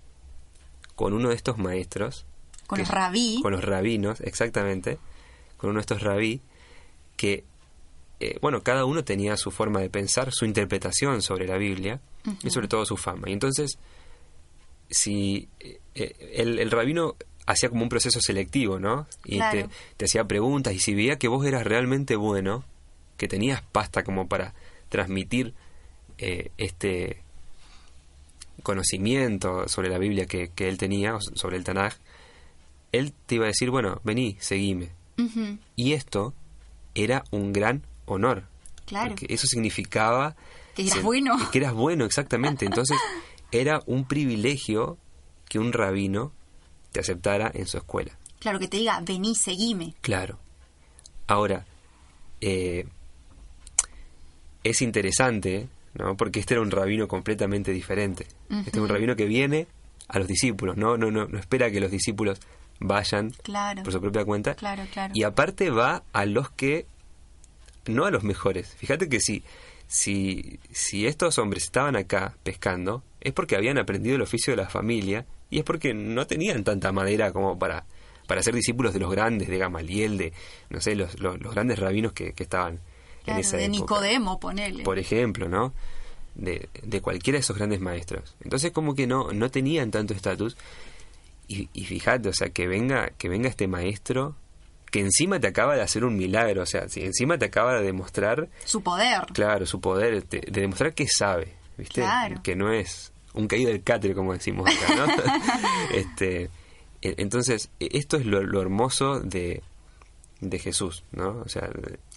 con 0.95 1.13
uno 1.13 1.29
de 1.29 1.35
estos 1.35 1.57
maestros. 1.57 2.25
Con 2.67 2.77
que- 2.77 2.83
los 2.83 2.91
rabí. 2.91 3.39
Con 3.41 3.53
los 3.53 3.63
rabinos, 3.63 4.19
exactamente. 4.21 4.97
Con 5.57 5.69
uno 5.69 5.77
de 5.77 5.81
estos 5.81 6.01
rabí 6.03 6.41
que, 7.15 7.43
eh, 8.19 8.37
bueno, 8.41 8.61
cada 8.63 8.85
uno 8.85 9.03
tenía 9.03 9.37
su 9.37 9.51
forma 9.51 9.79
de 9.79 9.89
pensar, 9.89 10.31
su 10.31 10.45
interpretación 10.45 11.21
sobre 11.21 11.47
la 11.47 11.57
Biblia 11.57 11.99
y 12.43 12.49
sobre 12.49 12.67
todo 12.67 12.85
su 12.85 12.97
fama. 12.97 13.29
Y 13.29 13.33
entonces, 13.33 13.77
si 14.89 15.47
eh, 15.59 15.79
eh, 15.95 16.15
el, 16.35 16.59
el 16.59 16.71
rabino 16.71 17.15
hacía 17.45 17.69
como 17.69 17.83
un 17.83 17.89
proceso 17.89 18.19
selectivo, 18.21 18.79
¿no? 18.79 19.07
Y 19.23 19.37
Claro. 19.37 19.67
te, 19.67 19.75
te 19.97 20.05
hacía 20.05 20.25
preguntas 20.25 20.73
y 20.73 20.79
si 20.79 20.93
veía 20.95 21.17
que 21.17 21.27
vos 21.27 21.45
eras 21.45 21.63
realmente 21.65 22.15
bueno, 22.15 22.65
que 23.17 23.27
tenías 23.27 23.61
pasta 23.71 24.03
como 24.03 24.27
para 24.27 24.53
transmitir 24.89 25.53
eh, 26.17 26.51
este 26.57 27.21
conocimiento 28.63 29.67
sobre 29.67 29.89
la 29.89 29.97
Biblia 29.97 30.25
que, 30.25 30.49
que 30.49 30.67
él 30.67 30.77
tenía, 30.77 31.17
sobre 31.35 31.57
el 31.57 31.63
Tanaj, 31.63 31.93
él 32.91 33.13
te 33.25 33.35
iba 33.35 33.45
a 33.45 33.47
decir, 33.47 33.69
bueno, 33.69 34.01
vení, 34.03 34.37
seguime. 34.39 34.89
Y 35.75 35.93
esto 35.93 36.33
era 36.93 37.23
un 37.31 37.51
gran 37.53 37.81
honor. 38.07 38.43
Claro. 38.85 39.09
Porque 39.09 39.27
eso 39.29 39.45
significaba... 39.47 40.35
Que 40.75 40.81
eras 40.83 40.95
se- 40.95 41.01
bueno. 41.01 41.37
Que 41.51 41.59
eras 41.59 41.73
bueno, 41.73 42.03
exactamente. 42.05 42.65
Entonces, 42.65 42.97
era 43.51 43.81
un 43.85 44.05
privilegio 44.07 44.97
que 45.47 45.59
un 45.59 45.71
rabino 45.73 46.33
te 46.91 46.99
aceptara 47.01 47.51
en 47.53 47.67
su 47.67 47.77
escuela. 47.77 48.17
Claro, 48.39 48.59
que 48.59 48.67
te 48.67 48.77
diga, 48.77 48.99
vení, 49.01 49.35
seguime. 49.35 49.93
Claro. 50.01 50.39
Ahora, 51.27 51.65
eh, 52.41 52.87
es 54.63 54.81
interesante, 54.81 55.67
¿no? 55.93 56.15
Porque 56.17 56.39
este 56.39 56.53
era 56.53 56.61
un 56.61 56.71
rabino 56.71 57.07
completamente 57.07 57.71
diferente. 57.71 58.27
Este 58.49 58.71
es 58.71 58.77
un 58.77 58.89
rabino 58.89 59.15
que 59.15 59.25
viene 59.25 59.67
a 60.07 60.19
los 60.19 60.27
discípulos, 60.27 60.77
¿no? 60.77 60.97
No, 60.97 61.11
no, 61.11 61.27
no 61.27 61.37
espera 61.39 61.71
que 61.71 61.79
los 61.79 61.91
discípulos 61.91 62.39
vayan 62.79 63.31
Claro. 63.43 63.83
por 63.83 63.91
su 63.91 63.99
propia 64.01 64.23
cuenta. 64.25 64.55
Claro, 64.55 64.83
claro. 64.93 65.13
Y 65.15 65.23
aparte 65.23 65.69
va 65.69 66.03
a 66.13 66.25
los 66.25 66.49
que, 66.51 66.85
no 67.89 68.05
a 68.05 68.11
los 68.11 68.23
mejores. 68.23 68.75
Fíjate 68.77 69.09
que 69.09 69.19
si, 69.19 69.43
si, 69.87 70.59
si 70.71 71.07
estos 71.07 71.37
hombres 71.37 71.63
estaban 71.63 71.95
acá 71.95 72.35
pescando, 72.43 73.03
es 73.21 73.33
porque 73.33 73.55
habían 73.55 73.77
aprendido 73.77 74.15
el 74.15 74.21
oficio 74.21 74.53
de 74.53 74.61
la 74.61 74.69
familia 74.69 75.25
y 75.49 75.59
es 75.59 75.63
porque 75.63 75.93
no 75.93 76.27
tenían 76.27 76.63
tanta 76.63 76.91
madera 76.91 77.31
como 77.31 77.57
para, 77.57 77.85
para 78.27 78.43
ser 78.43 78.55
discípulos 78.55 78.93
de 78.93 78.99
los 78.99 79.11
grandes, 79.11 79.47
de 79.47 79.57
Gamaliel, 79.57 80.17
de, 80.17 80.33
no 80.69 80.81
sé, 80.81 80.95
los, 80.95 81.19
los, 81.19 81.39
grandes 81.39 81.79
rabinos 81.79 82.13
que, 82.13 82.33
que 82.33 82.43
estaban 82.43 82.79
en 83.25 83.37
esa 83.37 83.57
de 83.57 83.69
Nicodemo, 83.69 84.39
ponele. 84.39 84.83
Por 84.83 84.99
ejemplo, 84.99 85.49
¿no? 85.49 85.73
De, 86.35 86.69
de, 86.83 87.01
cualquiera 87.01 87.37
de 87.37 87.41
esos 87.41 87.57
grandes 87.57 87.79
maestros. 87.79 88.35
Entonces 88.43 88.71
como 88.71 88.93
que 88.93 89.07
no, 89.07 89.31
no 89.31 89.49
tenían 89.49 89.91
tanto 89.91 90.13
estatus. 90.13 90.55
Y, 91.47 91.69
y 91.73 91.85
fíjate, 91.85 92.29
o 92.29 92.33
sea, 92.33 92.49
que 92.49 92.67
venga, 92.67 93.11
que 93.17 93.29
venga 93.29 93.49
este 93.49 93.67
maestro 93.67 94.35
que 94.97 95.03
encima 95.03 95.39
te 95.39 95.45
acaba 95.45 95.75
de 95.75 95.83
hacer 95.83 96.03
un 96.03 96.17
milagro, 96.17 96.63
o 96.63 96.65
sea, 96.65 96.89
si 96.89 97.01
encima 97.01 97.37
te 97.37 97.45
acaba 97.45 97.75
de 97.75 97.83
demostrar... 97.83 98.49
Su 98.65 98.81
poder. 98.81 99.27
Claro, 99.31 99.67
su 99.67 99.79
poder, 99.79 100.27
de, 100.27 100.41
demostrar 100.49 100.95
que 100.95 101.05
sabe, 101.07 101.53
¿viste? 101.77 102.03
Que 102.41 102.55
no 102.55 102.73
es 102.73 103.11
un 103.35 103.47
caído 103.47 103.69
del 103.69 103.83
catre, 103.83 104.15
como 104.15 104.33
decimos 104.33 104.67
acá, 104.67 104.95
¿no? 104.95 105.05
este, 105.93 106.45
e, 107.03 107.13
entonces, 107.17 107.69
e, 107.79 107.89
esto 107.91 108.17
es 108.17 108.25
lo, 108.25 108.59
hermoso 108.59 109.19
de, 109.19 109.61
de 110.41 110.57
Jesús, 110.57 111.03
¿no? 111.11 111.43
O 111.45 111.47
sea... 111.47 111.69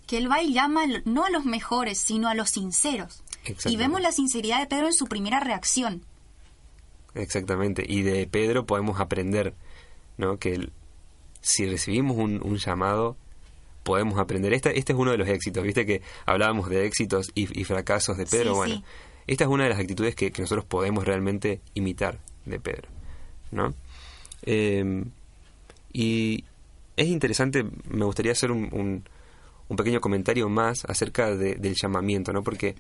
Que 0.07 0.17
él 0.17 0.31
va 0.31 0.43
y 0.43 0.55
llama 0.55 0.85
no 1.05 1.27
a 1.27 1.31
los 1.31 1.45
mejores, 1.45 1.99
sino 1.99 2.31
a 2.31 2.35
los 2.35 2.49
sinceros. 2.49 3.23
Y 3.67 3.77
vemos 3.77 4.01
la 4.01 4.11
sinceridad 4.11 4.59
de 4.59 4.69
Pedro 4.69 4.87
en 4.87 4.95
su 4.95 5.05
primera 5.05 5.39
reacción. 5.39 6.03
Exactamente, 7.15 7.85
y 7.87 8.01
de 8.01 8.27
Pedro 8.27 8.65
podemos 8.65 9.01
aprender, 9.01 9.53
¿no? 10.17 10.39
Que 10.39 10.71
si 11.41 11.67
recibimos 11.67 12.17
un, 12.17 12.57
llamado, 12.57 13.17
podemos 13.83 14.19
aprender. 14.19 14.53
Este, 14.53 14.79
este 14.79 14.93
es 14.93 14.99
uno 14.99 15.11
de 15.11 15.19
los 15.19 15.29
éxitos, 15.29 15.63
viste 15.63 15.87
que 15.87 16.03
hablábamos 16.27 16.69
de 16.69 16.87
éxitos 16.87 17.31
y, 17.35 17.65
fracasos 17.65 18.17
de 18.17 18.27
Pedro. 18.27 18.55
bueno, 18.55 18.83
esta 19.27 19.45
es 19.45 19.51
una 19.51 19.65
de 19.65 19.71
las 19.71 19.79
actitudes 19.79 20.15
que, 20.15 20.33
nosotros 20.39 20.65
podemos 20.65 21.05
realmente 21.05 21.61
imitar 21.75 22.19
de 22.47 22.59
Pedro, 22.59 22.89
¿no? 23.53 23.75
Eh, 24.43 25.05
y 25.93 26.45
es 26.97 27.07
interesante, 27.07 27.65
me 27.89 28.05
gustaría 28.05 28.33
hacer 28.33 28.51
un, 28.51 29.05
un, 29.69 29.77
pequeño 29.77 30.01
comentario 30.01 30.49
más 30.49 30.85
acerca 30.85 31.35
del 31.35 31.75
llamamiento, 31.81 32.33
¿no? 32.33 32.43
Porque 32.43 32.75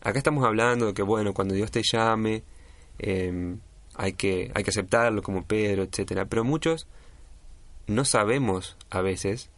acá 0.00 0.18
estamos 0.18 0.44
hablando 0.44 0.86
de 0.86 0.94
que, 0.94 1.02
bueno, 1.02 1.32
cuando 1.32 1.54
Dios 1.54 1.70
te 1.70 1.82
llame, 1.82 2.42
eh, 2.98 3.56
hay, 3.94 4.12
que, 4.12 4.50
hay 4.54 4.62
que 4.62 4.70
aceptarlo 4.70 5.22
como 5.22 5.44
Pedro, 5.44 5.82
etcétera. 5.82 6.26
Pero 6.26 6.44
muchos 6.44 6.86
no 7.88 8.04
sabemos 8.04 8.76
a 8.90 9.00
veces 9.00 9.50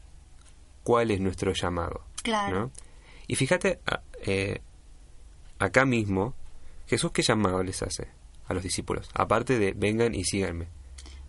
cuál 0.83 1.11
es 1.11 1.21
nuestro 1.21 1.53
llamado. 1.53 2.03
Claro. 2.23 2.71
Y 3.27 3.37
fíjate, 3.37 3.81
eh, 4.23 4.61
acá 5.59 5.85
mismo, 5.85 6.35
Jesús 6.87 7.13
qué 7.13 7.23
llamado 7.23 7.63
les 7.63 7.83
hace 7.83 8.09
a 8.47 8.55
los 8.55 8.63
discípulos, 8.63 9.11
aparte 9.15 9.59
de 9.59 9.73
vengan 9.73 10.15
y 10.15 10.25
síganme. 10.25 10.69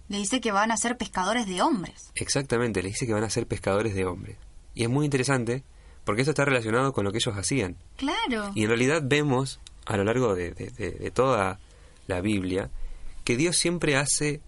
Le 0.07 0.17
dice 0.17 0.41
que 0.41 0.51
van 0.51 0.71
a 0.71 0.77
ser 0.77 0.97
pescadores 0.97 1.47
de 1.47 1.61
hombres. 1.61 2.11
Exactamente, 2.15 2.81
le 2.81 2.89
dice 2.89 3.05
que 3.05 3.13
van 3.13 3.23
a 3.23 3.29
ser 3.29 3.47
pescadores 3.47 3.95
de 3.95 4.05
hombres. 4.05 4.37
Y 4.73 4.83
es 4.83 4.89
muy 4.89 5.05
interesante 5.05 5.63
porque 6.03 6.21
esto 6.21 6.31
está 6.31 6.45
relacionado 6.45 6.93
con 6.93 7.05
lo 7.05 7.11
que 7.11 7.19
ellos 7.19 7.35
hacían. 7.37 7.77
Claro. 7.97 8.51
Y 8.55 8.63
en 8.63 8.69
realidad 8.69 9.01
vemos 9.05 9.59
a 9.85 9.97
lo 9.97 10.03
largo 10.03 10.35
de, 10.35 10.51
de 10.51 11.11
toda 11.11 11.59
la 12.07 12.21
Biblia 12.21 12.69
que 13.23 13.37
Dios 13.37 13.57
siempre 13.57 13.95
hace 13.95 14.41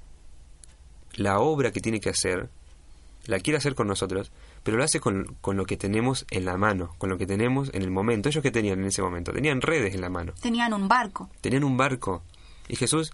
la 1.15 1.39
obra 1.39 1.71
que 1.71 1.82
tiene 1.82 1.99
que 1.99 2.10
hacer, 2.10 2.49
la 3.26 3.39
quiere 3.39 3.58
hacer 3.58 3.76
con 3.76 3.88
nosotros, 3.88 4.32
pero 4.63 4.78
lo 4.78 4.84
hace 4.84 4.99
con, 4.99 5.36
con, 5.41 5.58
lo 5.58 5.65
que 5.65 5.78
tenemos 5.78 6.26
en 6.32 6.45
la 6.45 6.58
mano, 6.58 6.95
con 6.97 7.10
lo 7.10 7.17
que 7.17 7.26
tenemos 7.26 7.69
en 7.73 7.82
el 7.82 7.91
momento. 7.91 8.30
Ellos 8.30 8.43
que 8.43 8.52
tenían 8.52 8.80
en 8.80 8.86
ese 8.86 9.02
momento, 9.02 9.32
tenían 9.32 9.62
redes 9.62 9.93
en 9.93 10.02
la 10.02 10.10
mano. 10.10 10.34
Tenían 10.41 10.73
un 10.73 10.88
barco. 10.88 11.30
Tenían 11.41 11.63
un 11.63 11.78
barco. 11.78 12.23
Y 12.67 12.76
Jesús 12.76 13.12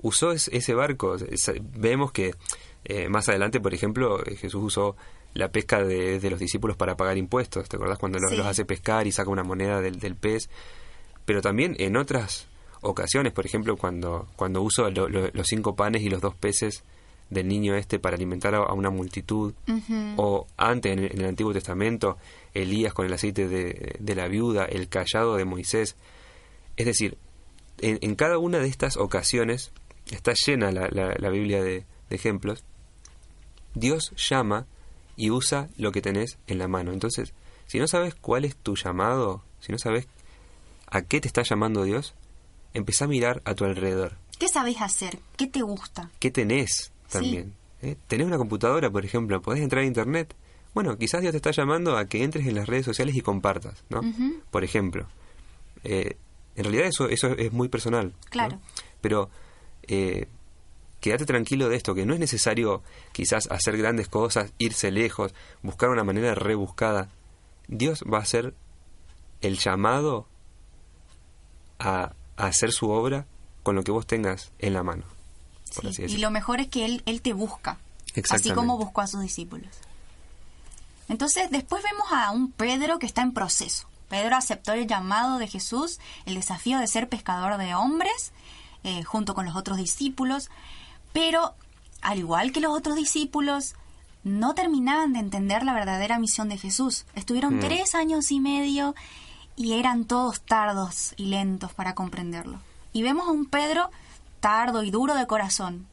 usó 0.00 0.32
ese 0.32 0.74
barco. 0.74 1.16
Vemos 1.76 2.12
que 2.12 2.34
eh, 2.84 3.08
más 3.08 3.28
adelante, 3.28 3.60
por 3.60 3.74
ejemplo, 3.74 4.18
Jesús 4.24 4.62
usó 4.62 4.96
la 5.34 5.50
pesca 5.50 5.82
de, 5.82 6.20
los 6.28 6.38
discípulos 6.38 6.76
para 6.76 6.96
pagar 6.96 7.16
impuestos. 7.16 7.68
¿Te 7.68 7.76
acordás 7.76 7.98
cuando 7.98 8.18
los, 8.18 8.38
hace 8.40 8.64
pescar 8.64 9.06
y 9.06 9.12
saca 9.12 9.30
una 9.30 9.44
moneda 9.44 9.80
del, 9.80 9.98
del, 9.98 10.16
pez? 10.16 10.50
Pero 11.24 11.40
también 11.40 11.76
en 11.78 11.96
otras 11.96 12.48
ocasiones, 12.80 13.32
por 13.32 13.46
ejemplo, 13.46 13.76
cuando, 13.76 14.28
cuando 14.36 14.60
uso 14.62 14.90
los 14.90 15.46
cinco 15.46 15.74
panes 15.74 16.02
y 16.02 16.10
los 16.10 16.20
dos 16.20 16.34
peces 16.34 16.84
del 17.32 17.48
niño 17.48 17.74
este 17.74 17.98
para 17.98 18.16
alimentar 18.16 18.54
a, 18.54 18.72
una 18.72 18.90
multitud, 18.90 19.54
o 20.16 20.46
antes 20.56 20.92
en 20.92 21.04
el, 21.04 21.24
Antiguo 21.24 21.52
Testamento, 21.52 22.18
Elías 22.52 22.92
con 22.92 23.06
el 23.06 23.12
aceite 23.12 23.48
de, 23.48 24.14
la 24.14 24.28
viuda, 24.28 24.66
el 24.66 24.88
callado 24.88 25.36
de 25.36 25.44
Moisés. 25.44 25.96
Es 26.76 26.86
decir, 26.86 27.16
en, 27.78 28.14
cada 28.16 28.38
una 28.38 28.58
de 28.58 28.68
estas 28.68 28.96
ocasiones 28.96 29.72
está 30.10 30.32
llena 30.46 30.70
la, 30.72 30.88
la, 30.90 31.30
Biblia 31.30 31.62
de, 31.62 31.84
ejemplos. 32.10 32.64
Dios 33.74 34.12
llama 34.16 34.66
y 35.16 35.30
usa 35.30 35.68
lo 35.78 35.92
que 35.92 36.02
tenés 36.02 36.36
en 36.46 36.58
la 36.58 36.68
mano. 36.68 36.92
Entonces, 36.92 37.32
si 37.66 37.78
no 37.78 37.88
sabes 37.88 38.14
cuál 38.14 38.44
es 38.44 38.56
tu 38.56 38.76
llamado, 38.76 39.42
si 39.60 39.72
no 39.72 39.78
sabes 39.78 40.06
a 40.86 41.00
qué 41.00 41.22
te 41.22 41.28
está 41.28 41.42
llamando 41.42 41.84
Dios, 41.84 42.14
empezá 42.74 43.06
a 43.06 43.08
mirar 43.08 43.40
a 43.46 43.54
tu 43.54 43.64
alrededor. 43.64 44.18
¿Qué 44.38 44.48
sabes 44.48 44.82
hacer? 44.82 45.18
¿Qué 45.38 45.46
te 45.46 45.62
gusta? 45.62 46.10
¿Qué 46.18 46.30
tenés? 46.30 46.91
También. 47.12 47.54
¿eh? 47.82 47.96
¿Tenés 48.06 48.26
una 48.26 48.38
computadora, 48.38 48.90
por 48.90 49.04
ejemplo? 49.04 49.40
¿Podés 49.40 49.62
entrar 49.62 49.82
a 49.82 49.86
Internet? 49.86 50.34
Bueno, 50.74 50.96
quizás 50.96 51.20
Dios 51.20 51.32
te 51.32 51.36
está 51.36 51.50
llamando 51.50 51.96
a 51.96 52.06
que 52.06 52.24
entres 52.24 52.46
en 52.46 52.54
las 52.54 52.66
redes 52.66 52.86
sociales 52.86 53.14
y 53.14 53.20
compartas, 53.20 53.84
¿no? 53.90 54.00
Por 54.50 54.64
ejemplo. 54.64 55.06
Eh, 55.84 56.16
en 56.56 56.64
realidad 56.64 56.86
eso, 56.86 57.08
eso 57.08 57.28
es 57.36 57.52
muy 57.52 57.68
personal. 57.68 58.14
Claro. 58.30 58.58
Pero 59.02 59.28
eh, 59.82 60.28
quédate 61.00 61.26
tranquilo 61.26 61.68
de 61.68 61.76
esto, 61.76 61.94
que 61.94 62.06
no 62.06 62.14
es 62.14 62.20
necesario 62.20 62.82
quizás 63.12 63.50
hacer 63.50 63.76
grandes 63.76 64.08
cosas, 64.08 64.52
irse 64.58 64.90
lejos, 64.90 65.34
buscar 65.62 65.90
una 65.90 66.04
manera 66.04 66.34
rebuscada. 66.34 67.10
Dios 67.68 68.02
va 68.10 68.18
a 68.18 68.22
hacer 68.22 68.54
el 69.42 69.58
llamado 69.58 70.26
a 71.78 72.14
hacer 72.36 72.72
su 72.72 72.90
obra 72.90 73.26
con 73.62 73.74
lo 73.74 73.82
que 73.82 73.92
vos 73.92 74.06
tengas 74.06 74.52
en 74.58 74.72
la 74.72 74.82
mano 74.82 75.04
y 75.98 76.18
lo 76.18 76.30
mejor 76.30 76.60
es 76.60 76.68
que 76.68 76.84
él, 76.84 77.02
él 77.06 77.22
te 77.22 77.32
busca, 77.32 77.78
así 78.30 78.52
como 78.52 78.76
buscó 78.76 79.00
a 79.00 79.06
sus 79.06 79.20
discípulos. 79.20 79.70
Entonces, 81.08 81.50
después 81.50 81.82
vemos 81.82 82.06
a 82.12 82.30
un 82.30 82.50
Pedro 82.52 82.98
que 82.98 83.06
está 83.06 83.22
en 83.22 83.32
proceso. 83.32 83.88
Pedro 84.08 84.36
aceptó 84.36 84.72
el 84.72 84.86
llamado 84.86 85.38
de 85.38 85.48
Jesús, 85.48 85.98
el 86.26 86.34
desafío 86.34 86.78
de 86.78 86.86
ser 86.86 87.08
pescador 87.08 87.58
de 87.58 87.74
hombres, 87.74 88.32
eh, 88.84 89.04
junto 89.04 89.34
con 89.34 89.46
los 89.46 89.56
otros 89.56 89.78
discípulos, 89.78 90.50
pero 91.12 91.54
al 92.02 92.18
igual 92.18 92.52
que 92.52 92.60
los 92.60 92.76
otros 92.76 92.96
discípulos, 92.96 93.74
no 94.24 94.54
terminaban 94.54 95.12
de 95.12 95.20
entender 95.20 95.64
la 95.64 95.72
verdadera 95.72 96.18
misión 96.18 96.48
de 96.48 96.58
Jesús. 96.58 97.06
Estuvieron 97.14 97.56
mm. 97.56 97.60
tres 97.60 97.94
años 97.94 98.30
y 98.30 98.40
medio 98.40 98.94
y 99.56 99.74
eran 99.74 100.04
todos 100.04 100.40
tardos 100.40 101.14
y 101.16 101.26
lentos 101.26 101.72
para 101.72 101.94
comprenderlo. 101.94 102.60
Y 102.92 103.02
vemos 103.02 103.28
a 103.28 103.32
un 103.32 103.46
Pedro 103.46 103.90
tardo 104.42 104.82
y 104.82 104.90
duro 104.90 105.14
de 105.14 105.26
corazón, 105.28 105.86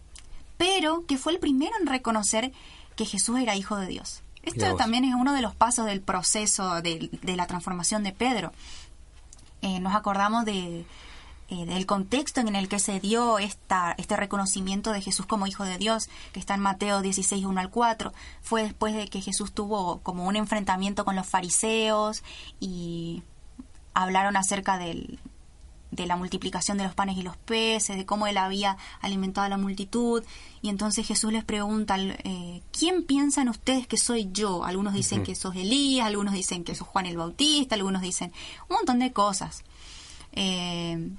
pero 0.58 1.06
que 1.06 1.20
fue 1.20 1.34
el 1.34 1.40
primero 1.40 1.72
en 1.80 1.86
reconocer 1.86 2.52
que 2.96 3.06
Jesús 3.06 3.40
era 3.40 3.56
hijo 3.56 3.78
de 3.78 3.88
Dios. 3.88 4.24
Esto 4.42 4.76
también 4.76 5.06
es 5.06 5.14
uno 5.14 5.34
de 5.34 5.42
los 5.42 5.54
pasos 5.54 5.86
del 5.86 6.02
proceso 6.02 6.82
de, 6.82 7.12
la 7.24 7.46
transformación 7.46 8.04
de 8.04 8.12
Pedro. 8.12 8.52
Eh, 9.62 9.80
nos 9.80 9.94
acordamos 9.96 10.46
de, 10.46 10.86
eh, 11.50 11.66
del 11.66 11.86
contexto 11.86 12.40
en 12.42 12.56
el 12.56 12.68
que 12.68 12.80
se 12.80 13.00
dio 13.00 13.38
esta, 13.38 13.94
este 14.00 14.16
reconocimiento 14.18 14.92
de 14.94 15.02
Jesús 15.02 15.28
como 15.28 15.46
Hijo 15.46 15.64
de 15.64 15.78
Dios, 15.78 16.10
que 16.34 16.40
está 16.40 16.56
en 16.56 16.62
Mateo 16.62 17.04
16, 17.04 17.46
1 17.46 17.60
al 17.60 17.70
4. 17.70 18.14
Fue 18.42 18.64
después 18.64 18.96
de 18.96 19.08
que 19.10 19.22
Jesús 19.22 19.52
tuvo 19.52 20.00
como 20.00 20.26
un 20.26 20.36
enfrentamiento 20.36 21.06
con 21.06 21.16
los 21.16 21.28
fariseos 21.28 22.24
y 22.60 23.22
hablaron 23.94 24.36
acerca 24.38 24.80
del, 24.80 25.20
de 25.92 26.06
la 26.06 26.16
multiplicación 26.16 26.78
de 26.78 26.84
los 26.84 26.94
panes 26.94 27.18
y 27.18 27.24
los 27.24 27.38
peces, 27.38 27.98
de 27.98 28.06
cómo 28.06 28.28
él 28.28 28.38
había 28.38 28.78
alimentado 29.02 29.46
a 29.46 29.50
la 29.50 29.58
multitud. 29.58 30.24
Y 30.62 30.70
entonces 30.70 31.08
Jesús 31.08 31.32
les 31.32 31.44
pregunta, 31.44 31.98
eh, 32.00 32.62
¿quién 32.78 33.04
piensan 33.04 33.50
ustedes 33.50 33.88
que 33.88 33.98
soy 33.98 34.30
yo? 34.32 34.64
Algunos 34.64 34.94
dicen 34.94 35.24
que 35.24 35.36
sos 35.36 35.56
Elías, 35.56 36.08
algunos 36.08 36.34
dicen 36.34 36.64
que 36.64 36.76
sos 36.76 36.88
Juan 36.88 37.06
el 37.06 37.18
Bautista, 37.18 37.76
algunos 37.76 38.02
dicen 38.02 38.32
un 38.70 38.78
montón 38.78 39.00
de 39.00 39.12
cosas. 39.12 39.64
Eh, 40.34 41.10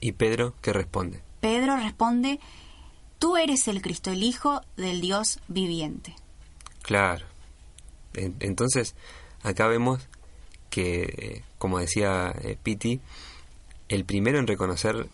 ¿Y 0.00 0.12
Pedro 0.12 0.54
qué 0.60 0.72
responde? 0.72 1.20
Pedro 1.40 1.76
responde, 1.76 2.40
tú 3.18 3.36
eres 3.36 3.66
el 3.68 3.82
Cristo, 3.82 4.10
el 4.10 4.22
Hijo 4.22 4.60
del 4.76 5.00
Dios 5.00 5.40
viviente. 5.48 6.14
Claro. 6.82 7.26
Entonces, 8.14 8.94
acá 9.42 9.66
vemos 9.66 10.08
que, 10.70 11.02
eh, 11.02 11.44
como 11.58 11.78
decía 11.80 12.32
Piti, 12.62 13.00
el 13.88 14.04
primero 14.04 14.38
en 14.38 14.46
reconocer 14.46 15.08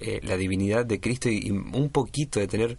eh, 0.00 0.20
la 0.22 0.36
divinidad 0.36 0.84
de 0.84 1.00
Cristo 1.00 1.28
y, 1.28 1.50
un 1.50 1.90
poquito 1.90 2.40
de 2.40 2.46
tener 2.46 2.78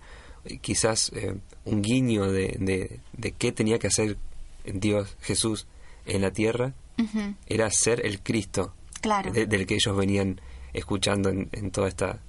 quizás 0.61 1.11
eh, 1.13 1.35
un 1.65 1.81
guiño 1.81 2.31
de, 2.31 2.99
de, 3.13 3.31
qué 3.33 3.51
tenía 3.51 3.79
que 3.79 3.87
hacer 3.87 4.17
Dios, 4.65 5.17
Jesús, 5.21 5.67
en 6.05 6.21
la 6.21 6.31
tierra, 6.31 6.73
era 7.47 7.69
ser 7.69 8.05
el 8.05 8.21
Cristo 8.21 8.73
claro. 9.01 9.31
del 9.31 9.67
que 9.67 9.75
ellos 9.75 9.95
venían 9.95 10.41
escuchando 10.73 11.29
en, 11.29 11.71
todos 11.71 11.89
esta, 11.89 12.19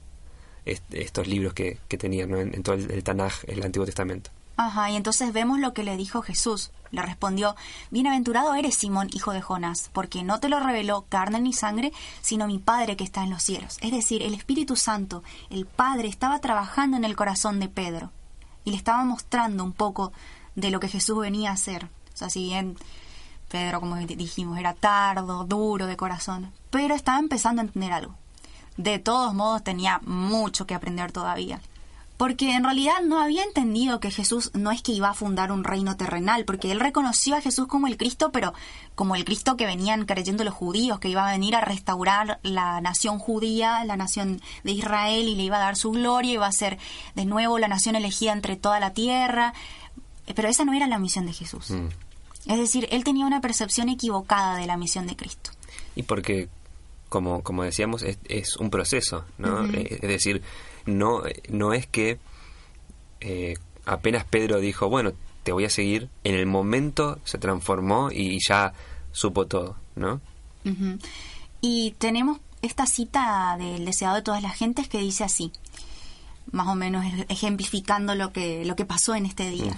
estos 0.65 1.27
libros 1.27 1.55
que, 1.55 1.79
que 1.89 1.97
tenían, 1.97 2.35
en, 2.35 2.63
todo 2.63 2.75
el, 2.75 3.03
Tanaj, 3.05 3.45
el 3.47 3.63
Antiguo 3.63 3.87
Testamento. 3.87 4.31
Ajá, 4.57 4.91
y 4.91 4.97
entonces 4.97 5.33
vemos 5.33 5.61
lo 5.61 5.73
que 5.73 5.85
le 5.85 5.97
dijo 5.97 6.23
Jesús. 6.23 6.73
Le 6.91 7.03
respondió, 7.03 7.55
Bienaventurado 7.91 8.55
eres 8.55 8.77
Simón, 8.77 9.09
hijo 9.13 9.33
de 9.33 9.43
Jonás, 9.43 9.91
porque 9.93 10.23
no 10.23 10.41
te 10.41 10.49
lo 10.49 10.61
reveló 10.61 11.05
carne 11.09 11.41
ni 11.41 11.53
sangre, 11.53 11.93
sino 12.21 12.47
mi 12.47 12.59
Padre 12.59 12.97
que 12.97 13.05
está 13.05 13.23
en 13.23 13.31
los 13.31 13.43
cielos. 13.43 13.79
Es 13.81 13.93
decir, 13.93 14.23
el 14.23 14.35
Espíritu 14.35 14.77
Santo, 14.77 15.23
el 15.51 15.67
Padre, 15.67 16.09
estaba 16.09 16.39
trabajando 16.41 16.97
en 16.97 17.05
el 17.05 17.17
corazón 17.17 17.61
de 17.61 17.69
Pedro 17.69 18.11
y 18.65 18.71
le 18.71 18.77
estaba 18.77 19.05
mostrando 19.05 19.65
un 19.65 19.73
poco 19.73 20.13
de 20.55 20.71
lo 20.71 20.81
que 20.81 20.89
Jesús 20.89 21.19
venía 21.19 21.51
a 21.51 21.55
hacer. 21.55 21.85
O 21.85 22.17
sea, 22.17 22.31
si 22.31 22.45
bien 22.45 22.77
Pedro, 23.49 23.81
como 23.81 23.97
dijimos, 23.97 24.59
era 24.59 24.75
tardo, 24.75 25.45
duro 25.45 25.87
de 25.87 25.97
corazón, 25.97 26.53
pero 26.71 26.95
estaba 26.95 27.19
empezando 27.19 27.63
a 27.63 27.65
entender 27.65 27.93
algo. 27.93 28.15
De 28.77 28.99
todos 28.99 29.35
modos, 29.35 29.65
tenía 29.65 30.01
mucho 30.05 30.67
que 30.67 30.75
aprender 30.75 31.13
todavía 31.13 31.61
porque 32.19 32.55
en 32.55 32.65
realidad 32.65 33.01
no 33.05 33.21
había 33.21 33.45
entendido 33.45 34.01
que 34.01 34.11
Jesús 34.11 34.51
no 34.53 34.73
es 34.73 34.83
que 34.83 34.91
iba 34.91 35.09
a 35.09 35.15
fundar 35.15 35.53
un 35.53 35.63
reino 35.63 35.97
terrenal, 35.97 36.45
porque 36.45 36.73
él 36.73 36.81
reconoció 36.81 37.37
a 37.37 37.41
Jesús 37.41 37.69
como 37.69 37.87
el 37.87 37.97
Cristo, 37.97 38.33
pero 38.33 38.53
como 38.97 39.15
el 39.15 39.25
Cristo 39.25 39.57
que 39.57 39.67
venían 39.67 40.05
creyendo 40.05 40.43
los 40.43 40.53
judíos, 40.53 40.99
que 40.99 41.09
iba 41.09 41.27
a 41.27 41.31
venir 41.31 41.55
a 41.55 41.61
restaurar 41.61 42.41
la 42.43 42.81
nación 42.81 43.21
judía, 43.21 43.85
la 43.85 43.97
nación 43.97 44.43
de 44.65 44.73
Israel, 44.73 45.29
y 45.29 45.37
le 45.37 45.45
iba 45.45 45.59
a 45.59 45.61
dar 45.61 45.77
su 45.77 45.93
gloria, 45.93 46.33
iba 46.33 46.47
a 46.49 46.53
ser 46.53 46.79
de 47.15 47.25
nuevo 47.25 47.57
la 47.61 47.69
nación 47.69 47.95
elegida 47.95 48.33
entre 48.33 48.57
toda 48.57 48.81
la 48.81 48.93
tierra, 48.93 49.55
pero 50.35 50.49
esa 50.49 50.65
no 50.65 50.73
era 50.73 50.89
la 50.89 50.99
misión 50.99 51.25
de 51.25 51.33
Jesús. 51.33 51.71
Mm. 51.71 51.87
Es 52.51 52.59
decir, 52.59 52.89
él 52.91 53.05
tenía 53.05 53.27
una 53.27 53.41
percepción 53.41 53.89
equivocada 53.89 54.57
de 54.57 54.67
la 54.67 54.77
misión 54.77 55.07
de 55.07 55.15
Cristo. 55.15 55.53
Y 55.95 56.03
porque, 56.03 56.49
como, 57.09 57.45
como 57.45 57.63
decíamos, 57.63 58.03
es, 58.03 58.57
un 58.57 58.71
proceso, 58.71 59.25
¿no? 59.39 59.67
Es 59.67 60.01
decir, 60.01 60.43
no, 60.89 61.23
no 61.49 61.73
es 61.73 61.87
que 61.87 62.19
eh, 63.21 63.57
apenas 63.85 64.25
Pedro 64.25 64.61
dijo, 64.61 64.89
bueno, 64.89 65.13
te 65.43 65.53
voy 65.53 65.65
a 65.65 65.71
seguir, 65.71 66.09
en 66.25 66.35
el 66.35 66.47
momento 66.47 67.19
se 67.25 67.39
transformó 67.39 68.11
y 68.11 68.39
ya 68.47 68.73
supo 69.13 69.47
todo, 69.47 69.77
¿no? 69.97 70.21
Y 71.63 71.93
tenemos 71.93 72.39
esta 72.61 72.87
cita 72.87 73.57
del 73.59 73.87
deseado 73.87 74.17
de 74.17 74.23
todas 74.23 74.43
las 74.43 74.55
gentes 74.55 74.89
que 74.89 74.99
dice 74.99 75.25
así, 75.25 75.51
más 76.53 76.69
o 76.69 76.75
menos 76.75 77.05
ejemplificando 77.29 78.15
lo 78.15 78.33
que, 78.33 78.65
lo 78.67 78.77
que 78.77 78.85
pasó 78.85 79.15
en 79.15 79.25
este 79.25 79.49
día. 79.49 79.75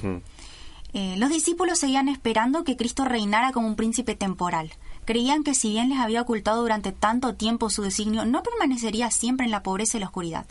Eh, 0.92 1.14
los 1.18 1.30
discípulos 1.30 1.78
seguían 1.78 2.08
esperando 2.08 2.64
que 2.64 2.76
Cristo 2.76 3.04
reinara 3.04 3.52
como 3.52 3.68
un 3.68 3.76
príncipe 3.76 4.16
temporal. 4.16 4.72
Creían 5.04 5.44
que 5.44 5.54
si 5.54 5.70
bien 5.70 5.88
les 5.88 5.98
había 5.98 6.22
ocultado 6.22 6.62
durante 6.62 6.90
tanto 6.90 7.34
tiempo 7.34 7.70
su 7.70 7.82
designio, 7.82 8.24
no 8.24 8.42
permanecería 8.42 9.10
siempre 9.12 9.46
en 9.46 9.52
la 9.52 9.62
pobreza 9.62 9.96
y 9.96 10.00
la 10.00 10.06
oscuridad 10.06 10.46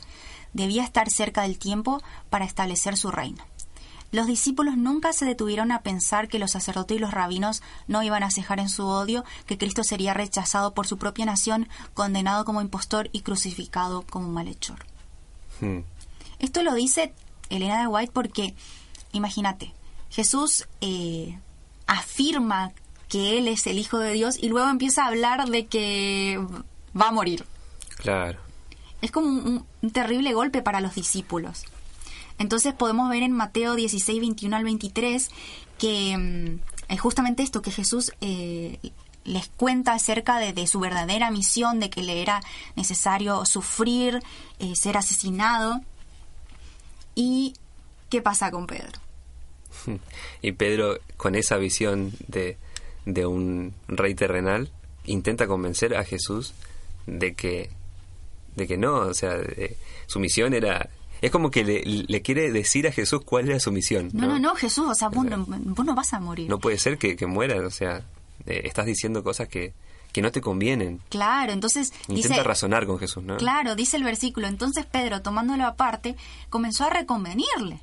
debía 0.54 0.84
estar 0.84 1.10
cerca 1.10 1.44
del 1.44 1.58
tiempo 1.60 2.02
para 2.30 2.46
establecer 2.46 2.98
su 2.98 3.12
reino. 3.12 3.44
Los 4.12 4.26
discípulos 4.26 4.76
nunca 4.76 5.14
se 5.14 5.26
detuvieron 5.26 5.72
a 5.72 5.82
pensar 5.82 6.28
que 6.28 6.40
los 6.40 6.52
sacerdotes 6.52 6.98
y 6.98 7.00
los 7.00 7.12
rabinos 7.12 7.62
no 7.88 8.02
iban 8.02 8.24
a 8.24 8.32
cejar 8.32 8.60
en 8.60 8.70
su 8.70 8.88
odio, 8.88 9.24
que 9.46 9.58
Cristo 9.58 9.84
sería 9.84 10.16
rechazado 10.16 10.74
por 10.74 10.88
su 10.88 10.98
propia 10.98 11.26
nación, 11.26 11.70
condenado 11.94 12.44
como 12.44 12.62
impostor 12.62 13.10
y 13.12 13.22
crucificado 13.22 14.02
como 14.02 14.28
malhechor. 14.30 14.80
Hmm. 15.62 15.82
Esto 16.40 16.64
lo 16.64 16.74
dice 16.74 17.14
Elena 17.50 17.82
de 17.82 17.88
White 17.88 18.12
porque, 18.12 18.56
imagínate, 19.12 19.74
Jesús 20.10 20.68
eh, 20.82 21.38
afirma 21.86 22.72
que 23.10 23.38
Él 23.38 23.48
es 23.48 23.68
el 23.68 23.78
Hijo 23.78 24.00
de 24.00 24.14
Dios 24.14 24.38
y 24.42 24.50
luego 24.50 24.70
empieza 24.70 25.04
a 25.04 25.08
hablar 25.08 25.48
de 25.50 25.68
que 25.68 26.44
va 27.00 27.10
a 27.10 27.12
morir. 27.12 27.46
Claro 27.98 28.49
es 29.02 29.12
como 29.12 29.28
un, 29.28 29.66
terrible 29.92 30.34
golpe 30.34 30.62
para 30.62 30.82
los 30.82 30.96
discípulos. 30.96 31.64
Entonces 32.38 32.74
podemos 32.74 33.10
ver 33.10 33.24
en 33.24 33.32
Mateo 33.32 33.76
16, 33.76 34.20
21 34.20 34.56
al 34.56 34.64
23 34.64 35.30
que 35.78 36.18
mm, 36.18 36.94
es 36.94 37.00
justamente 37.00 37.44
esto, 37.44 37.62
que 37.62 37.72
Jesús 37.72 38.12
eh, 38.22 38.78
les 39.26 39.48
cuenta 39.50 39.94
acerca 39.94 40.40
de, 40.40 40.68
su 40.68 40.80
verdadera 40.80 41.32
misión, 41.32 41.80
de 41.80 41.90
que 41.90 42.02
le 42.02 42.22
era 42.22 42.42
necesario 42.76 43.46
sufrir, 43.46 44.22
eh, 44.60 44.76
ser 44.76 44.98
asesinado. 44.98 45.82
¿Y 47.16 47.54
qué 48.10 48.22
pasa 48.22 48.52
con 48.52 48.68
Pedro? 48.68 49.00
Y 50.42 50.54
Pedro, 50.54 50.98
con 51.18 51.36
esa 51.36 51.58
visión 51.58 52.12
de, 52.28 52.58
de 53.06 53.26
un 53.26 53.74
rey 53.88 54.16
terrenal, 54.16 54.72
intenta 55.06 55.48
convencer 55.48 55.96
a 55.96 56.04
Jesús 56.04 56.54
de 57.06 57.34
que 57.34 57.70
de 58.56 58.68
que 58.68 58.78
no, 58.78 58.96
o 58.96 59.14
sea, 59.14 59.38
su 60.08 60.20
misión 60.20 60.54
era... 60.54 60.90
Es 61.22 61.32
como 61.32 61.52
que 61.52 61.64
le, 61.66 62.22
quiere 62.22 62.52
decir 62.52 62.88
a 62.88 62.94
Jesús 62.94 63.22
cuál 63.26 63.50
era 63.50 63.60
su 63.60 63.74
misión. 63.74 64.10
No, 64.14 64.28
no, 64.28 64.40
no, 64.40 64.56
Jesús, 64.56 64.86
o 64.88 64.96
sea, 64.96 65.10
vos, 65.10 65.26
no, 65.26 65.96
vas 65.96 66.14
a 66.14 66.20
morir. 66.20 66.50
No 66.50 66.60
puede 66.60 66.78
ser 66.78 66.98
que, 66.98 67.18
que 67.18 67.26
mueras, 67.26 67.60
o 67.60 67.72
sea, 67.72 68.04
eh, 68.46 68.62
estás 68.64 68.86
diciendo 68.86 69.22
cosas 69.22 69.50
que, 69.50 69.74
que 70.14 70.22
no 70.22 70.32
te 70.32 70.40
convienen. 70.40 71.02
Claro, 71.10 71.52
entonces... 71.52 71.94
Intenta 72.08 72.44
razonar 72.44 72.86
con 72.86 73.00
Jesús, 73.00 73.24
¿no? 73.24 73.36
Claro, 73.36 73.76
dice 73.76 73.98
el 73.98 74.04
versículo. 74.04 74.48
Entonces 74.48 74.86
Pedro, 74.86 75.22
tomándolo 75.22 75.66
aparte, 75.66 76.16
comenzó 76.50 76.86
a 76.86 76.90
reconvenirle, 76.90 77.82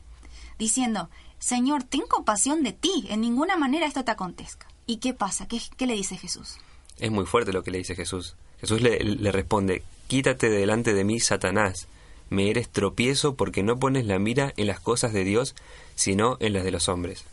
diciendo, 0.58 1.10
Señor, 1.38 1.84
ten 1.84 2.02
compasión 2.08 2.62
de 2.62 2.72
ti, 2.72 3.06
en 3.10 3.20
ninguna 3.20 3.56
manera 3.56 3.86
esto 3.86 4.02
te 4.02 4.12
acontezca. 4.12 4.66
¿Y 4.86 4.96
qué 4.96 5.12
pasa? 5.12 5.46
¿Qué, 5.46 5.60
qué 5.76 5.86
le 5.86 5.94
dice 5.94 6.16
Jesús? 6.16 6.56
Es 6.98 7.10
muy 7.10 7.26
fuerte 7.26 7.52
lo 7.52 7.62
que 7.62 7.70
le 7.70 7.78
dice 7.78 7.94
Jesús. 7.94 8.36
Jesús 8.60 8.80
le, 8.80 8.98
le 9.00 9.32
responde, 9.32 9.82
Quítate 10.06 10.50
delante 10.50 10.94
de 10.94 11.04
mí, 11.04 11.20
Satanás. 11.20 11.88
Me 12.28 12.50
eres 12.50 12.68
tropiezo 12.68 13.34
porque 13.34 13.62
no 13.62 13.78
pones 13.78 14.06
la 14.06 14.18
mira 14.18 14.52
en 14.56 14.66
las 14.66 14.80
cosas 14.80 15.12
de 15.12 15.24
Dios, 15.24 15.54
sino 15.94 16.36
en 16.40 16.52
las 16.52 16.64
de 16.64 16.72
los 16.72 16.88
hombres. 16.88 17.24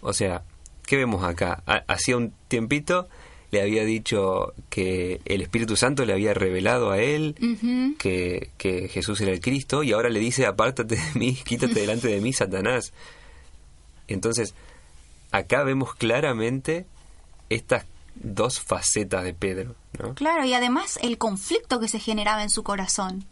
O 0.00 0.12
sea, 0.12 0.42
¿qué 0.86 0.96
vemos 0.96 1.24
acá? 1.24 1.62
Hacía 1.86 2.16
un 2.16 2.32
tiempito 2.48 3.08
le 3.50 3.62
había 3.62 3.84
dicho 3.84 4.54
que 4.68 5.20
el 5.24 5.40
Espíritu 5.40 5.76
Santo 5.76 6.04
le 6.04 6.12
había 6.12 6.34
revelado 6.34 6.90
a 6.90 6.98
él 6.98 7.34
que, 7.98 8.50
que, 8.58 8.88
Jesús 8.88 9.20
era 9.20 9.32
el 9.32 9.40
Cristo 9.40 9.82
y 9.82 9.92
ahora 9.92 10.08
le 10.08 10.20
dice 10.20 10.46
apártate 10.46 10.96
de 10.96 11.14
mí, 11.14 11.34
quítate 11.44 11.80
delante 11.80 12.08
de 12.08 12.20
mí, 12.20 12.32
Satanás. 12.32 12.92
Entonces, 14.08 14.54
acá 15.30 15.62
vemos 15.62 15.94
claramente 15.94 16.86
estas 17.48 17.84
dos 18.22 18.60
facetas 18.60 19.24
de 19.24 19.34
Pedro, 19.34 19.74
¿no? 19.98 20.14
Claro, 20.14 20.44
y 20.44 20.54
además 20.54 20.98
el 21.02 21.18
conflicto 21.18 21.80
que 21.80 21.88
se 21.88 21.98
generaba 21.98 22.42
en 22.42 22.50
su 22.50 22.62
corazón. 22.62 23.24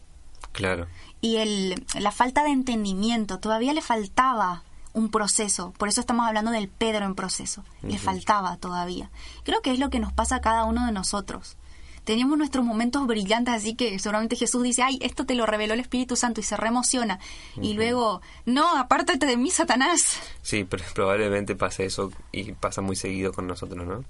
Claro. 0.52 0.86
Y 1.20 1.36
el, 1.36 1.84
la 1.98 2.10
falta 2.10 2.44
de 2.44 2.50
entendimiento, 2.50 3.38
todavía 3.38 3.72
le 3.72 3.82
faltaba 3.82 4.62
un 4.92 5.10
proceso, 5.10 5.72
por 5.76 5.88
eso 5.88 6.00
estamos 6.00 6.26
hablando 6.26 6.52
del 6.52 6.68
Pedro 6.68 7.04
en 7.04 7.16
proceso, 7.16 7.64
le 7.82 7.98
faltaba 7.98 8.56
todavía. 8.58 9.10
Creo 9.42 9.60
que 9.60 9.72
es 9.72 9.80
lo 9.80 9.90
que 9.90 9.98
nos 9.98 10.12
pasa 10.12 10.36
a 10.36 10.40
cada 10.40 10.64
uno 10.64 10.86
de 10.86 10.92
nosotros. 10.92 11.56
Teníamos 12.04 12.38
nuestros 12.38 12.64
momentos 12.64 13.06
brillantes, 13.06 13.54
así 13.54 13.74
que 13.74 13.98
seguramente 13.98 14.36
Jesús 14.36 14.62
dice, 14.62 14.82
ay, 14.82 14.98
esto 15.00 15.24
te 15.24 15.34
lo 15.34 15.46
reveló 15.46 15.74
el 15.74 15.80
Espíritu 15.80 16.16
Santo 16.16 16.40
y 16.40 16.44
se 16.44 16.56
reemociona. 16.56 17.18
Y 17.60 17.72
luego, 17.72 18.20
no, 18.44 18.76
apártate 18.76 19.26
de 19.26 19.36
mí, 19.38 19.50
Satanás. 19.50 20.18
Sí, 20.42 20.64
pero 20.64 20.84
probablemente 20.94 21.56
pase 21.56 21.86
eso 21.86 22.12
y 22.30 22.52
pasa 22.52 22.82
muy 22.82 22.94
seguido 22.94 23.32
con 23.32 23.46
nosotros, 23.46 23.86
¿no? 23.86 24.04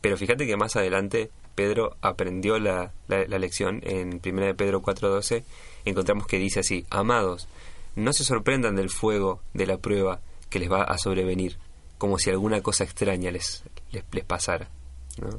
Pero 0.00 0.16
fíjate 0.16 0.46
que 0.46 0.56
más 0.56 0.76
adelante 0.76 1.30
Pedro 1.54 1.96
aprendió 2.00 2.58
la, 2.58 2.92
la, 3.08 3.38
lección. 3.38 3.80
En 3.84 4.20
1 4.24 4.40
de 4.46 4.54
Pedro 4.54 4.82
4.12 4.82 5.44
encontramos 5.84 6.26
que 6.26 6.38
dice 6.38 6.60
así, 6.60 6.86
Amados, 6.90 7.48
no 7.96 8.12
se 8.12 8.24
sorprendan 8.24 8.76
del 8.76 8.90
fuego 8.90 9.40
de 9.52 9.66
la 9.66 9.76
prueba 9.76 10.20
que 10.48 10.58
les 10.58 10.70
va 10.70 10.82
a 10.82 10.98
sobrevenir, 10.98 11.58
como 11.98 12.18
si 12.18 12.30
alguna 12.30 12.62
cosa 12.62 12.84
extraña 12.84 13.30
les, 13.30 13.62
les, 13.92 14.24
pasara. 14.24 14.68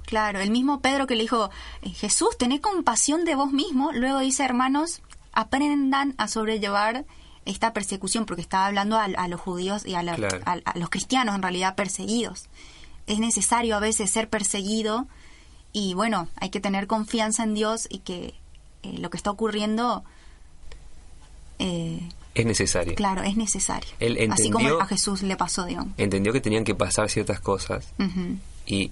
Claro, 0.05 0.39
el 0.39 0.51
mismo 0.51 0.79
Pedro 0.81 1.07
que 1.07 1.15
le 1.15 1.23
dijo, 1.23 1.49
Jesús, 1.81 2.37
tened 2.37 2.61
compasión 2.61 3.25
de 3.25 3.35
vos 3.35 3.51
mismo, 3.51 3.91
luego 3.93 4.19
dice, 4.19 4.43
hermanos, 4.43 5.01
aprendan 5.33 6.13
a 6.17 6.27
sobrellevar 6.27 7.05
esta 7.45 7.73
persecución, 7.73 8.27
porque 8.27 8.43
estaba 8.43 8.67
hablando 8.67 8.97
a, 8.97 9.27
los 9.27 9.41
judíos 9.41 9.85
y 9.87 9.95
a, 9.95 10.01
a, 10.01 10.77
los 10.77 10.89
cristianos 10.91 11.33
en 11.33 11.41
realidad 11.41 11.75
perseguidos 11.75 12.47
es 13.07 13.19
necesario 13.19 13.75
a 13.75 13.79
veces 13.79 14.11
ser 14.11 14.29
perseguido 14.29 15.07
y 15.73 15.93
bueno, 15.93 16.27
hay 16.35 16.49
que 16.49 16.59
tener 16.59 16.87
confianza 16.87 17.43
en 17.43 17.53
Dios 17.53 17.87
y 17.89 17.99
que 17.99 18.33
eh, 18.83 18.97
lo 18.97 19.09
que 19.09 19.17
está 19.17 19.31
ocurriendo 19.31 20.03
eh, 21.59 22.01
es 22.33 22.45
necesario. 22.45 22.95
Claro, 22.95 23.23
es 23.23 23.35
necesario. 23.35 23.89
Así 24.31 24.49
como 24.49 24.79
a 24.79 24.85
Jesús 24.85 25.21
le 25.21 25.35
pasó, 25.35 25.65
digamos. 25.65 25.93
Entendió 25.97 26.31
que 26.31 26.39
tenían 26.39 26.63
que 26.63 26.75
pasar 26.75 27.09
ciertas 27.09 27.39
cosas 27.41 27.93
y, 28.65 28.91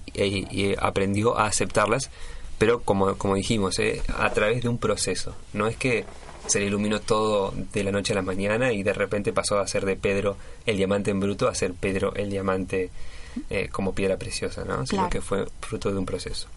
aprendió 0.78 1.38
a 1.38 1.46
aceptarlas, 1.46 2.10
pero 2.58 2.82
como, 2.82 3.16
como 3.16 3.34
dijimos, 3.34 3.78
eh, 3.78 4.02
a 4.18 4.30
través 4.30 4.62
de 4.62 4.68
un 4.68 4.78
proceso. 4.78 5.34
No 5.54 5.66
es 5.68 5.76
que 5.76 6.04
se 6.46 6.60
le 6.60 6.66
iluminó 6.66 7.00
todo 7.00 7.54
de 7.72 7.84
la 7.84 7.92
noche 7.92 8.12
a 8.12 8.16
la 8.16 8.22
mañana 8.22 8.72
y 8.72 8.82
de 8.82 8.92
repente 8.92 9.32
pasó 9.32 9.58
a 9.58 9.66
ser 9.66 9.86
de 9.86 9.96
Pedro 9.96 10.36
el 10.66 10.76
diamante 10.76 11.10
en 11.10 11.20
bruto 11.20 11.48
a 11.48 11.54
ser 11.54 11.74
Pedro 11.74 12.14
el 12.14 12.30
diamante 12.30 12.90
eh, 13.48 13.68
como 13.70 13.94
piedra 13.94 14.16
preciosa, 14.16 14.64
¿no? 14.64 14.86
Sino 14.86 15.08
que 15.10 15.20
fue 15.20 15.46
fruto 15.60 15.90
de 15.90 15.98
un 15.98 16.06
proceso. 16.06 16.48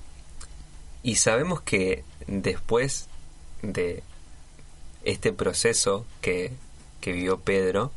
Y 1.03 1.15
sabemos 1.15 1.61
que 1.61 2.03
después 2.27 3.07
de 3.61 4.03
este 5.03 5.33
proceso 5.33 6.05
que, 6.21 6.51
que 7.01 7.11
vivió 7.11 7.39
Pedro, 7.39 7.91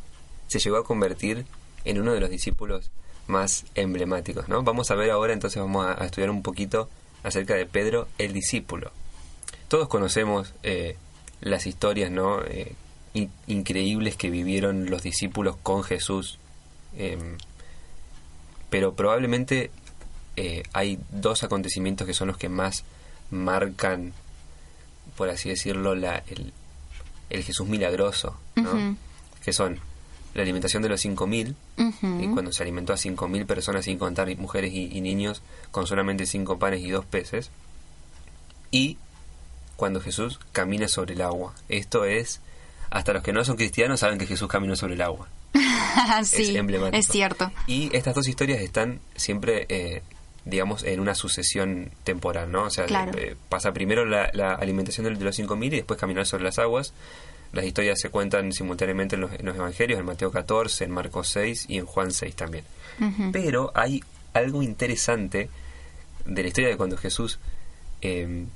se 0.49 0.59
llegó 0.59 0.77
a 0.77 0.85
convertir 0.85 1.47
en 1.85 2.01
uno 2.01 2.13
de 2.13 2.21
los 2.21 2.31
discípulos 2.31 2.91
más 3.27 3.65
emblemáticos, 3.75 4.49
¿no? 4.49 4.63
Vamos 4.63 4.91
a 4.91 4.95
ver 4.95 5.11
ahora, 5.11 5.33
entonces 5.33 5.61
vamos 5.61 5.87
a, 5.87 6.05
estudiar 6.05 6.31
un 6.31 6.43
poquito 6.43 6.89
acerca 7.23 7.55
de 7.55 7.67
Pedro 7.67 8.09
el 8.19 8.33
discípulo. 8.33 8.93
Todos 9.69 9.89
conocemos 9.89 10.55
eh, 10.63 10.97
las 11.41 11.67
historias, 11.67 12.11
¿no? 12.11 12.43
Eh, 12.45 12.75
increíbles 13.47 14.17
que 14.17 14.31
vivieron 14.31 14.91
los 14.91 15.03
discípulos 15.03 15.57
con 15.63 15.83
Jesús, 15.83 16.39
em, 16.97 17.39
pero 18.71 18.95
probablemente 18.95 19.71
eh, 20.37 20.63
hay 20.73 20.99
dos 21.11 21.43
acontecimientos 21.43 22.07
que 22.07 22.15
son 22.15 22.29
los 22.29 22.37
que 22.37 22.49
más 22.49 22.85
marcan, 23.31 24.13
por 25.17 25.31
así 25.31 25.49
decirlo, 25.49 25.95
la, 25.95 26.23
el, 26.29 26.53
el 27.31 27.43
Jesús 27.43 27.67
milagroso, 27.69 28.37
¿no? 28.57 28.97
que 29.45 29.53
son 29.53 29.79
la 30.35 30.43
alimentación 30.43 30.83
de 30.83 30.91
los 30.91 31.05
5.000, 31.05 31.55
y 32.21 32.29
cuando 32.29 32.53
se 32.53 32.63
alimentó 32.63 32.93
a 32.93 32.97
5.000 32.97 33.47
personas 33.47 33.87
sin 33.87 33.99
contar 33.99 34.35
mujeres 34.37 34.73
y, 34.75 35.01
niños 35.01 35.43
con 35.71 35.87
solamente 35.87 36.27
cinco 36.27 36.59
panes 36.59 36.83
y 36.83 36.91
dos 36.91 37.07
peces, 37.07 37.51
y 38.71 38.99
cuando 39.77 40.01
Jesús 40.01 40.39
camina 40.53 40.89
sobre 40.89 41.15
el 41.15 41.23
agua. 41.23 41.55
Esto 41.69 42.05
es, 42.05 42.41
hasta 42.91 43.15
los 43.15 43.23
que 43.23 43.33
no 43.33 43.45
son 43.45 43.57
cristianos 43.57 44.01
saben 44.01 44.19
que 44.19 44.27
Jesús 44.27 44.49
caminó 44.49 44.77
sobre 44.77 44.95
el 44.95 45.03
agua. 45.03 45.29
sí, 46.25 46.43
es 46.43 46.57
emblemático. 46.57 46.99
Es 46.99 47.09
cierto. 47.09 47.51
Y 47.67 47.95
estas 47.97 48.15
dos 48.15 48.29
historias 48.29 48.61
están 48.61 49.01
siempre, 49.15 49.67
eh, 49.69 50.03
digamos, 50.45 50.85
en 50.85 51.01
una 51.01 51.15
sucesión 51.15 51.91
temporal, 52.05 52.51
¿no? 52.51 52.65
O 52.65 52.71
sea, 52.71 52.87
eh, 52.87 53.37
pasa 53.49 53.73
primero 53.73 54.05
la, 54.05 54.25
alimentación 54.55 55.05
de, 55.05 55.25
los 55.25 55.39
5.000 55.39 55.67
y 55.67 55.71
después 55.71 55.99
caminar 55.99 56.27
sobre 56.27 56.45
las 56.45 56.59
aguas. 56.59 56.93
Las 57.53 57.65
historias 57.65 58.01
se 58.01 58.11
cuentan 58.11 58.53
simultáneamente 58.53 59.17
en 59.17 59.23
los, 59.23 59.33
evangelios, 59.33 59.99
en 59.99 60.07
Mateo 60.07 60.31
14, 60.31 60.85
en 60.85 60.91
Marcos 60.91 61.29
6 61.29 61.67
y 61.69 61.79
en 61.79 61.87
Juan 61.87 62.13
6 62.13 62.35
también. 62.35 62.65
Pero 63.33 63.73
hay 63.75 64.03
algo 64.33 64.63
interesante 64.63 65.49
de 66.25 66.43
la 66.43 66.49
historia 66.49 66.71
de 66.71 66.77
cuando 66.77 66.97
Jesús 66.97 67.39
em, 68.01 68.47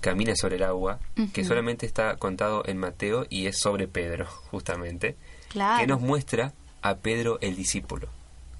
camina 0.00 0.36
sobre 0.36 0.56
el 0.56 0.62
agua, 0.62 1.00
que 1.32 1.44
solamente 1.44 1.86
está 1.86 2.16
contado 2.16 2.62
en 2.66 2.78
Mateo 2.78 3.26
y 3.28 3.46
es 3.46 3.58
sobre 3.58 3.88
Pedro, 3.88 4.26
justamente, 4.26 5.16
que 5.52 5.86
nos 5.86 6.00
muestra 6.00 6.52
a 6.82 6.96
Pedro 6.96 7.38
el 7.40 7.56
discípulo. 7.56 8.08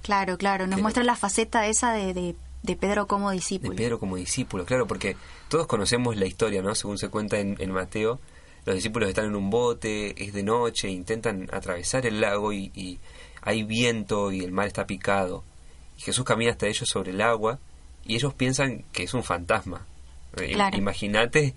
Claro, 0.03 0.39
claro, 0.39 0.67
nos 0.67 0.81
muestra 0.81 1.05
la 1.05 1.17
faceta 1.17 1.67
esa 1.67 1.93
de, 1.93 2.35
de, 2.63 2.77
Pedro 2.77 3.07
como 3.07 3.31
discípulo. 3.31 3.73
De 3.73 3.77
Pedro 3.77 3.99
como 3.99 4.17
discípulo, 4.17 4.65
claro, 4.65 4.87
porque 4.87 5.17
todos 5.49 5.67
conocemos 5.67 6.17
la 6.17 6.27
historia, 6.27 6.63
¿no? 6.63 6.75
Según 6.75 6.99
se 6.99 7.09
cuenta 7.09 7.39
en, 7.39 7.57
en 7.59 7.73
Mateo, 7.73 8.21
los 8.69 8.75
discípulos 8.75 9.09
están 9.09 9.25
en 9.25 9.35
un 9.35 9.49
bote, 9.49 10.23
es 10.23 10.35
de 10.35 10.43
noche, 10.43 10.91
intentan 10.91 11.49
atravesar 11.53 12.05
el 12.05 12.21
lago 12.21 12.53
y, 12.53 13.01
hay 13.41 13.63
viento 13.63 14.31
y 14.31 14.41
el 14.41 14.53
mar 14.53 14.67
está 14.67 14.87
picado. 14.87 15.43
Y 15.97 16.03
Jesús 16.03 16.23
camina 16.25 16.51
hasta 16.51 16.67
ellos 16.67 16.87
sobre 16.87 17.13
el 17.13 17.23
agua 17.23 17.59
y 18.05 18.15
ellos 18.17 18.35
piensan 18.35 18.85
que 18.93 19.05
es 19.05 19.15
un 19.15 19.25
fantasma. 19.25 19.87
Imagínate 20.75 21.55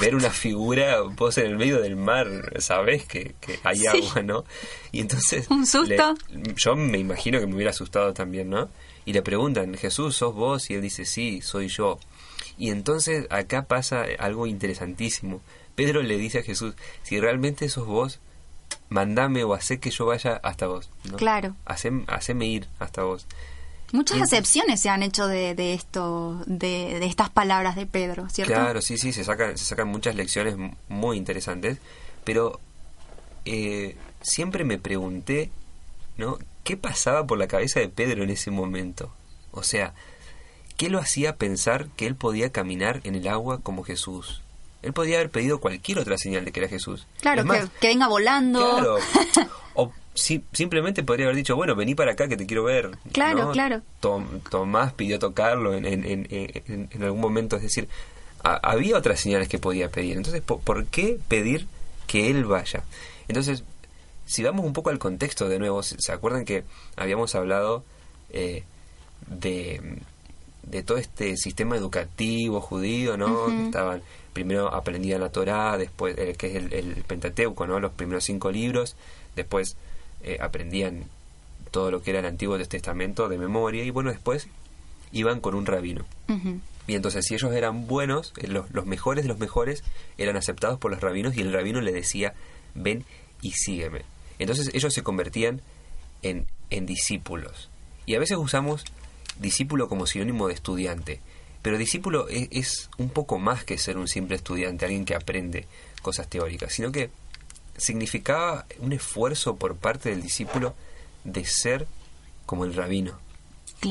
ver 0.00 0.14
una 0.14 0.30
figura, 0.30 1.00
vos 1.00 1.38
en 1.38 1.46
el 1.46 1.56
medio 1.56 1.80
del 1.80 1.96
mar, 1.96 2.28
sabes 2.58 3.04
que, 3.04 3.34
hay 3.64 3.86
agua, 3.86 4.22
¿no? 4.22 4.44
Y 4.92 5.00
entonces... 5.00 5.48
Un 5.50 5.66
susto. 5.66 6.14
yo 6.56 6.76
me 6.76 6.98
imagino 6.98 7.40
que 7.40 7.46
me 7.46 7.54
hubiera 7.54 7.70
asustado 7.70 8.12
también, 8.12 8.50
¿no? 8.50 8.68
Y 9.04 9.12
le 9.12 9.22
preguntan, 9.22 9.74
Jesús, 9.74 10.16
¿sos 10.16 10.34
vos? 10.34 10.70
Y 10.70 10.74
él 10.74 10.82
dice, 10.82 11.04
sí, 11.04 11.40
soy 11.40 11.68
yo. 11.68 11.98
Y 12.58 12.70
entonces 12.70 13.26
acá 13.30 13.64
pasa 13.64 14.04
algo 14.18 14.46
interesantísimo. 14.46 15.40
Pedro 15.74 16.02
le 16.02 16.18
dice 16.18 16.40
a 16.40 16.42
Jesús, 16.42 16.74
si 17.02 17.18
realmente 17.18 17.68
sos 17.68 17.86
vos, 17.86 18.20
mandame 18.90 19.44
o 19.44 19.54
hacé 19.54 19.80
que 19.80 19.90
yo 19.90 20.06
vaya 20.06 20.38
hasta 20.42 20.66
vos. 20.66 20.90
Claro. 21.16 21.56
haceme 21.64 22.46
ir 22.46 22.68
hasta 22.78 23.02
vos. 23.02 23.26
Muchas 23.92 24.20
acepciones 24.22 24.80
se 24.80 24.88
han 24.88 25.02
hecho 25.02 25.26
de, 25.26 25.54
de 25.54 25.74
esto, 25.74 26.42
de, 26.46 26.98
de, 27.00 27.06
estas 27.06 27.30
palabras 27.30 27.76
de 27.76 27.86
Pedro, 27.86 28.28
¿cierto? 28.28 28.52
Claro, 28.52 28.80
sí, 28.82 28.98
sí, 28.98 29.12
se 29.12 29.24
sacan, 29.24 29.58
se 29.58 29.64
sacan 29.64 29.88
muchas 29.88 30.14
lecciones 30.14 30.56
muy 30.88 31.16
interesantes, 31.16 31.78
pero 32.24 32.60
eh, 33.44 33.96
siempre 34.22 34.64
me 34.64 34.78
pregunté, 34.78 35.50
¿no? 36.16 36.38
¿Qué 36.62 36.76
pasaba 36.76 37.26
por 37.26 37.38
la 37.38 37.48
cabeza 37.48 37.80
de 37.80 37.88
Pedro 37.88 38.22
en 38.22 38.30
ese 38.30 38.50
momento? 38.50 39.12
O 39.50 39.62
sea, 39.62 39.94
¿qué 40.76 40.88
lo 40.88 40.98
hacía 40.98 41.36
pensar 41.36 41.88
que 41.96 42.06
él 42.06 42.14
podía 42.14 42.50
caminar 42.52 43.00
en 43.04 43.14
el 43.14 43.26
agua 43.28 43.60
como 43.60 43.82
Jesús? 43.82 44.42
Él 44.82 44.92
podía 44.92 45.16
haber 45.16 45.30
pedido 45.30 45.60
cualquier 45.60 45.98
otra 45.98 46.16
señal 46.16 46.44
de 46.44 46.52
que 46.52 46.60
era 46.60 46.68
Jesús. 46.68 47.06
Claro, 47.20 47.44
que, 47.80 47.88
venga 47.88 48.08
volando. 48.08 48.60
Claro. 48.60 48.96
O 49.74 49.92
simplemente 50.14 51.02
podría 51.02 51.26
haber 51.26 51.36
dicho, 51.36 51.56
bueno, 51.56 51.74
vení 51.74 51.94
para 51.94 52.12
acá 52.12 52.28
que 52.28 52.36
te 52.36 52.46
quiero 52.46 52.64
ver. 52.64 52.90
Claro, 53.12 53.52
claro. 53.52 53.82
Tomás 54.50 54.92
pidió 54.92 55.18
tocarlo 55.18 55.74
en, 55.74 55.86
en, 55.86 56.26
en, 56.30 57.02
algún 57.02 57.20
momento, 57.20 57.56
es 57.56 57.62
decir, 57.62 57.88
había 58.42 58.96
otras 58.96 59.20
señales 59.20 59.48
que 59.48 59.58
podía 59.58 59.90
pedir. 59.90 60.16
Entonces, 60.16 60.42
¿por, 60.42 60.86
qué 60.86 61.18
pedir 61.28 61.66
que 62.06 62.30
él 62.30 62.44
vaya? 62.44 62.82
Entonces, 63.28 63.64
si 64.26 64.42
vamos 64.42 64.64
un 64.64 64.72
poco 64.72 64.90
al 64.90 64.98
contexto 64.98 65.48
de 65.48 65.58
nuevo, 65.58 65.82
¿se 65.82 66.12
acuerdan 66.12 66.44
que 66.44 66.64
habíamos 66.96 67.34
hablado 67.34 67.84
eh, 68.30 68.64
de, 69.28 70.00
de 70.64 70.82
todo 70.82 70.98
este 70.98 71.36
sistema 71.36 71.76
educativo 71.76 72.60
judío, 72.60 73.16
¿no? 73.16 73.48
Estaban 73.66 74.02
primero 74.32 74.72
aprendían 74.72 75.20
la 75.20 75.30
Torá, 75.30 75.76
después 75.76 76.16
eh, 76.16 76.34
que 76.38 76.46
es 76.48 76.54
el, 76.54 76.72
el, 76.72 77.04
Pentateuco, 77.04 77.66
¿no? 77.66 77.80
Los 77.80 77.92
primeros 77.92 78.24
cinco 78.24 78.50
libros, 78.50 78.96
después 79.34 79.76
eh, 80.22 80.38
aprendían 80.40 81.04
todo 81.70 81.90
lo 81.90 82.02
que 82.02 82.10
era 82.10 82.20
el 82.20 82.26
Antiguo 82.26 82.58
Testamento 82.58 83.28
de 83.28 83.38
memoria 83.38 83.84
y 83.84 83.90
bueno, 83.90 84.10
después 84.10 84.48
iban 85.12 85.40
con 85.40 85.54
un 85.54 85.66
rabino. 85.66 86.04
Y 86.86 86.94
entonces 86.94 87.24
si 87.26 87.34
ellos 87.34 87.52
eran 87.52 87.86
buenos, 87.86 88.32
eh, 88.36 88.48
los, 88.48 88.70
los, 88.72 88.86
mejores 88.86 89.24
de 89.24 89.28
los 89.28 89.38
mejores 89.38 89.84
eran 90.18 90.36
aceptados 90.36 90.78
por 90.78 90.90
los 90.90 91.00
rabinos 91.00 91.36
y 91.36 91.40
el 91.40 91.52
rabino 91.52 91.80
le 91.80 91.92
decía, 91.92 92.34
ven 92.74 93.04
y 93.42 93.52
sígueme. 93.52 94.02
Entonces 94.38 94.70
ellos 94.74 94.92
se 94.94 95.02
convertían 95.02 95.60
en, 96.22 96.46
en 96.70 96.86
discípulos. 96.86 97.70
Y 98.06 98.14
a 98.14 98.18
veces 98.18 98.38
usamos 98.38 98.84
discípulo 99.38 99.88
como 99.88 100.06
sinónimo 100.06 100.48
de 100.48 100.54
estudiante. 100.54 101.20
Pero 101.62 101.78
discípulo 101.78 102.28
es, 102.28 102.48
es, 102.50 102.90
un 102.98 103.10
poco 103.10 103.38
más 103.38 103.64
que 103.64 103.78
ser 103.78 103.98
un 103.98 104.08
simple 104.08 104.36
estudiante, 104.36 104.84
alguien 104.84 105.04
que 105.04 105.14
aprende 105.14 105.66
cosas 106.02 106.28
teóricas, 106.28 106.72
sino 106.72 106.90
que 106.90 107.10
significaba 107.80 108.66
un 108.78 108.92
esfuerzo 108.92 109.56
por 109.56 109.76
parte 109.76 110.10
del 110.10 110.22
discípulo 110.22 110.74
de 111.24 111.44
ser 111.44 111.86
como 112.44 112.64
el 112.64 112.74
rabino. 112.74 113.18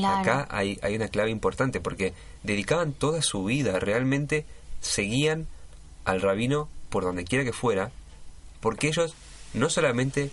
Acá 0.06 0.46
hay, 0.50 0.78
hay 0.82 0.94
una 0.94 1.08
clave 1.08 1.30
importante 1.30 1.80
porque 1.80 2.14
dedicaban 2.44 2.92
toda 2.92 3.22
su 3.22 3.44
vida, 3.44 3.80
realmente 3.80 4.46
seguían 4.80 5.48
al 6.04 6.22
rabino 6.22 6.68
por 6.88 7.02
donde 7.02 7.24
quiera 7.24 7.44
que 7.44 7.52
fuera, 7.52 7.90
porque 8.60 8.88
ellos 8.88 9.14
no 9.54 9.68
solamente 9.68 10.30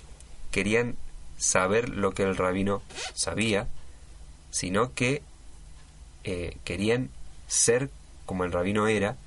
querían 0.51 0.95
saber 1.37 1.89
lo 1.89 2.11
que 2.11 2.23
el 2.23 2.37
rabino 2.37 2.83
sabía, 3.15 3.67
sino 4.51 4.93
que 4.93 5.23
eh, 6.23 6.57
querían 6.63 7.09
ser 7.47 7.89
como 8.25 8.43
el 8.43 8.51
rabino 8.51 8.87
era 8.87 9.17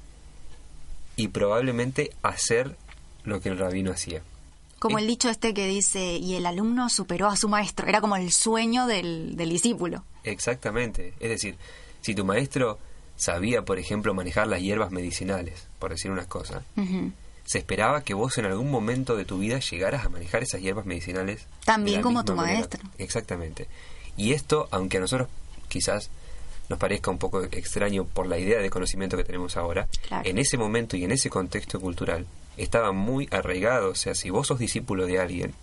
y 1.16 1.28
probablemente 1.28 2.12
hacer 2.22 2.76
lo 3.24 3.40
que 3.40 3.48
el 3.48 3.58
rabino 3.58 3.92
hacía. 3.92 4.22
Como 4.78 4.98
el 4.98 5.06
dicho 5.06 5.28
este 5.28 5.52
que 5.52 5.66
dice, 5.66 6.16
y 6.16 6.36
el 6.36 6.46
alumno 6.46 6.88
superó 6.88 7.28
a 7.28 7.36
su 7.36 7.48
maestro, 7.48 7.86
era 7.86 8.00
como 8.00 8.16
el 8.16 8.32
sueño 8.32 8.86
del, 8.86 9.36
discípulo. 9.36 10.04
Exactamente, 10.24 11.12
es 11.20 11.28
decir, 11.28 11.56
si 12.00 12.14
tu 12.14 12.24
maestro 12.24 12.78
sabía, 13.16 13.62
por 13.62 13.78
ejemplo, 13.78 14.14
manejar 14.14 14.46
las 14.46 14.62
hierbas 14.62 14.90
medicinales, 14.90 15.66
por 15.78 15.90
decir 15.90 16.10
unas 16.10 16.26
cosas, 16.26 16.62
se 17.44 17.58
esperaba 17.58 18.02
que 18.04 18.14
vos 18.14 18.38
en 18.38 18.46
algún 18.46 18.70
momento 18.70 19.16
de 19.16 19.26
tu 19.26 19.38
vida 19.38 19.58
llegaras 19.58 20.06
a 20.06 20.08
manejar 20.08 20.42
esas 20.42 20.62
hierbas 20.62 20.86
medicinales. 20.86 21.46
También 21.66 22.00
como 22.00 22.24
tu 22.24 22.34
maestro. 22.34 22.80
Exactamente. 22.96 23.68
Y 24.16 24.32
esto, 24.32 24.66
aunque 24.70 24.96
a 24.96 25.00
nosotros 25.00 25.28
quizás 25.68 26.10
nos 26.70 26.78
parezca 26.78 27.10
un 27.10 27.18
poco 27.18 27.42
extraño 27.42 28.04
por 28.04 28.28
la 28.28 28.38
idea 28.38 28.60
de 28.60 28.70
conocimiento 28.70 29.16
que 29.16 29.24
tenemos 29.24 29.58
ahora, 29.58 29.88
en 30.24 30.38
ese 30.38 30.56
momento 30.56 30.96
y 30.96 31.04
en 31.04 31.12
ese 31.12 31.28
contexto 31.28 31.80
cultural 31.80 32.24
estaba 32.62 32.92
muy 32.92 33.28
arraigado. 33.30 33.90
O 33.90 33.94
sea, 33.94 34.14
si 34.14 34.30
vos 34.30 34.46
sos 34.46 34.58
discípulo 34.58 35.06
de 35.06 35.18
alguien, 35.18 35.54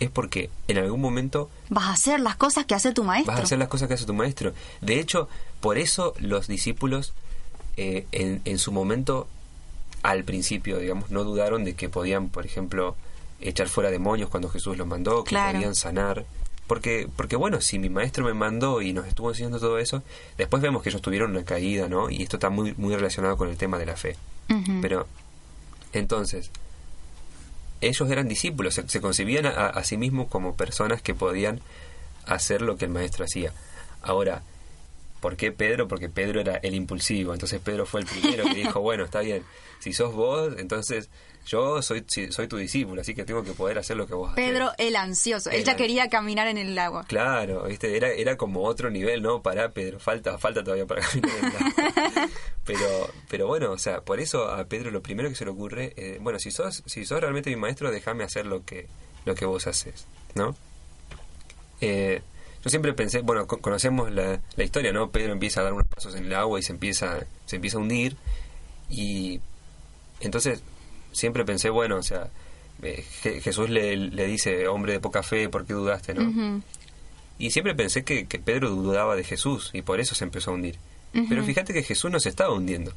es 0.00 0.10
porque 0.10 0.50
en 0.68 0.78
algún 0.78 1.00
momento... 1.00 1.50
Vas 1.68 1.84
a 1.84 1.92
hacer 1.92 2.20
las 2.20 2.36
cosas 2.36 2.66
que 2.66 2.74
hace 2.74 2.92
tu 2.92 3.04
maestro. 3.04 3.32
Vas 3.32 3.40
a 3.40 3.44
hacer 3.44 3.58
las 3.58 3.68
cosas 3.68 3.88
que 3.88 3.94
hace 3.94 4.06
tu 4.06 4.14
maestro. 4.14 4.52
De 4.80 4.98
hecho, 4.98 5.28
por 5.60 5.78
eso 5.78 6.14
los 6.18 6.48
discípulos 6.48 7.14
eh, 7.76 8.06
en, 8.12 8.40
en 8.44 8.58
su 8.58 8.72
momento, 8.72 9.28
al 10.02 10.24
principio, 10.24 10.78
digamos, 10.78 11.10
no 11.10 11.24
dudaron 11.24 11.64
de 11.64 11.74
que 11.74 11.88
podían, 11.88 12.28
por 12.28 12.44
ejemplo, 12.46 12.96
echar 13.40 13.68
fuera 13.68 13.90
demonios 13.90 14.30
cuando 14.30 14.48
Jesús 14.48 14.76
los 14.76 14.86
mandó, 14.86 15.24
que 15.24 15.36
podían 15.36 15.74
sanar. 15.74 16.24
Porque, 16.66 17.08
porque 17.14 17.36
bueno, 17.36 17.60
si 17.60 17.78
mi 17.78 17.90
maestro 17.90 18.24
me 18.24 18.32
mandó 18.32 18.80
y 18.80 18.94
nos 18.94 19.06
estuvo 19.06 19.28
enseñando 19.30 19.60
todo 19.60 19.78
eso, 19.78 20.02
después 20.38 20.62
vemos 20.62 20.82
que 20.82 20.88
ellos 20.88 21.02
tuvieron 21.02 21.32
una 21.32 21.44
caída, 21.44 21.88
¿no? 21.88 22.08
Y 22.08 22.22
esto 22.22 22.36
está 22.36 22.48
muy, 22.48 22.74
muy 22.78 22.94
relacionado 22.96 23.36
con 23.36 23.50
el 23.50 23.58
tema 23.58 23.78
de 23.78 23.86
la 23.86 23.96
fe. 23.96 24.16
Pero, 24.80 25.06
entonces, 25.98 26.50
ellos 27.80 28.10
eran 28.10 28.28
discípulos, 28.28 28.74
se, 28.86 29.00
concibían 29.00 29.46
a, 29.46 29.66
a, 29.66 29.84
sí 29.84 29.96
mismos 29.96 30.28
como 30.28 30.56
personas 30.56 31.02
que 31.02 31.14
podían 31.14 31.60
hacer 32.26 32.62
lo 32.62 32.76
que 32.76 32.86
el 32.86 32.90
maestro 32.90 33.24
hacía. 33.24 33.52
Ahora, 34.02 34.42
¿por 35.20 35.36
qué 35.36 35.52
Pedro? 35.52 35.88
Porque 35.88 36.08
Pedro 36.08 36.40
era 36.40 36.56
el 36.56 36.74
impulsivo, 36.74 37.32
entonces 37.32 37.60
Pedro 37.60 37.86
fue 37.86 38.00
el 38.00 38.06
primero 38.06 38.44
que 38.44 38.54
dijo, 38.54 38.80
bueno, 38.80 39.04
está 39.04 39.20
bien, 39.20 39.42
si 39.84 39.92
sos 39.92 40.14
vos, 40.14 40.54
entonces 40.56 41.10
yo 41.44 41.82
soy, 41.82 42.06
soy 42.30 42.48
tu 42.48 42.56
discípulo, 42.56 43.02
así 43.02 43.14
que 43.14 43.26
tengo 43.26 43.44
que 43.44 43.52
poder 43.52 43.76
hacer 43.76 43.98
lo 43.98 44.06
que 44.06 44.14
vos 44.14 44.32
Pedro 44.34 44.72
el 44.78 44.96
ansioso, 44.96 45.50
él 45.50 45.62
ya 45.62 45.76
quería 45.76 46.08
caminar 46.08 46.48
en 46.48 46.56
el 46.56 46.78
agua. 46.78 47.04
Claro, 47.06 47.64
¿viste? 47.64 47.94
Era, 47.94 48.08
era 48.08 48.38
como 48.38 48.62
otro 48.64 48.88
nivel, 48.88 49.20
¿no? 49.20 49.42
Para 49.42 49.72
Pedro, 49.72 50.00
falta, 50.00 50.38
falta 50.38 50.64
todavía 50.64 50.86
para 50.86 51.02
caminar 51.06 51.36
en 51.36 51.44
el 51.44 51.56
agua. 51.56 52.28
pero, 52.64 53.10
pero 53.28 53.46
bueno, 53.46 53.72
o 53.72 53.78
sea, 53.78 54.00
por 54.00 54.20
eso 54.20 54.48
a 54.48 54.64
Pedro 54.64 54.90
lo 54.90 55.02
primero 55.02 55.28
que 55.28 55.34
se 55.34 55.44
le 55.44 55.50
ocurre, 55.50 55.92
eh, 55.98 56.16
bueno, 56.18 56.38
si 56.38 56.50
sos, 56.50 56.82
si 56.86 57.04
sos 57.04 57.20
realmente 57.20 57.50
mi 57.50 57.56
maestro, 57.56 57.90
déjame 57.90 58.24
hacer 58.24 58.46
lo 58.46 58.64
que, 58.64 58.86
lo 59.26 59.34
que 59.34 59.44
vos 59.44 59.66
haces, 59.66 60.06
¿no? 60.34 60.56
Eh, 61.82 62.22
yo 62.62 62.70
siempre 62.70 62.94
pensé, 62.94 63.20
bueno, 63.20 63.46
conocemos 63.46 64.10
la, 64.10 64.40
la, 64.56 64.64
historia, 64.64 64.94
¿no? 64.94 65.10
Pedro 65.10 65.34
empieza 65.34 65.60
a 65.60 65.64
dar 65.64 65.74
unos 65.74 65.86
pasos 65.94 66.14
en 66.14 66.24
el 66.24 66.32
agua 66.32 66.58
y 66.58 66.62
se 66.62 66.72
empieza, 66.72 67.18
se 67.44 67.56
empieza 67.56 67.76
a 67.76 67.80
hundir. 67.82 68.16
Y 68.88 69.40
entonces 70.26 70.62
siempre 71.12 71.44
pensé, 71.44 71.70
bueno, 71.70 71.96
o 71.96 72.02
sea, 72.02 72.28
eh, 72.82 73.04
Jesús 73.42 73.70
le, 73.70 73.96
le, 73.96 74.26
dice, 74.26 74.68
hombre 74.68 74.94
de 74.94 75.00
poca 75.00 75.22
fe, 75.22 75.48
¿por 75.48 75.64
qué 75.64 75.72
dudaste, 75.72 76.14
no? 76.14 76.62
Y 77.38 77.50
siempre 77.50 77.74
pensé 77.74 78.04
que, 78.04 78.26
que, 78.26 78.38
Pedro 78.38 78.70
dudaba 78.70 79.16
de 79.16 79.24
Jesús 79.24 79.70
y 79.72 79.82
por 79.82 80.00
eso 80.00 80.14
se 80.14 80.24
empezó 80.24 80.50
a 80.50 80.54
hundir. 80.54 80.78
Pero 81.28 81.44
fíjate 81.44 81.72
que 81.72 81.82
Jesús 81.82 82.10
no 82.10 82.18
se 82.18 82.28
estaba 82.28 82.52
hundiendo. 82.52 82.92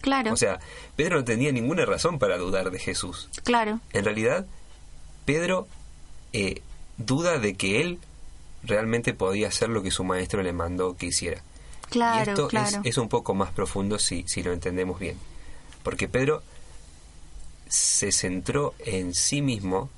Claro. 0.00 0.32
O 0.32 0.36
sea, 0.36 0.58
Pedro 0.96 1.16
no 1.16 1.24
tenía 1.24 1.52
ninguna 1.52 1.84
razón 1.84 2.18
para 2.18 2.38
dudar 2.38 2.70
de 2.70 2.78
Jesús. 2.78 3.28
Claro. 3.44 3.80
En 3.92 4.04
realidad, 4.04 4.46
Pedro 5.26 5.68
eh, 6.32 6.62
duda 6.96 7.38
de 7.38 7.54
que 7.54 7.80
él 7.80 7.98
realmente 8.62 9.12
podía 9.12 9.48
hacer 9.48 9.68
lo 9.68 9.82
que 9.82 9.90
su 9.90 10.04
maestro 10.04 10.42
le 10.42 10.52
mandó 10.52 10.96
que 10.96 11.06
hiciera. 11.06 11.42
Claro, 11.90 12.18
y 12.26 12.28
esto 12.30 12.48
claro. 12.48 12.80
Es, 12.84 12.90
es, 12.90 12.98
un 12.98 13.08
poco 13.08 13.34
más 13.34 13.50
profundo 13.50 13.98
si, 13.98 14.24
si 14.26 14.42
lo 14.42 14.52
entendemos 14.52 14.98
bien. 14.98 15.16
Porque 15.82 16.08
Pedro 16.08 16.42
se 17.68 18.12
centró 18.12 18.74
en 18.78 19.14
sí 19.14 19.42
mismo. 19.42 19.90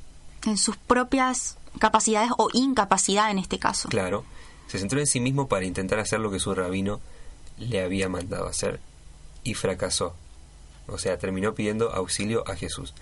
En 0.44 0.56
sus 0.56 0.76
propias 0.76 1.56
capacidades 1.78 2.30
o 2.38 2.48
incapacidad 2.52 3.30
en 3.30 3.38
este 3.38 3.58
caso. 3.58 3.88
Claro, 3.88 4.24
se 4.66 4.78
centró 4.78 5.00
en 5.00 5.06
sí 5.06 5.20
mismo 5.20 5.48
para 5.48 5.64
intentar 5.64 5.98
hacer 5.98 6.20
lo 6.20 6.30
que 6.30 6.40
su 6.40 6.54
rabino 6.54 7.00
le 7.58 7.82
había 7.82 8.08
mandado 8.08 8.46
hacer 8.46 8.80
y 9.44 9.54
fracasó. 9.54 10.14
O 10.86 10.98
sea, 10.98 11.18
terminó 11.18 11.54
pidiendo 11.54 11.92
auxilio 11.92 12.42
a 12.48 12.56
Jesús. 12.56 12.94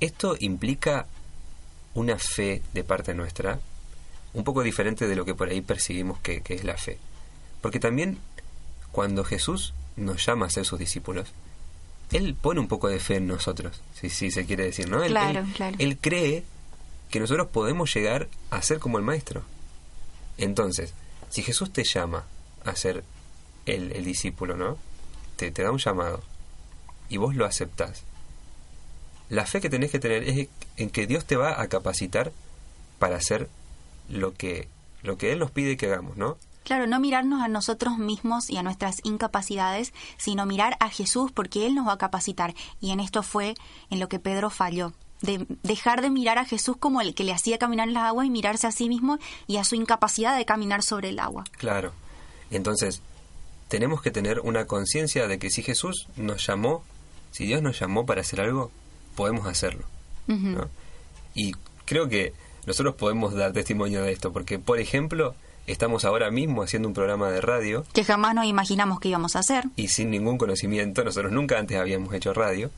Esto 0.00 0.36
implica 0.40 1.06
una 1.94 2.18
fe 2.18 2.62
de 2.72 2.84
parte 2.84 3.14
nuestra 3.14 3.60
un 4.34 4.44
poco 4.44 4.62
diferente 4.62 5.06
de 5.06 5.14
lo 5.14 5.24
que 5.24 5.34
por 5.34 5.48
ahí 5.50 5.60
percibimos 5.60 6.18
que, 6.20 6.40
que, 6.40 6.54
es 6.54 6.64
la 6.64 6.76
fe. 6.76 6.98
Porque 7.60 7.80
también 7.80 8.18
cuando 8.90 9.24
Jesús 9.24 9.74
nos 9.96 10.24
llama 10.24 10.46
a 10.46 10.50
ser 10.50 10.64
sus 10.64 10.78
discípulos, 10.78 11.32
Él 12.12 12.34
pone 12.34 12.60
un 12.60 12.68
poco 12.68 12.88
de 12.88 13.00
fe 13.00 13.16
en 13.16 13.26
nosotros, 13.26 13.80
si, 13.94 14.10
si 14.10 14.30
se 14.30 14.44
quiere 14.44 14.64
decir, 14.64 14.88
¿no? 14.88 15.02
Él, 15.02 15.12
claro, 15.12 15.40
él, 15.40 15.52
claro. 15.54 15.76
él 15.78 15.98
cree 15.98 16.44
que 17.10 17.20
nosotros 17.20 17.48
podemos 17.48 17.92
llegar 17.94 18.28
a 18.50 18.62
ser 18.62 18.78
como 18.78 18.98
el 18.98 19.04
Maestro. 19.04 19.42
Entonces, 20.38 20.94
si 21.28 21.42
Jesús 21.42 21.72
te 21.72 21.84
llama 21.84 22.24
a 22.64 22.74
ser 22.76 23.04
el, 23.66 23.92
el 23.92 24.04
discípulo, 24.04 24.56
¿no? 24.56 24.78
Te, 25.36 25.50
te, 25.50 25.62
da 25.62 25.70
un 25.70 25.78
llamado 25.78 26.22
y 27.08 27.16
vos 27.16 27.34
lo 27.34 27.44
aceptás. 27.44 28.04
La 29.28 29.46
fe 29.46 29.60
que 29.60 29.70
tenés 29.70 29.90
que 29.90 29.98
tener 29.98 30.24
es 30.24 30.48
en 30.76 30.90
que 30.90 31.06
Dios 31.06 31.24
te 31.24 31.36
va 31.36 31.60
a 31.60 31.68
capacitar 31.68 32.32
para 32.98 33.16
hacer 33.16 33.48
lo 34.08 34.34
que, 34.34 34.68
lo 35.02 35.16
que 35.16 35.32
Él 35.32 35.38
nos 35.38 35.50
pide 35.50 35.76
que 35.76 35.86
hagamos, 35.86 36.16
¿no? 36.16 36.36
Claro, 36.64 36.86
no 36.86 37.00
mirarnos 37.00 37.42
a 37.42 37.48
nosotros 37.48 37.98
mismos 37.98 38.50
y 38.50 38.56
a 38.56 38.62
nuestras 38.62 39.00
incapacidades, 39.04 39.92
sino 40.16 40.46
mirar 40.46 40.76
a 40.80 40.88
Jesús 40.88 41.32
porque 41.32 41.66
Él 41.66 41.74
nos 41.74 41.86
va 41.86 41.94
a 41.94 41.98
capacitar. 41.98 42.54
Y 42.80 42.90
en 42.90 43.00
esto 43.00 43.22
fue 43.22 43.54
en 43.90 44.00
lo 44.00 44.08
que 44.08 44.18
Pedro 44.18 44.50
falló. 44.50 44.92
De 45.20 45.46
dejar 45.62 46.02
de 46.02 46.10
mirar 46.10 46.38
a 46.38 46.44
Jesús 46.44 46.76
como 46.76 47.00
el 47.00 47.14
que 47.14 47.24
le 47.24 47.32
hacía 47.32 47.58
caminar 47.58 47.88
en 47.88 47.96
el 47.96 47.96
agua 47.96 48.26
y 48.26 48.30
mirarse 48.30 48.66
a 48.66 48.72
sí 48.72 48.88
mismo 48.88 49.18
y 49.46 49.58
a 49.58 49.64
su 49.64 49.76
incapacidad 49.76 50.36
de 50.36 50.44
caminar 50.44 50.82
sobre 50.82 51.10
el 51.10 51.20
agua. 51.20 51.44
Claro. 51.58 51.92
Entonces, 52.50 53.02
tenemos 53.68 54.02
que 54.02 54.10
tener 54.10 54.40
una 54.40 54.66
conciencia 54.66 55.28
de 55.28 55.38
que 55.38 55.50
si 55.50 55.62
Jesús 55.62 56.08
nos 56.16 56.46
llamó, 56.46 56.84
si 57.30 57.46
Dios 57.46 57.62
nos 57.62 57.78
llamó 57.78 58.04
para 58.04 58.20
hacer 58.20 58.40
algo, 58.40 58.70
podemos 59.14 59.46
hacerlo. 59.46 59.84
Uh 60.28 60.32
-huh. 60.32 60.54
¿no? 60.56 60.68
Y 61.34 61.52
creo 61.84 62.08
que 62.08 62.34
nosotros 62.66 62.94
podemos 62.94 63.34
dar 63.34 63.52
testimonio 63.52 64.02
de 64.02 64.12
esto, 64.12 64.32
porque, 64.32 64.58
por 64.58 64.78
ejemplo, 64.78 65.34
estamos 65.66 66.04
ahora 66.04 66.30
mismo 66.30 66.62
haciendo 66.62 66.88
un 66.88 66.94
programa 66.94 67.30
de 67.30 67.40
radio. 67.40 67.84
Que 67.92 68.04
jamás 68.04 68.34
nos 68.34 68.46
imaginamos 68.46 69.00
que 69.00 69.08
íbamos 69.08 69.36
a 69.36 69.40
hacer. 69.40 69.64
Y 69.76 69.88
sin 69.88 70.10
ningún 70.10 70.38
conocimiento, 70.38 71.04
nosotros 71.04 71.32
nunca 71.32 71.58
antes 71.58 71.78
habíamos 71.78 72.12
hecho 72.14 72.32
radio. 72.34 72.70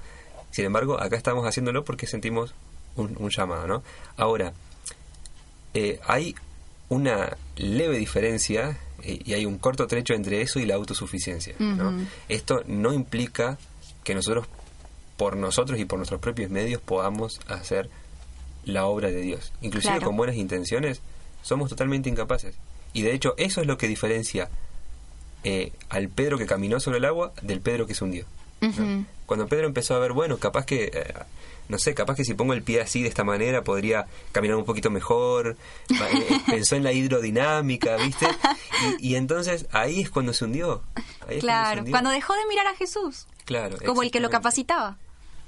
Sin 0.50 0.64
embargo, 0.66 1.00
acá 1.00 1.16
estamos 1.16 1.46
haciéndolo 1.46 1.84
porque 1.84 2.06
sentimos 2.06 2.54
un, 2.96 3.16
un 3.18 3.30
llamado, 3.30 3.66
¿no? 3.66 3.82
Ahora, 4.16 4.52
eh, 5.74 5.98
hay 6.06 6.34
una 6.88 7.36
leve 7.56 7.98
diferencia 7.98 8.78
eh, 9.02 9.20
y 9.24 9.32
hay 9.34 9.46
un 9.46 9.58
corto 9.58 9.86
trecho 9.86 10.14
entre 10.14 10.42
eso 10.42 10.60
y 10.60 10.66
la 10.66 10.74
autosuficiencia, 10.76 11.54
Uh 11.58 11.62
¿no? 11.64 11.94
Esto 12.28 12.62
no 12.66 12.92
implica 12.92 13.58
que 14.04 14.14
nosotros, 14.14 14.46
por 15.16 15.36
nosotros 15.36 15.80
y 15.80 15.84
por 15.86 15.98
nuestros 15.98 16.20
propios 16.20 16.50
medios, 16.50 16.80
podamos 16.80 17.40
hacer 17.48 17.88
la 18.64 18.86
obra 18.86 19.08
de 19.10 19.20
Dios. 19.22 19.52
Inclusive 19.62 19.94
Claro. 19.94 20.06
con 20.06 20.16
buenas 20.16 20.36
intenciones, 20.36 21.00
somos 21.42 21.68
totalmente 21.70 22.08
incapaces. 22.08 22.54
Y 22.94 23.02
de 23.02 23.12
hecho, 23.12 23.34
eso 23.36 23.60
es 23.60 23.66
lo 23.66 23.76
que 23.76 23.86
diferencia 23.88 24.48
eh, 25.42 25.72
al 25.90 26.08
Pedro 26.08 26.38
que 26.38 26.46
caminó 26.46 26.80
sobre 26.80 26.96
el 26.98 27.04
agua 27.04 27.32
del 27.42 27.60
Pedro 27.60 27.86
que 27.86 27.94
se 27.94 28.04
hundió. 28.04 28.24
Cuando 29.26 29.46
Pedro 29.46 29.66
empezó 29.66 29.94
a 29.94 29.98
ver, 29.98 30.12
bueno, 30.12 30.38
capaz 30.38 30.64
que, 30.64 30.84
eh, 30.94 31.14
no 31.68 31.78
sé, 31.78 31.94
capaz 31.94 32.14
que 32.14 32.24
si 32.24 32.32
pongo 32.32 32.54
el 32.54 32.62
pie 32.62 32.80
así 32.80 33.02
de 33.02 33.08
esta 33.08 33.22
manera 33.24 33.62
podría 33.62 34.06
caminar 34.32 34.56
un 34.56 34.64
poquito 34.64 34.90
mejor, 34.90 35.56
eh, 35.90 36.40
pensó 36.46 36.76
en 36.76 36.82
la 36.84 36.92
hidrodinámica, 36.92 37.96
¿viste? 37.96 38.26
Y, 39.00 39.10
y 39.10 39.16
entonces 39.16 39.66
ahí 39.70 40.00
es 40.00 40.08
cuando 40.08 40.32
se 40.32 40.46
hundió. 40.46 40.82
Ahí 41.28 41.40
cuando 41.40 41.40
Claro, 41.40 41.78
hundió. 41.80 41.92
cuando 41.92 42.10
dejó 42.10 42.32
de 42.34 42.46
mirar 42.48 42.66
a 42.68 42.74
Jesús, 42.76 43.26
Claro, 43.44 43.76
como 43.84 44.02
el 44.02 44.10
que 44.10 44.20
lo 44.20 44.30
capacitaba. 44.30 44.96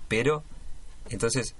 Pero, 0.09 0.43
entonces, 1.09 1.55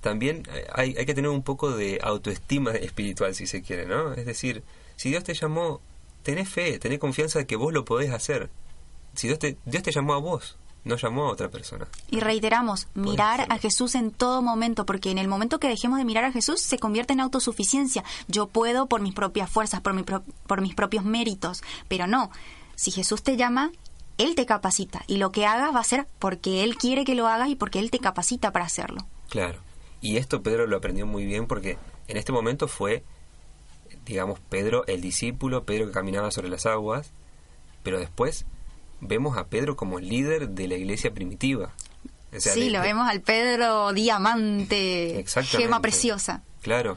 también 0.00 0.44
hay, 0.72 0.94
hay 0.96 1.06
que 1.06 1.14
tener 1.14 1.30
un 1.30 1.42
poco 1.42 1.72
de 1.76 1.98
autoestima 2.02 2.70
espiritual, 2.72 3.34
si 3.34 3.46
se 3.48 3.62
quiere, 3.62 3.86
¿no? 3.86 4.12
Es 4.14 4.26
decir, 4.26 4.62
si 4.96 5.10
Dios 5.10 5.24
te 5.24 5.34
llamó, 5.34 5.80
tenés 6.22 6.48
fe, 6.48 6.78
tenés 6.78 6.98
confianza 6.98 7.38
de 7.38 7.46
que 7.46 7.56
vos 7.56 7.72
lo 7.72 7.84
podés 7.84 8.12
hacer. 8.12 8.50
Si 9.14 9.26
Dios 9.28 9.38
te, 9.38 9.56
Dios 9.64 9.82
te 9.82 9.92
llamó 9.92 10.14
a 10.14 10.18
vos, 10.18 10.56
no 10.84 10.96
llamó 10.96 11.26
a 11.26 11.32
otra 11.32 11.50
persona. 11.50 11.86
Y 12.10 12.20
reiteramos, 12.20 12.88
mirar 12.94 13.46
a 13.48 13.58
Jesús 13.58 13.94
en 13.94 14.10
todo 14.10 14.42
momento, 14.42 14.84
porque 14.86 15.10
en 15.10 15.18
el 15.18 15.28
momento 15.28 15.58
que 15.60 15.68
dejemos 15.68 15.98
de 15.98 16.04
mirar 16.04 16.24
a 16.24 16.32
Jesús 16.32 16.60
se 16.60 16.78
convierte 16.78 17.12
en 17.12 17.20
autosuficiencia. 17.20 18.04
Yo 18.28 18.48
puedo 18.48 18.86
por 18.86 19.00
mis 19.00 19.14
propias 19.14 19.48
fuerzas, 19.50 19.80
por, 19.80 19.94
mi 19.94 20.02
pro- 20.02 20.24
por 20.46 20.60
mis 20.60 20.74
propios 20.74 21.04
méritos, 21.04 21.62
pero 21.88 22.06
no. 22.06 22.30
Si 22.74 22.90
Jesús 22.90 23.22
te 23.22 23.36
llama, 23.36 23.70
Él 24.18 24.34
te 24.34 24.46
capacita 24.46 25.02
y 25.06 25.16
lo 25.18 25.30
que 25.32 25.46
hagas 25.46 25.74
va 25.74 25.80
a 25.80 25.84
ser 25.84 26.06
porque 26.18 26.64
Él 26.64 26.76
quiere 26.76 27.04
que 27.04 27.14
lo 27.14 27.28
hagas 27.28 27.48
y 27.48 27.54
porque 27.56 27.78
Él 27.78 27.90
te 27.90 27.98
capacita 28.00 28.50
para 28.52 28.64
hacerlo. 28.66 29.06
Claro. 29.30 29.60
Y 30.00 30.18
esto 30.18 30.42
Pedro 30.42 30.66
lo 30.66 30.76
aprendió 30.76 31.06
muy 31.06 31.24
bien 31.24 31.46
porque 31.46 31.78
en 32.08 32.16
este 32.18 32.30
momento 32.32 32.68
fue, 32.68 33.04
digamos, 34.04 34.38
Pedro 34.50 34.86
el 34.86 35.00
discípulo, 35.00 35.64
Pedro 35.64 35.86
que 35.86 35.92
caminaba 35.92 36.30
sobre 36.30 36.48
las 36.48 36.66
aguas, 36.66 37.10
pero 37.82 37.98
después 37.98 38.44
vemos 39.00 39.36
a 39.36 39.44
Pedro 39.46 39.76
como 39.76 39.98
líder 40.00 40.50
de 40.50 40.68
la 40.68 40.76
iglesia 40.76 41.12
primitiva. 41.12 41.72
O 42.36 42.40
sea, 42.40 42.52
sí, 42.54 42.64
de- 42.64 42.70
lo 42.70 42.80
de- 42.80 42.86
vemos 42.88 43.08
al 43.08 43.20
Pedro 43.20 43.92
diamante, 43.92 45.24
gema 45.50 45.80
preciosa. 45.80 46.42
Claro. 46.62 46.96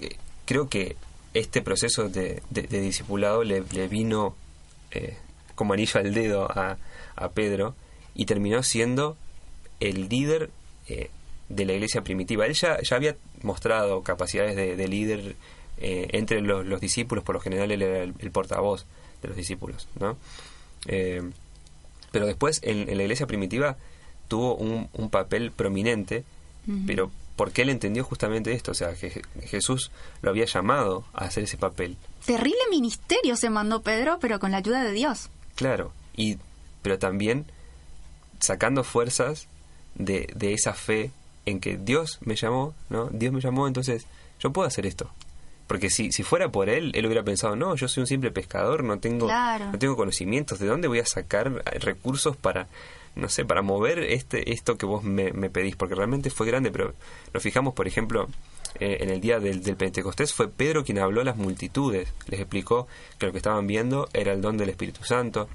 Eh, 0.00 0.16
Creo 0.44 0.68
que 0.68 0.96
este 1.34 1.60
proceso 1.62 2.08
de, 2.08 2.42
de- 2.50 2.80
discipulado 2.80 3.44
le, 3.44 3.62
le 3.72 3.86
vino 3.88 4.34
eh, 4.90 5.16
como 5.54 5.74
anillo 5.74 6.00
al 6.00 6.14
dedo 6.14 6.50
a, 6.50 6.78
a 7.16 7.28
Pedro 7.30 7.74
y 8.14 8.24
terminó 8.26 8.62
siendo 8.62 9.16
el 9.80 10.08
líder 10.08 10.50
eh, 10.88 11.10
de 11.48 11.64
la 11.66 11.74
iglesia 11.74 12.02
primitiva. 12.02 12.46
Él 12.46 12.54
ya, 12.54 12.80
ya 12.82 12.96
había 12.96 13.16
mostrado 13.42 14.02
capacidades 14.02 14.56
de, 14.56 14.74
de 14.76 14.88
líder 14.88 15.36
eh, 15.80 16.08
entre 16.12 16.40
los, 16.40 16.66
los 16.66 16.80
discípulos, 16.80 17.24
por 17.24 17.34
lo 17.34 17.40
general 17.40 17.70
él 17.70 17.82
era 17.82 18.02
el, 18.02 18.14
el 18.18 18.30
portavoz 18.30 18.86
de 19.22 19.28
los 19.28 19.36
discípulos, 19.36 19.88
¿no? 20.00 20.16
Eh, 20.86 21.22
pero 22.12 22.26
después 22.26 22.60
en, 22.62 22.88
en 22.88 22.96
la 22.96 23.02
iglesia 23.02 23.26
primitiva 23.26 23.76
tuvo 24.28 24.54
un, 24.56 24.88
un 24.92 25.10
papel 25.10 25.50
prominente, 25.52 26.24
Ujú. 26.66 26.78
pero 26.86 27.10
porque 27.36 27.62
él 27.62 27.68
entendió 27.70 28.02
justamente 28.04 28.52
esto, 28.52 28.72
o 28.72 28.74
sea, 28.74 28.94
que 28.94 29.12
Je- 29.12 29.24
Jesús 29.46 29.90
lo 30.22 30.30
había 30.30 30.44
llamado 30.46 31.04
a 31.14 31.24
hacer 31.26 31.44
ese 31.44 31.56
papel. 31.56 31.96
Terrible 32.26 32.58
ministerio 32.70 33.36
se 33.36 33.48
mandó 33.50 33.82
Pedro, 33.82 34.18
pero 34.20 34.40
con 34.40 34.50
la 34.50 34.56
ayuda 34.58 34.82
de 34.82 34.92
Dios. 34.92 35.30
Claro, 35.54 35.92
y 36.16 36.38
pero 36.82 36.98
también 36.98 37.46
sacando 38.40 38.84
fuerzas 38.84 39.46
de, 39.94 40.28
de 40.34 40.52
esa 40.54 40.74
fe 40.74 41.10
en 41.46 41.60
que 41.60 41.76
Dios 41.76 42.18
me 42.22 42.36
llamó, 42.36 42.74
¿no? 42.90 43.06
Dios 43.10 43.32
me 43.32 43.40
llamó, 43.40 43.66
entonces 43.66 44.06
yo 44.40 44.52
puedo 44.52 44.66
hacer 44.68 44.86
esto. 44.86 45.10
Porque 45.68 45.90
si, 45.90 46.10
si 46.10 46.24
fuera 46.24 46.50
por 46.50 46.68
él, 46.68 46.90
él 46.94 47.06
hubiera 47.06 47.22
pensado, 47.22 47.54
no, 47.54 47.76
yo 47.76 47.86
soy 47.86 48.00
un 48.00 48.06
simple 48.08 48.32
pescador, 48.32 48.82
no 48.82 48.98
tengo, 48.98 49.26
Claro. 49.26 49.66
no 49.70 49.78
tengo 49.78 49.94
conocimientos, 49.96 50.58
¿de 50.58 50.66
dónde 50.66 50.88
voy 50.88 50.98
a 50.98 51.06
sacar 51.06 51.62
eh, 51.72 51.78
recursos 51.78 52.36
para, 52.36 52.66
no 53.14 53.28
sé, 53.28 53.44
para 53.44 53.62
mover 53.62 53.98
este 54.00 54.50
esto 54.52 54.76
que 54.76 54.86
vos 54.86 55.04
me, 55.04 55.30
me 55.32 55.50
pedís? 55.50 55.76
Porque 55.76 55.94
realmente 55.94 56.30
fue 56.30 56.46
grande, 56.46 56.70
pero 56.72 56.94
nos 57.32 57.42
fijamos, 57.42 57.74
por 57.74 57.86
ejemplo, 57.86 58.28
eh, 58.80 58.98
en 59.00 59.10
el 59.10 59.20
día 59.20 59.38
del, 59.40 59.62
del 59.62 59.76
Pentecostés 59.76 60.32
fue 60.32 60.48
Pedro 60.48 60.84
quien 60.84 60.98
habló 60.98 61.20
a 61.20 61.24
las 61.24 61.36
multitudes, 61.36 62.12
les 62.28 62.40
explicó 62.40 62.88
que 63.18 63.26
lo 63.26 63.32
que 63.32 63.38
estaban 63.38 63.66
viendo 63.66 64.08
era 64.12 64.32
el 64.32 64.40
don 64.40 64.56
del 64.56 64.70
Espíritu 64.70 65.04
Santo. 65.04 65.48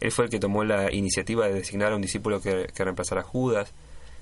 Él 0.00 0.10
fue 0.12 0.24
el 0.24 0.30
que 0.30 0.40
tomó 0.40 0.64
la 0.64 0.92
iniciativa 0.92 1.46
de 1.46 1.54
designar 1.54 1.92
a 1.92 1.96
un 1.96 2.02
discípulo 2.02 2.40
que, 2.40 2.68
que 2.74 2.84
reemplazara 2.84 3.20
a 3.20 3.24
Judas. 3.24 3.72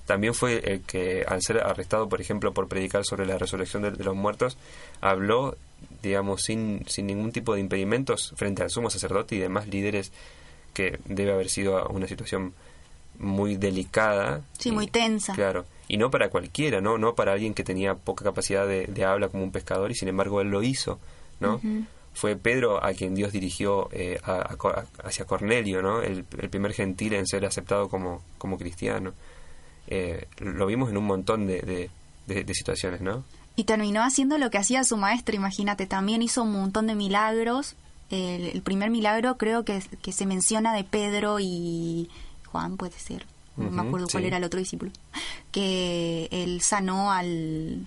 También 0.08 0.32
fue 0.34 0.58
el 0.72 0.80
que, 0.80 1.22
al 1.28 1.42
ser 1.42 1.58
arrestado, 1.58 2.08
por 2.08 2.20
ejemplo, 2.20 2.52
por 2.52 2.66
predicar 2.66 3.04
sobre 3.04 3.26
la 3.26 3.36
resurrección 3.38 3.82
de, 3.82 3.90
de 3.90 4.02
los 4.04 4.16
muertos, 4.16 4.56
habló, 5.02 5.54
digamos, 6.02 6.42
sin, 6.42 6.82
sin 6.88 7.06
ningún 7.06 7.30
tipo 7.30 7.54
de 7.54 7.60
impedimentos 7.60 8.32
frente 8.36 8.62
al 8.62 8.70
sumo 8.70 8.88
sacerdote 8.88 9.36
y 9.36 9.38
demás 9.38 9.68
líderes, 9.68 10.10
que 10.72 10.98
debe 11.04 11.32
haber 11.32 11.50
sido 11.50 11.86
una 11.88 12.06
situación 12.08 12.54
muy 13.18 13.56
delicada. 13.56 14.40
Sí, 14.58 14.70
Y- 14.70 14.72
muy 14.72 14.86
tensa. 14.86 15.34
Claro. 15.34 15.66
Y 15.88 15.98
no 15.98 16.10
para 16.10 16.30
cualquiera, 16.30 16.80
¿no? 16.80 16.96
No 16.98 17.14
para 17.14 17.32
alguien 17.32 17.52
que 17.54 17.62
tenía 17.64 17.94
poca 17.94 18.24
capacidad 18.24 18.66
de, 18.66 18.86
de 18.86 19.04
habla 19.04 19.28
como 19.28 19.44
un 19.44 19.52
pescador 19.52 19.90
y 19.90 19.94
sin 19.94 20.08
embargo 20.08 20.40
él 20.40 20.48
lo 20.48 20.62
hizo, 20.62 20.98
¿no? 21.40 21.60
Fue 22.14 22.34
Pedro 22.36 22.82
a 22.84 22.92
quien 22.94 23.14
Dios 23.14 23.32
dirigió 23.32 23.88
eh, 23.92 24.18
a- 24.24 24.56
hacia 25.04 25.24
Cornelio, 25.26 25.82
¿no? 25.82 26.00
El, 26.02 26.24
el 26.40 26.48
primer 26.50 26.72
gentil 26.72 27.12
en 27.14 27.26
ser 27.26 27.44
aceptado 27.46 27.88
como, 27.88 28.22
como 28.38 28.56
cristiano. 28.58 29.12
Eh, 29.88 30.26
lo 30.38 30.66
vimos 30.66 30.90
en 30.90 30.96
un 30.98 31.04
montón 31.06 31.46
de, 31.46 31.60
de- 31.62 31.90
de- 32.26 32.44
de 32.44 32.54
situaciones, 32.54 33.00
¿no? 33.00 33.24
Y 33.56 33.64
terminó 33.64 34.02
haciendo 34.02 34.38
lo 34.38 34.50
que 34.50 34.58
hacía 34.58 34.84
su 34.84 34.96
maestro, 34.96 35.34
imagínate, 35.34 35.86
también 35.86 36.22
hizo 36.22 36.42
un 36.44 36.52
montón 36.52 36.86
de 36.86 36.94
milagros. 36.94 37.74
El, 38.10 38.44
el 38.46 38.62
primer 38.62 38.90
milagro 38.90 39.36
creo 39.36 39.64
que, 39.64 39.82
que 40.02 40.12
se 40.12 40.26
menciona 40.26 40.72
de 40.74 40.84
Pedro 40.84 41.38
y 41.40 42.08
Juan, 42.46 42.76
puede 42.76 42.98
ser. 42.98 43.26
No 43.56 43.70
me 43.70 43.82
acuerdo 43.82 44.06
cuál 44.12 44.24
era 44.24 44.36
el 44.36 44.44
otro 44.44 44.60
discípulo. 44.60 44.92
Que 45.50 46.28
él 46.30 46.60
sanó 46.62 47.10
al, 47.10 47.86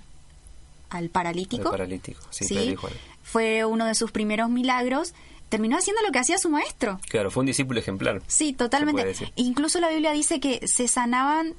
al 0.89 1.10
paralítico. 1.10 1.72
paralítico, 1.72 2.20
sí, 2.30 2.45
Sí. 2.45 2.56
Pedro 2.56 2.72
y 2.72 2.76
Juan. 2.76 2.93
Fue 3.24 3.64
uno 3.66 3.86
de 3.86 3.95
sus 3.95 4.12
primeros 4.12 4.49
milagros. 4.49 5.14
Terminó 5.49 5.78
haciendo 5.78 6.02
lo 6.02 6.12
que 6.12 6.20
hacía 6.20 6.38
su 6.38 6.49
maestro. 6.49 6.99
Claro, 7.10 7.32
fue 7.32 7.41
un 7.41 7.47
discípulo 7.47 7.80
ejemplar. 7.80 8.22
Sí, 8.28 8.54
totalmente. 8.54 9.32
Incluso 9.36 9.80
la 9.80 9.89
Biblia 9.89 10.12
dice 10.12 10.39
que 10.39 10.66
se 10.68 10.88
sanaban 10.88 11.54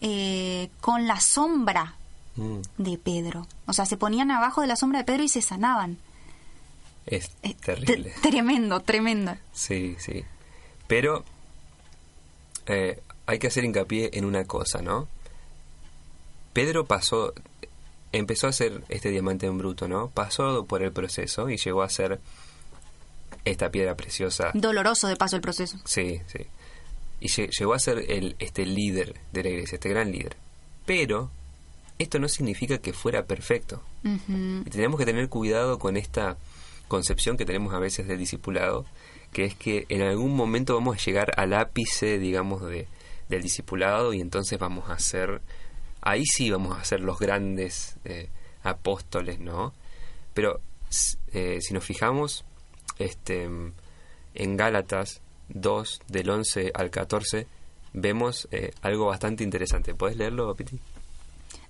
eh, 0.00 0.70
con 0.80 1.06
la 1.06 1.20
sombra 1.20 1.94
Mm, 2.36 2.60
de 2.76 2.98
Pedro. 2.98 3.48
O 3.66 3.72
sea, 3.72 3.84
se 3.84 3.96
ponían 3.96 4.30
abajo 4.30 4.60
de 4.60 4.68
la 4.68 4.76
sombra 4.76 5.00
de 5.00 5.04
Pedro 5.04 5.24
y 5.24 5.28
se 5.28 5.42
sanaban. 5.42 5.98
es 7.06 7.30
Eh, 7.42 7.54
terrible. 7.54 8.10
te- 8.10 8.20
tremendo, 8.30 8.78
tremendo. 8.80 9.34
Sí, 9.52 9.96
sí. 9.98 10.24
Pero 10.86 11.24
eh, 12.66 13.00
hay 13.26 13.38
que 13.40 13.48
hacer 13.48 13.64
hincapié 13.64 14.10
en 14.12 14.24
una 14.24 14.44
cosa, 14.44 14.82
¿no? 14.82 15.08
Pedro 16.52 16.86
pasó, 16.86 17.32
empezó 18.12 18.46
a 18.46 18.50
hacer 18.50 18.84
este 18.88 19.10
diamante 19.10 19.46
en 19.46 19.58
bruto, 19.58 19.88
¿no? 19.88 20.08
Pasó 20.10 20.64
por 20.64 20.82
el 20.84 20.92
proceso 20.92 21.50
y 21.50 21.56
llegó 21.56 21.82
a 21.82 21.88
ser 21.88 22.20
esta 23.44 23.70
piedra 23.70 23.96
preciosa. 23.96 24.50
Doloroso 24.54 25.08
de 25.08 25.16
paso 25.16 25.34
el 25.36 25.42
proceso. 25.42 25.78
Sí, 25.84 26.20
sí. 26.26 26.46
Y 27.20 27.28
lle- 27.28 27.50
llegó 27.50 27.74
a 27.74 27.78
ser 27.78 28.04
el, 28.08 28.36
este 28.38 28.64
líder 28.66 29.14
de 29.32 29.42
la 29.42 29.48
iglesia, 29.50 29.76
este 29.76 29.88
gran 29.88 30.12
líder. 30.12 30.36
Pero 30.86 31.30
esto 31.98 32.18
no 32.18 32.28
significa 32.28 32.78
que 32.78 32.92
fuera 32.92 33.24
perfecto. 33.26 33.82
Y 34.64 34.70
tenemos 34.70 34.98
que 34.98 35.04
tener 35.06 35.28
cuidado 35.28 35.78
con 35.78 35.96
esta 35.96 36.36
concepción 36.86 37.36
que 37.36 37.44
tenemos 37.44 37.74
a 37.74 37.78
veces 37.80 38.06
del 38.06 38.18
discipulado, 38.18 38.86
que 39.32 39.44
es 39.44 39.54
que 39.54 39.84
en 39.88 40.02
algún 40.02 40.34
momento 40.34 40.74
vamos 40.74 40.96
a 40.96 41.04
llegar 41.04 41.32
al 41.36 41.52
ápice, 41.54 42.18
digamos, 42.18 42.62
de, 42.64 42.86
del 43.28 43.42
discipulado 43.42 44.14
y 44.14 44.20
entonces 44.20 44.58
vamos 44.58 44.88
a 44.88 44.98
ser, 44.98 45.42
ahí 46.00 46.24
sí 46.24 46.50
vamos 46.50 46.78
a 46.78 46.84
ser 46.84 47.00
los 47.00 47.18
grandes 47.18 47.96
eh, 48.04 48.28
apóstoles, 48.62 49.38
¿no? 49.40 49.74
Pero 50.34 50.60
eh, 51.34 51.58
si 51.60 51.74
nos 51.74 51.84
fijamos 51.84 52.44
este, 52.98 53.48
en 54.34 54.56
Gálatas 54.56 55.20
2, 55.48 56.00
del 56.08 56.30
11 56.30 56.72
al 56.74 56.90
14, 56.90 57.46
vemos 57.92 58.48
eh, 58.50 58.72
algo 58.82 59.06
bastante 59.06 59.44
interesante. 59.44 59.94
¿Puedes 59.94 60.16
leerlo, 60.16 60.54
Piti? 60.54 60.78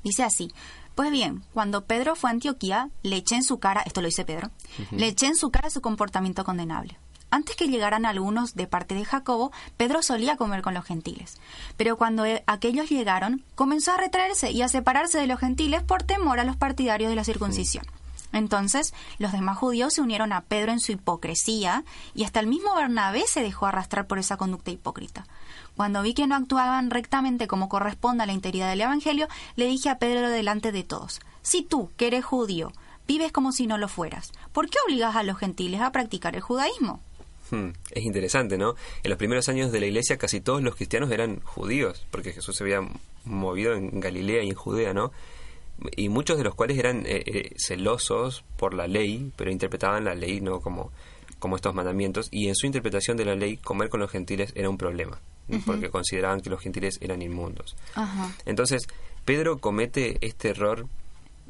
Dice 0.03 0.23
así. 0.23 0.53
Pues 0.95 1.11
bien, 1.13 1.45
cuando 1.55 1.85
Pedro 1.85 2.17
fue 2.17 2.31
a 2.31 2.33
Antioquía, 2.33 2.91
le 3.03 3.17
eché 3.17 3.37
en 3.37 3.45
su 3.45 3.59
cara, 3.61 3.83
esto 3.87 4.01
lo 4.01 4.07
dice 4.07 4.25
Pedro, 4.25 4.51
le 4.91 5.07
eché 5.07 5.27
en 5.27 5.37
su 5.37 5.51
cara 5.51 5.71
su 5.71 5.81
comportamiento 5.81 6.43
condenable. 6.43 6.99
Antes 7.31 7.57
que 7.57 7.69
llegaran 7.69 8.07
algunos 8.07 8.55
de 8.55 8.67
parte 8.67 8.95
de 8.95 9.05
Jacobo, 9.05 9.53
Pedro 9.77 10.03
solía 10.03 10.37
comer 10.37 10.63
con 10.63 10.75
los 10.75 10.85
gentiles. 10.85 11.37
Pero 11.77 11.99
cuando 11.99 12.25
e- 12.25 12.43
aquellos 12.47 12.89
llegaron, 12.89 13.45
comenzó 13.55 13.93
a 13.93 13.99
retraerse 13.99 14.51
y 14.51 14.63
a 14.63 14.69
separarse 14.69 15.19
de 15.19 15.27
los 15.27 15.39
gentiles 15.39 15.83
por 15.83 16.03
temor 16.03 16.41
a 16.41 16.45
los 16.45 16.57
partidarios 16.57 17.11
de 17.11 17.17
la 17.17 17.25
circuncisión. 17.25 17.85
Entonces, 18.33 18.93
los 19.19 19.33
demás 19.33 19.59
judíos 19.59 19.95
se 19.95 20.03
unieron 20.03 20.33
a 20.33 20.43
Pedro 20.43 20.73
en 20.73 20.81
su 20.81 20.93
hipocresía 20.93 21.85
y 22.15 22.25
hasta 22.25 22.41
el 22.41 22.47
mismo 22.47 22.75
Bernabé 22.75 23.25
se 23.27 23.43
dejó 23.43 23.67
arrastrar 23.67 24.07
por 24.07 24.19
esa 24.19 24.37
conducta 24.37 24.71
hipócrita. 24.71 25.27
Cuando 25.77 26.03
vi 26.03 26.13
que 26.15 26.27
no 26.27 26.35
actuaban 26.35 26.91
rectamente 26.91 27.47
como 27.47 27.69
corresponde 27.69 28.25
a 28.25 28.27
la 28.27 28.33
integridad 28.33 28.69
del 28.71 28.81
Evangelio, 28.81 29.29
le 29.57 29.67
dije 29.67 29.89
a 29.91 29.99
Pedro 29.99 30.29
delante 30.29 30.73
de 30.73 30.83
todos, 30.85 31.21
si 31.43 31.63
tú, 31.63 31.91
que 31.97 32.09
eres 32.09 32.25
judío, 32.25 32.73
vives 33.07 33.33
como 33.33 33.53
si 33.53 33.67
no 33.67 33.79
lo 33.79 33.89
fueras, 33.89 34.33
¿por 34.53 34.69
qué 34.69 34.79
obligas 34.87 35.17
a 35.17 35.23
los 35.23 35.39
gentiles 35.39 35.81
a 35.81 35.93
practicar 35.93 36.35
el 36.35 36.43
judaísmo? 36.43 37.01
Hmm, 37.51 37.71
Es 37.93 38.05
interesante, 38.05 38.59
¿no? 38.59 38.75
En 39.03 39.09
los 39.09 39.19
primeros 39.19 39.49
años 39.49 39.73
de 39.73 39.81
la 39.81 39.87
iglesia 39.87 40.19
casi 40.19 40.41
todos 40.41 40.63
los 40.63 40.75
cristianos 40.75 41.11
eran 41.11 41.41
judíos, 41.41 42.07
porque 42.11 42.33
Jesús 42.33 42.57
se 42.57 42.65
había 42.65 42.81
movido 43.25 43.73
en 43.73 44.01
Galilea 44.01 44.43
y 44.43 44.51
en 44.51 44.55
Judea, 44.55 44.93
¿no? 44.93 45.13
Y 45.97 46.09
muchos 46.09 46.39
de 46.39 46.45
los 46.45 46.55
cuales 46.55 46.79
eran 46.79 47.07
eh, 47.07 47.23
eh, 47.27 47.51
celosos 47.57 48.45
por 48.57 48.75
la 48.75 48.87
ley, 48.89 49.33
pero 49.37 49.51
interpretaban 49.51 50.05
la 50.05 50.15
ley 50.15 50.41
no 50.41 50.61
como, 50.61 50.91
como 51.39 51.57
estos 51.57 51.75
mandamientos, 51.75 52.29
y 52.33 52.49
en 52.49 52.57
su 52.57 52.67
interpretación 52.67 53.17
de 53.17 53.25
la 53.25 53.35
ley 53.37 53.57
comer 53.59 53.89
con 53.89 54.01
los 54.01 54.11
gentiles 54.11 54.53
era 54.57 54.69
un 54.69 54.77
problema, 54.79 55.21
porque 55.65 55.89
consideraban 55.91 56.41
que 56.41 56.51
los 56.51 56.61
gentiles 56.61 56.99
eran 57.01 57.23
inmundos. 57.23 57.77
Entonces, 58.45 58.89
Pedro 59.25 59.59
comete 59.59 60.19
este 60.21 60.49
error, 60.51 60.87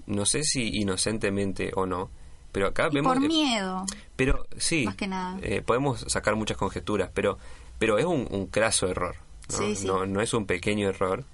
no 0.07 0.26
sé 0.26 0.43
si 0.43 0.76
inocentemente 0.79 1.72
o 1.74 1.87
no, 1.87 2.11
pero 2.53 2.66
acá 2.66 2.89
Y 2.91 2.97
vemos... 2.97 3.14
por 3.14 3.24
eh, 3.24 3.29
miedo. 3.29 3.87
pero 4.16 4.47
sí, 4.57 4.85
Más 4.85 4.97
que 4.97 5.07
nada. 5.07 5.39
eh, 5.43 5.62
podemos 5.62 6.01
sacar 6.09 6.35
muchas 6.37 6.57
conjeturas, 6.57 7.11
pero, 7.14 7.39
pero 7.79 7.99
es 7.99 8.05
un, 8.05 8.26
un 8.31 8.47
craso 8.47 8.89
error. 8.89 9.16
¿no? 9.53 9.57
Sí, 9.59 9.76
sí. 9.76 9.87
No, 9.87 10.05
no 10.07 10.20
es 10.20 10.35
un 10.35 10.45
pequeño 10.47 10.89
error. 10.89 11.24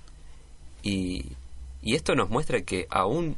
Y, 0.83 1.25
y 1.85 1.95
esto 1.95 2.15
nos 2.17 2.31
muestra 2.31 2.63
que 2.63 2.87
aún 2.91 3.37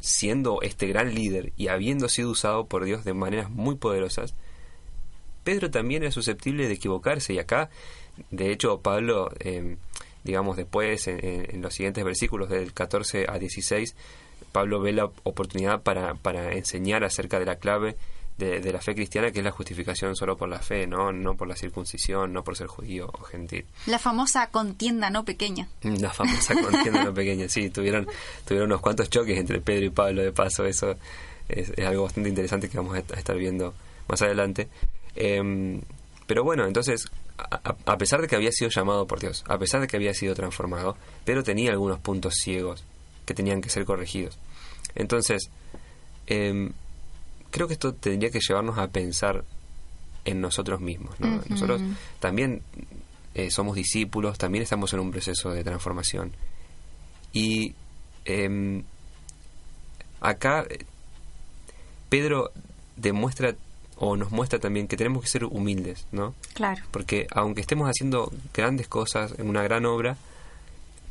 siendo 0.00 0.62
este 0.62 0.86
gran 0.86 1.14
líder 1.14 1.52
y 1.56 1.68
habiendo 1.68 2.08
sido 2.08 2.30
usado 2.30 2.66
por 2.66 2.84
Dios 2.84 3.04
de 3.04 3.12
maneras 3.12 3.50
muy 3.50 3.74
poderosas, 3.74 4.34
Pedro 5.44 5.70
también 5.70 6.02
era 6.02 6.12
susceptible 6.12 6.68
de 6.68 6.74
equivocarse. 6.74 7.32
Y 7.34 7.38
acá, 7.38 7.70
de 8.30 8.50
hecho, 8.52 8.80
Pablo, 8.80 9.30
eh, 9.40 9.76
digamos 10.24 10.56
después, 10.56 11.06
en, 11.08 11.24
en- 11.24 11.54
en 11.56 11.62
los 11.62 11.74
siguientes 11.74 12.04
versículos 12.04 12.48
del 12.50 12.72
14 12.72 13.26
a 13.28 13.38
16, 13.38 13.94
Pablo 14.52 14.80
ve 14.80 14.92
la 14.92 15.10
oportunidad 15.24 15.82
para, 15.82 16.14
para 16.14 16.52
enseñar 16.52 17.04
acerca 17.04 17.38
de 17.38 17.46
la 17.46 17.56
clave 17.56 17.96
de, 18.38 18.60
de 18.60 18.72
la 18.72 18.80
fe 18.80 18.94
cristiana, 18.94 19.30
que 19.30 19.38
es 19.38 19.44
la 19.44 19.50
justificación 19.50 20.14
solo 20.14 20.36
por 20.36 20.48
la 20.48 20.58
fe, 20.58 20.86
¿no? 20.86 21.10
no 21.12 21.34
por 21.36 21.48
la 21.48 21.56
circuncisión, 21.56 22.32
no 22.32 22.44
por 22.44 22.56
ser 22.56 22.66
judío 22.66 23.08
o 23.12 23.22
gentil. 23.24 23.64
La 23.86 23.98
famosa 23.98 24.48
contienda 24.48 25.08
no 25.10 25.24
pequeña. 25.24 25.68
La 25.82 26.10
famosa 26.12 26.54
contienda 26.60 27.04
no 27.04 27.14
pequeña, 27.14 27.48
sí, 27.48 27.70
tuvieron, 27.70 28.06
tuvieron 28.46 28.70
unos 28.70 28.80
cuantos 28.82 29.08
choques 29.08 29.38
entre 29.38 29.60
Pedro 29.60 29.86
y 29.86 29.90
Pablo, 29.90 30.22
de 30.22 30.32
paso, 30.32 30.64
eso 30.66 30.96
es, 31.48 31.70
es 31.76 31.86
algo 31.86 32.02
bastante 32.04 32.28
interesante 32.28 32.68
que 32.68 32.76
vamos 32.76 32.94
a, 32.96 32.98
estar 32.98 33.36
viendo 33.36 33.72
más 34.08 34.20
adelante. 34.22 34.68
Em, 35.14 35.80
pero 36.26 36.44
bueno, 36.44 36.66
entonces, 36.66 37.06
a, 37.38 37.60
a- 37.70 37.76
a 37.92 37.96
pesar 37.98 38.20
de 38.20 38.28
que 38.28 38.36
había 38.36 38.52
sido 38.52 38.68
llamado 38.70 39.06
por 39.06 39.18
Dios, 39.20 39.44
a 39.48 39.56
pesar 39.58 39.80
de 39.80 39.86
que 39.86 39.96
había 39.96 40.12
sido 40.12 40.34
transformado, 40.34 40.96
Pedro 41.24 41.42
tenía 41.42 41.70
algunos 41.70 42.00
puntos 42.00 42.34
ciegos 42.34 42.84
que 43.24 43.32
tenían 43.32 43.60
que 43.62 43.70
ser 43.70 43.84
corregidos. 43.86 44.38
Entonces, 44.94 45.50
em, 46.26 46.72
creo 47.50 47.66
que 47.66 47.74
esto 47.74 47.94
tendría 47.94 48.30
que 48.30 48.40
llevarnos 48.40 48.78
a 48.78 48.88
pensar 48.88 49.44
en 50.24 50.40
nosotros 50.40 50.80
mismos. 50.80 51.18
¿no? 51.20 51.40
Nosotros 51.48 51.80
también 52.20 52.62
eh, 53.34 53.50
somos 53.50 53.76
discípulos, 53.76 54.38
también 54.38 54.62
estamos 54.62 54.92
en 54.92 55.00
un 55.00 55.10
proceso 55.10 55.50
de 55.50 55.64
transformación. 55.64 56.32
Y 57.32 57.74
em, 58.24 58.82
acá 60.20 60.64
eh, 60.68 60.84
Pedro 62.08 62.50
demuestra 62.96 63.54
o 63.96 64.16
nos 64.16 64.30
muestra 64.30 64.58
también 64.58 64.88
que 64.88 64.96
tenemos 64.96 65.22
que 65.22 65.28
ser 65.28 65.44
humildes, 65.44 66.06
¿no? 66.12 66.34
Claro. 66.54 66.84
Porque 66.90 67.26
aunque 67.30 67.62
estemos 67.62 67.88
haciendo 67.88 68.32
grandes 68.52 68.88
cosas 68.88 69.34
en 69.38 69.48
una 69.48 69.62
gran 69.62 69.86
obra, 69.86 70.16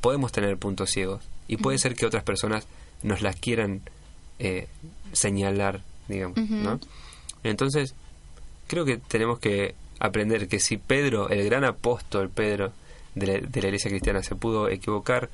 podemos 0.02 0.32
tener 0.32 0.56
puntos 0.58 0.92
ciegos 0.92 1.24
Y 1.48 1.58
puede 1.58 1.80
ser 1.80 1.96
que 1.96 2.06
otras 2.06 2.24
personas 2.24 2.68
nos 3.02 3.22
las 3.22 3.36
quieran 3.36 3.82
eh, 4.38 4.68
señalar, 5.14 5.82
digamos, 6.08 6.38
¿no? 6.38 6.80
Entonces, 7.44 7.96
creo 8.68 8.86
que 8.86 8.98
tenemos 8.98 9.40
que 9.40 9.76
aprender 10.00 10.48
que 10.48 10.60
si 10.60 10.78
Pedro, 10.78 11.30
el 11.30 11.44
gran 11.46 11.64
apóstol 11.64 12.30
Pedro 12.30 12.72
de 13.14 13.28
la, 13.28 13.34
de 13.48 13.62
la 13.62 13.68
iglesia 13.68 13.90
cristiana, 13.90 14.24
se 14.24 14.36
pudo 14.36 14.70
equivocar, 14.70 15.30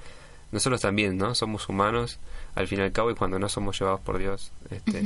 nosotros 0.51 0.81
también, 0.81 1.17
¿no? 1.17 1.33
Somos 1.35 1.69
humanos, 1.69 2.19
al 2.55 2.67
fin 2.67 2.79
y 2.79 2.83
al 2.83 2.91
cabo, 2.91 3.11
y 3.11 3.15
cuando 3.15 3.39
no 3.39 3.49
somos 3.49 3.79
llevados 3.79 4.01
por 4.01 4.17
Dios, 4.17 4.51
este, 4.69 5.03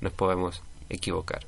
nos 0.00 0.12
podemos 0.12 0.62
equivocar. 0.88 1.46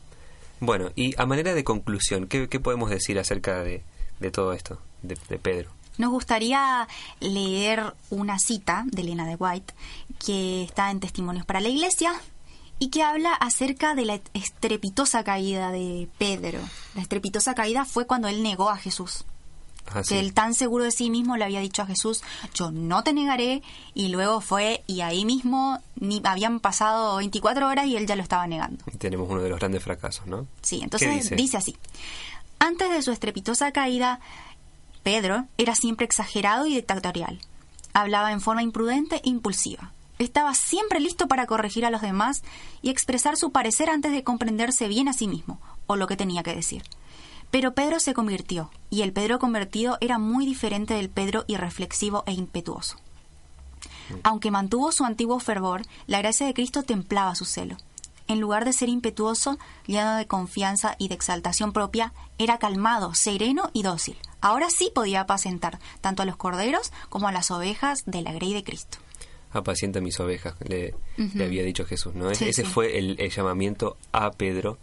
Bueno, 0.60 0.90
y 0.96 1.14
a 1.20 1.26
manera 1.26 1.54
de 1.54 1.64
conclusión, 1.64 2.26
¿qué, 2.26 2.48
qué 2.48 2.60
podemos 2.60 2.90
decir 2.90 3.18
acerca 3.18 3.62
de, 3.62 3.82
de 4.20 4.30
todo 4.30 4.52
esto, 4.52 4.80
de, 5.02 5.16
de 5.28 5.38
Pedro? 5.38 5.70
Nos 5.98 6.10
gustaría 6.10 6.88
leer 7.20 7.94
una 8.10 8.38
cita 8.38 8.84
de 8.86 9.02
Elena 9.02 9.26
de 9.26 9.36
White 9.36 9.72
que 10.24 10.64
está 10.64 10.90
en 10.90 11.00
Testimonios 11.00 11.46
para 11.46 11.60
la 11.60 11.68
Iglesia 11.68 12.12
y 12.78 12.88
que 12.88 13.02
habla 13.02 13.32
acerca 13.32 13.94
de 13.94 14.04
la 14.04 14.20
estrepitosa 14.34 15.24
caída 15.24 15.70
de 15.70 16.08
Pedro. 16.18 16.60
La 16.94 17.02
estrepitosa 17.02 17.54
caída 17.54 17.84
fue 17.84 18.06
cuando 18.06 18.28
él 18.28 18.42
negó 18.42 18.68
a 18.70 18.76
Jesús. 18.76 19.24
Ah, 19.86 20.02
sí. 20.02 20.14
Que 20.14 20.20
él 20.20 20.34
tan 20.34 20.54
seguro 20.54 20.84
de 20.84 20.90
sí 20.90 21.10
mismo 21.10 21.36
le 21.36 21.44
había 21.44 21.60
dicho 21.60 21.82
a 21.82 21.86
Jesús, 21.86 22.22
yo 22.54 22.72
no 22.72 23.04
te 23.04 23.12
negaré, 23.12 23.62
y 23.94 24.08
luego 24.08 24.40
fue, 24.40 24.82
y 24.86 25.00
ahí 25.00 25.24
mismo 25.24 25.80
ni 25.94 26.20
habían 26.24 26.58
pasado 26.58 27.16
24 27.16 27.68
horas 27.68 27.86
y 27.86 27.96
él 27.96 28.06
ya 28.06 28.16
lo 28.16 28.22
estaba 28.22 28.46
negando. 28.46 28.84
Tenemos 28.98 29.28
uno 29.30 29.42
de 29.42 29.48
los 29.48 29.58
grandes 29.58 29.82
fracasos, 29.82 30.26
¿no? 30.26 30.46
Sí, 30.60 30.80
entonces 30.82 31.14
dice? 31.14 31.36
dice? 31.36 31.56
así. 31.56 31.76
Antes 32.58 32.90
de 32.90 33.02
su 33.02 33.12
estrepitosa 33.12 33.70
caída, 33.70 34.20
Pedro 35.02 35.46
era 35.56 35.76
siempre 35.76 36.04
exagerado 36.04 36.66
y 36.66 36.74
dictatorial. 36.74 37.38
Hablaba 37.92 38.32
en 38.32 38.40
forma 38.40 38.62
imprudente 38.62 39.16
e 39.24 39.28
impulsiva. 39.28 39.92
Estaba 40.18 40.54
siempre 40.54 41.00
listo 41.00 41.28
para 41.28 41.46
corregir 41.46 41.84
a 41.84 41.90
los 41.90 42.00
demás 42.00 42.42
y 42.80 42.90
expresar 42.90 43.36
su 43.36 43.52
parecer 43.52 43.90
antes 43.90 44.12
de 44.12 44.24
comprenderse 44.24 44.88
bien 44.88 45.08
a 45.08 45.12
sí 45.12 45.28
mismo, 45.28 45.60
o 45.86 45.96
lo 45.96 46.06
que 46.06 46.16
tenía 46.16 46.42
que 46.42 46.54
decir. 46.54 46.82
Pero 47.50 47.74
Pedro 47.74 48.00
se 48.00 48.14
convirtió, 48.14 48.70
y 48.90 49.02
el 49.02 49.12
Pedro 49.12 49.38
convertido 49.38 49.98
era 50.00 50.18
muy 50.18 50.46
diferente 50.46 50.94
del 50.94 51.10
Pedro 51.10 51.44
irreflexivo 51.46 52.24
e 52.26 52.32
impetuoso. 52.32 52.96
Aunque 54.22 54.50
mantuvo 54.50 54.92
su 54.92 55.04
antiguo 55.04 55.38
fervor, 55.38 55.82
la 56.06 56.18
gracia 56.18 56.46
de 56.46 56.54
Cristo 56.54 56.82
templaba 56.82 57.34
su 57.34 57.44
celo. 57.44 57.76
En 58.28 58.40
lugar 58.40 58.64
de 58.64 58.72
ser 58.72 58.88
impetuoso, 58.88 59.58
lleno 59.86 60.16
de 60.16 60.26
confianza 60.26 60.96
y 60.98 61.08
de 61.08 61.14
exaltación 61.14 61.72
propia, 61.72 62.12
era 62.38 62.58
calmado, 62.58 63.14
sereno 63.14 63.70
y 63.72 63.82
dócil. 63.82 64.16
Ahora 64.40 64.68
sí 64.70 64.90
podía 64.94 65.22
apacentar 65.22 65.78
tanto 66.00 66.22
a 66.22 66.26
los 66.26 66.36
corderos 66.36 66.92
como 67.08 67.28
a 67.28 67.32
las 67.32 67.50
ovejas 67.50 68.02
de 68.06 68.22
la 68.22 68.32
grey 68.32 68.52
de 68.52 68.64
Cristo. 68.64 68.98
Apacienta 69.56 70.00
mis 70.00 70.18
ovejas, 70.20 70.54
le, 70.66 70.94
le 71.16 71.44
había 71.44 71.62
dicho 71.62 71.84
Jesús, 71.84 72.14
¿no? 72.14 72.34
Sí, 72.34 72.48
Ese 72.48 72.64
sí. 72.64 72.68
fue 72.70 72.98
el, 72.98 73.16
el 73.20 73.30
llamamiento 73.30 73.96
a 74.12 74.30
Pedro. 74.32 74.78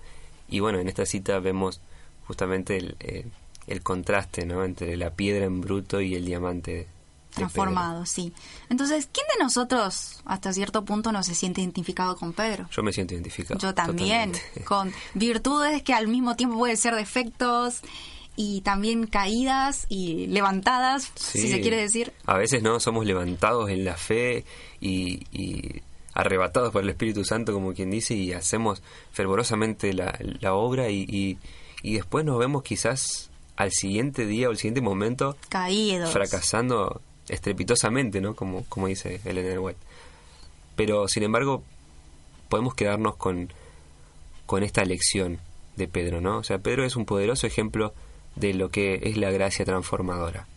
Y 0.49 0.59
bueno, 0.59 0.79
en 0.79 0.87
esta 0.87 1.05
cita 1.05 1.39
vemos 1.39 1.81
justamente 2.27 2.77
el, 2.77 2.95
eh, 2.99 3.25
el 3.67 3.81
contraste, 3.81 4.45
¿no? 4.45 4.63
Entre 4.63 4.95
la 4.97 5.11
piedra 5.11 5.45
en 5.45 5.61
bruto 5.61 6.01
y 6.01 6.15
el 6.15 6.25
diamante. 6.25 6.87
Transformado, 7.33 8.05
sí. 8.05 8.31
Entonces, 8.69 9.09
¿quién 9.11 9.25
de 9.35 9.43
nosotros 9.43 10.21
hasta 10.25 10.53
cierto 10.53 10.85
punto 10.85 11.11
no 11.11 11.23
se 11.23 11.33
siente 11.33 11.61
identificado 11.61 12.15
con 12.15 12.31
Pedro? 12.31 12.69
Yo 12.69 12.83
me 12.83 12.93
siento 12.93 13.15
identificado. 13.15 13.59
Yo 13.59 13.73
también, 13.73 14.33
totalmente. 14.33 14.63
con 14.65 14.93
virtudes 15.15 15.81
que 15.81 15.93
al 15.95 16.07
mismo 16.07 16.35
tiempo 16.35 16.57
pueden 16.59 16.77
ser 16.77 16.93
defectos 16.95 17.81
y 18.35 18.61
también 18.61 19.07
caídas 19.07 19.85
y 19.89 20.27
levantadas, 20.27 21.11
si 21.15 21.47
se 21.47 21.61
quiere 21.61 21.77
decir. 21.77 22.13
A 22.25 22.37
veces 22.37 22.63
no 22.63 22.79
somos 22.79 23.05
levantados 23.05 23.69
en 23.69 23.85
la 23.85 23.95
fe 23.95 24.43
y, 24.81 25.25
y 25.31 25.81
arrebatados 26.13 26.71
por 26.71 26.83
el 26.83 26.89
Espíritu 26.89 27.23
Santo, 27.25 27.53
como 27.53 27.73
quien 27.73 27.91
dice, 27.91 28.15
y 28.15 28.33
hacemos 28.33 28.81
fervorosamente 29.11 29.93
la, 29.93 30.17
la 30.39 30.53
obra 30.53 30.89
y, 30.89 31.05
y, 31.07 31.37
y 31.83 31.95
después 31.95 32.25
nos 32.25 32.39
vemos 32.39 32.63
quizás 32.63 33.29
al 33.55 33.71
siguiente 33.71 34.25
día 34.25 34.47
o 34.47 34.51
al 34.51 34.57
siguiente 34.57 34.81
momento 34.81 35.37
Caídos. 35.49 36.09
fracasando 36.11 37.01
estrepitosamente, 37.29 38.19
¿no? 38.19 38.35
Como, 38.35 38.65
como 38.65 38.87
dice 38.87 39.21
Elena 39.25 39.59
White. 39.59 39.79
Pero, 40.75 41.07
sin 41.07 41.23
embargo, 41.23 41.63
podemos 42.49 42.73
quedarnos 42.73 43.15
con, 43.15 43.53
con 44.45 44.63
esta 44.63 44.83
lección 44.85 45.39
de 45.75 45.87
Pedro, 45.87 46.19
¿no? 46.19 46.39
O 46.39 46.43
sea, 46.43 46.57
Pedro 46.59 46.83
es 46.83 46.95
un 46.95 47.05
poderoso 47.05 47.47
ejemplo 47.47 47.93
de 48.35 48.53
lo 48.53 48.69
que 48.69 48.99
es 49.03 49.17
la 49.17 49.31
gracia 49.31 49.65
transformadora. 49.65 50.47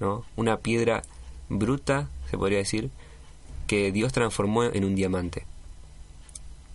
¿no? 0.00 0.24
Una 0.36 0.58
piedra 0.58 1.02
bruta, 1.48 2.08
se 2.30 2.38
podría 2.38 2.58
decir, 2.58 2.90
que 3.66 3.92
Dios 3.92 4.12
transformó 4.12 4.64
en 4.64 4.84
un 4.84 4.94
diamante. 4.94 5.44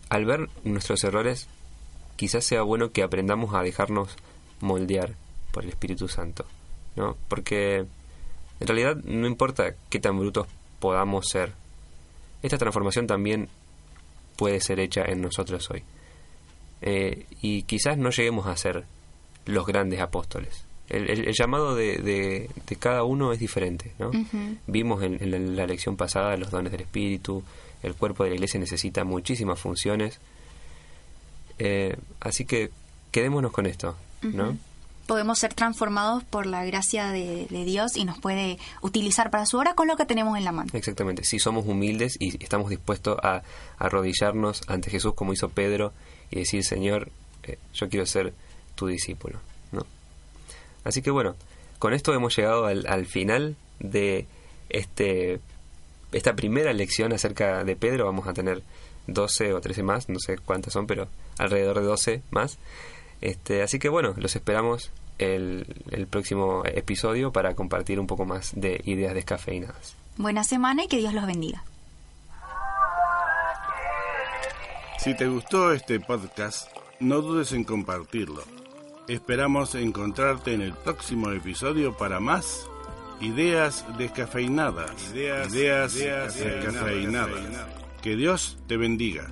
Al 0.09 0.25
ver 0.25 0.49
nuestros 0.63 1.03
errores, 1.03 1.47
quizás 2.15 2.45
sea 2.45 2.61
bueno 2.61 2.91
que 2.91 3.03
aprendamos 3.03 3.53
a 3.53 3.61
dejarnos 3.61 4.15
moldear 4.61 5.15
por 5.51 5.63
el 5.63 5.69
Espíritu 5.69 6.07
Santo, 6.07 6.45
¿no? 6.95 7.17
Porque 7.27 7.85
en 8.59 8.67
realidad 8.67 8.95
no 9.03 9.27
importa 9.27 9.75
qué 9.89 9.99
tan 9.99 10.17
brutos 10.17 10.47
podamos 10.79 11.27
ser, 11.27 11.53
esta 12.41 12.57
transformación 12.57 13.07
también 13.07 13.49
puede 14.35 14.61
ser 14.61 14.79
hecha 14.79 15.03
en 15.05 15.21
nosotros 15.21 15.69
hoy. 15.69 15.83
Eh, 16.81 17.25
y 17.41 17.63
quizás 17.63 17.97
no 17.97 18.11
lleguemos 18.11 18.45
a 18.47 18.55
ser 18.55 18.85
los 19.47 19.65
grandes 19.65 19.99
apóstoles. 19.99 20.63
El, 20.89 21.09
el- 21.09 21.27
el 21.27 21.33
llamado 21.37 21.75
de, 21.75 21.97
de- 21.97 22.49
de 22.67 22.75
cada 22.77 23.03
uno 23.03 23.33
es 23.33 23.39
diferente, 23.39 23.91
¿no? 23.99 24.11
Vimos 24.67 25.03
en, 25.03 25.21
en 25.21 25.31
la, 25.31 25.39
la 25.39 25.67
lección 25.67 25.97
pasada 25.97 26.37
los 26.37 26.51
dones 26.51 26.71
del 26.71 26.81
Espíritu, 26.81 27.43
el 27.83 27.93
cuerpo 27.95 28.23
de 28.23 28.29
la 28.29 28.35
iglesia 28.35 28.59
necesita 28.59 29.03
muchísimas 29.03 29.59
funciones. 29.59 30.19
Eh, 31.59 31.95
así 32.19 32.45
que 32.45 32.69
quedémonos 33.11 33.51
con 33.51 33.65
esto, 33.65 33.95
¿no? 34.21 34.55
Podemos 35.07 35.39
ser 35.39 35.53
transformados 35.53 36.23
por 36.25 36.45
la 36.45 36.65
gracia 36.65 37.11
de, 37.11 37.47
de 37.49 37.63
Dios 37.65 37.95
y 37.95 38.03
nos 38.03 38.19
puede 38.19 38.57
utilizar 38.81 39.31
para 39.31 39.45
su 39.45 39.57
obra 39.57 39.73
con 39.73 39.87
lo 39.87 39.95
que 39.95 40.05
tenemos 40.05 40.37
en 40.37 40.43
la 40.43 40.51
mano. 40.51 40.69
Exactamente, 40.73 41.23
si 41.23 41.39
somos 41.39 41.65
humildes 41.65 42.17
y 42.19 42.43
estamos 42.43 42.69
dispuestos 42.69 43.17
a 43.23 43.41
arrodillarnos 43.77 44.63
ante 44.67 44.89
Jesús 44.89 45.13
como 45.15 45.31
hizo 45.33 45.49
Pedro 45.49 45.93
y 46.29 46.39
decir, 46.39 46.63
Señor, 46.65 47.09
eh, 47.43 47.57
yo 47.73 47.87
quiero 47.87 48.05
ser 48.05 48.33
tu 48.77 48.87
discípulo. 48.87 49.39
¿no? 49.73 49.85
Así 50.85 51.01
que 51.01 51.11
bueno, 51.11 51.35
con 51.79 51.93
esto 51.93 52.13
hemos 52.13 52.33
llegado 52.37 52.65
al, 52.65 52.87
al 52.87 53.05
final 53.05 53.57
de 53.79 54.25
este 54.69 55.41
esta 56.13 56.35
primera 56.35 56.71
lección 56.71 57.11
acerca 57.11 57.65
de 57.65 57.75
Pedro. 57.75 58.05
Vamos 58.05 58.27
a 58.27 58.33
tener 58.33 58.63
12 59.07 59.53
o 59.53 59.59
13 59.59 59.83
más, 59.83 60.07
no 60.07 60.19
sé 60.19 60.37
cuántas 60.37 60.73
son, 60.73 60.87
pero 60.87 61.09
alrededor 61.37 61.79
de 61.79 61.85
12 61.85 62.21
más. 62.31 62.57
Este, 63.19 63.61
así 63.61 63.79
que 63.79 63.89
bueno, 63.89 64.13
los 64.17 64.35
esperamos 64.35 64.91
el, 65.17 65.65
el 65.91 66.07
próximo 66.07 66.63
episodio 66.65 67.31
para 67.31 67.55
compartir 67.55 67.99
un 67.99 68.07
poco 68.07 68.25
más 68.25 68.51
de 68.55 68.81
ideas 68.85 69.13
descafeinadas. 69.13 69.95
Buena 70.17 70.43
semana 70.43 70.83
y 70.83 70.87
que 70.87 70.97
Dios 70.97 71.13
los 71.13 71.25
bendiga. 71.25 71.63
Si 74.99 75.15
te 75.15 75.27
gustó 75.27 75.71
este 75.73 75.99
podcast, 75.99 76.69
no 76.99 77.21
dudes 77.21 77.51
en 77.51 77.63
compartirlo. 77.63 78.43
Esperamos 79.07 79.73
encontrarte 79.75 80.53
en 80.53 80.61
el 80.61 80.73
próximo 80.73 81.31
episodio 81.31 81.95
para 81.95 82.19
más 82.19 82.69
ideas 83.21 83.85
descafeinadas. 83.97 85.11
Ideas, 85.11 85.53
descafeinadas. 85.53 87.39
Que 88.01 88.17
Dios 88.17 88.57
te 88.67 88.75
bendiga. 88.75 89.31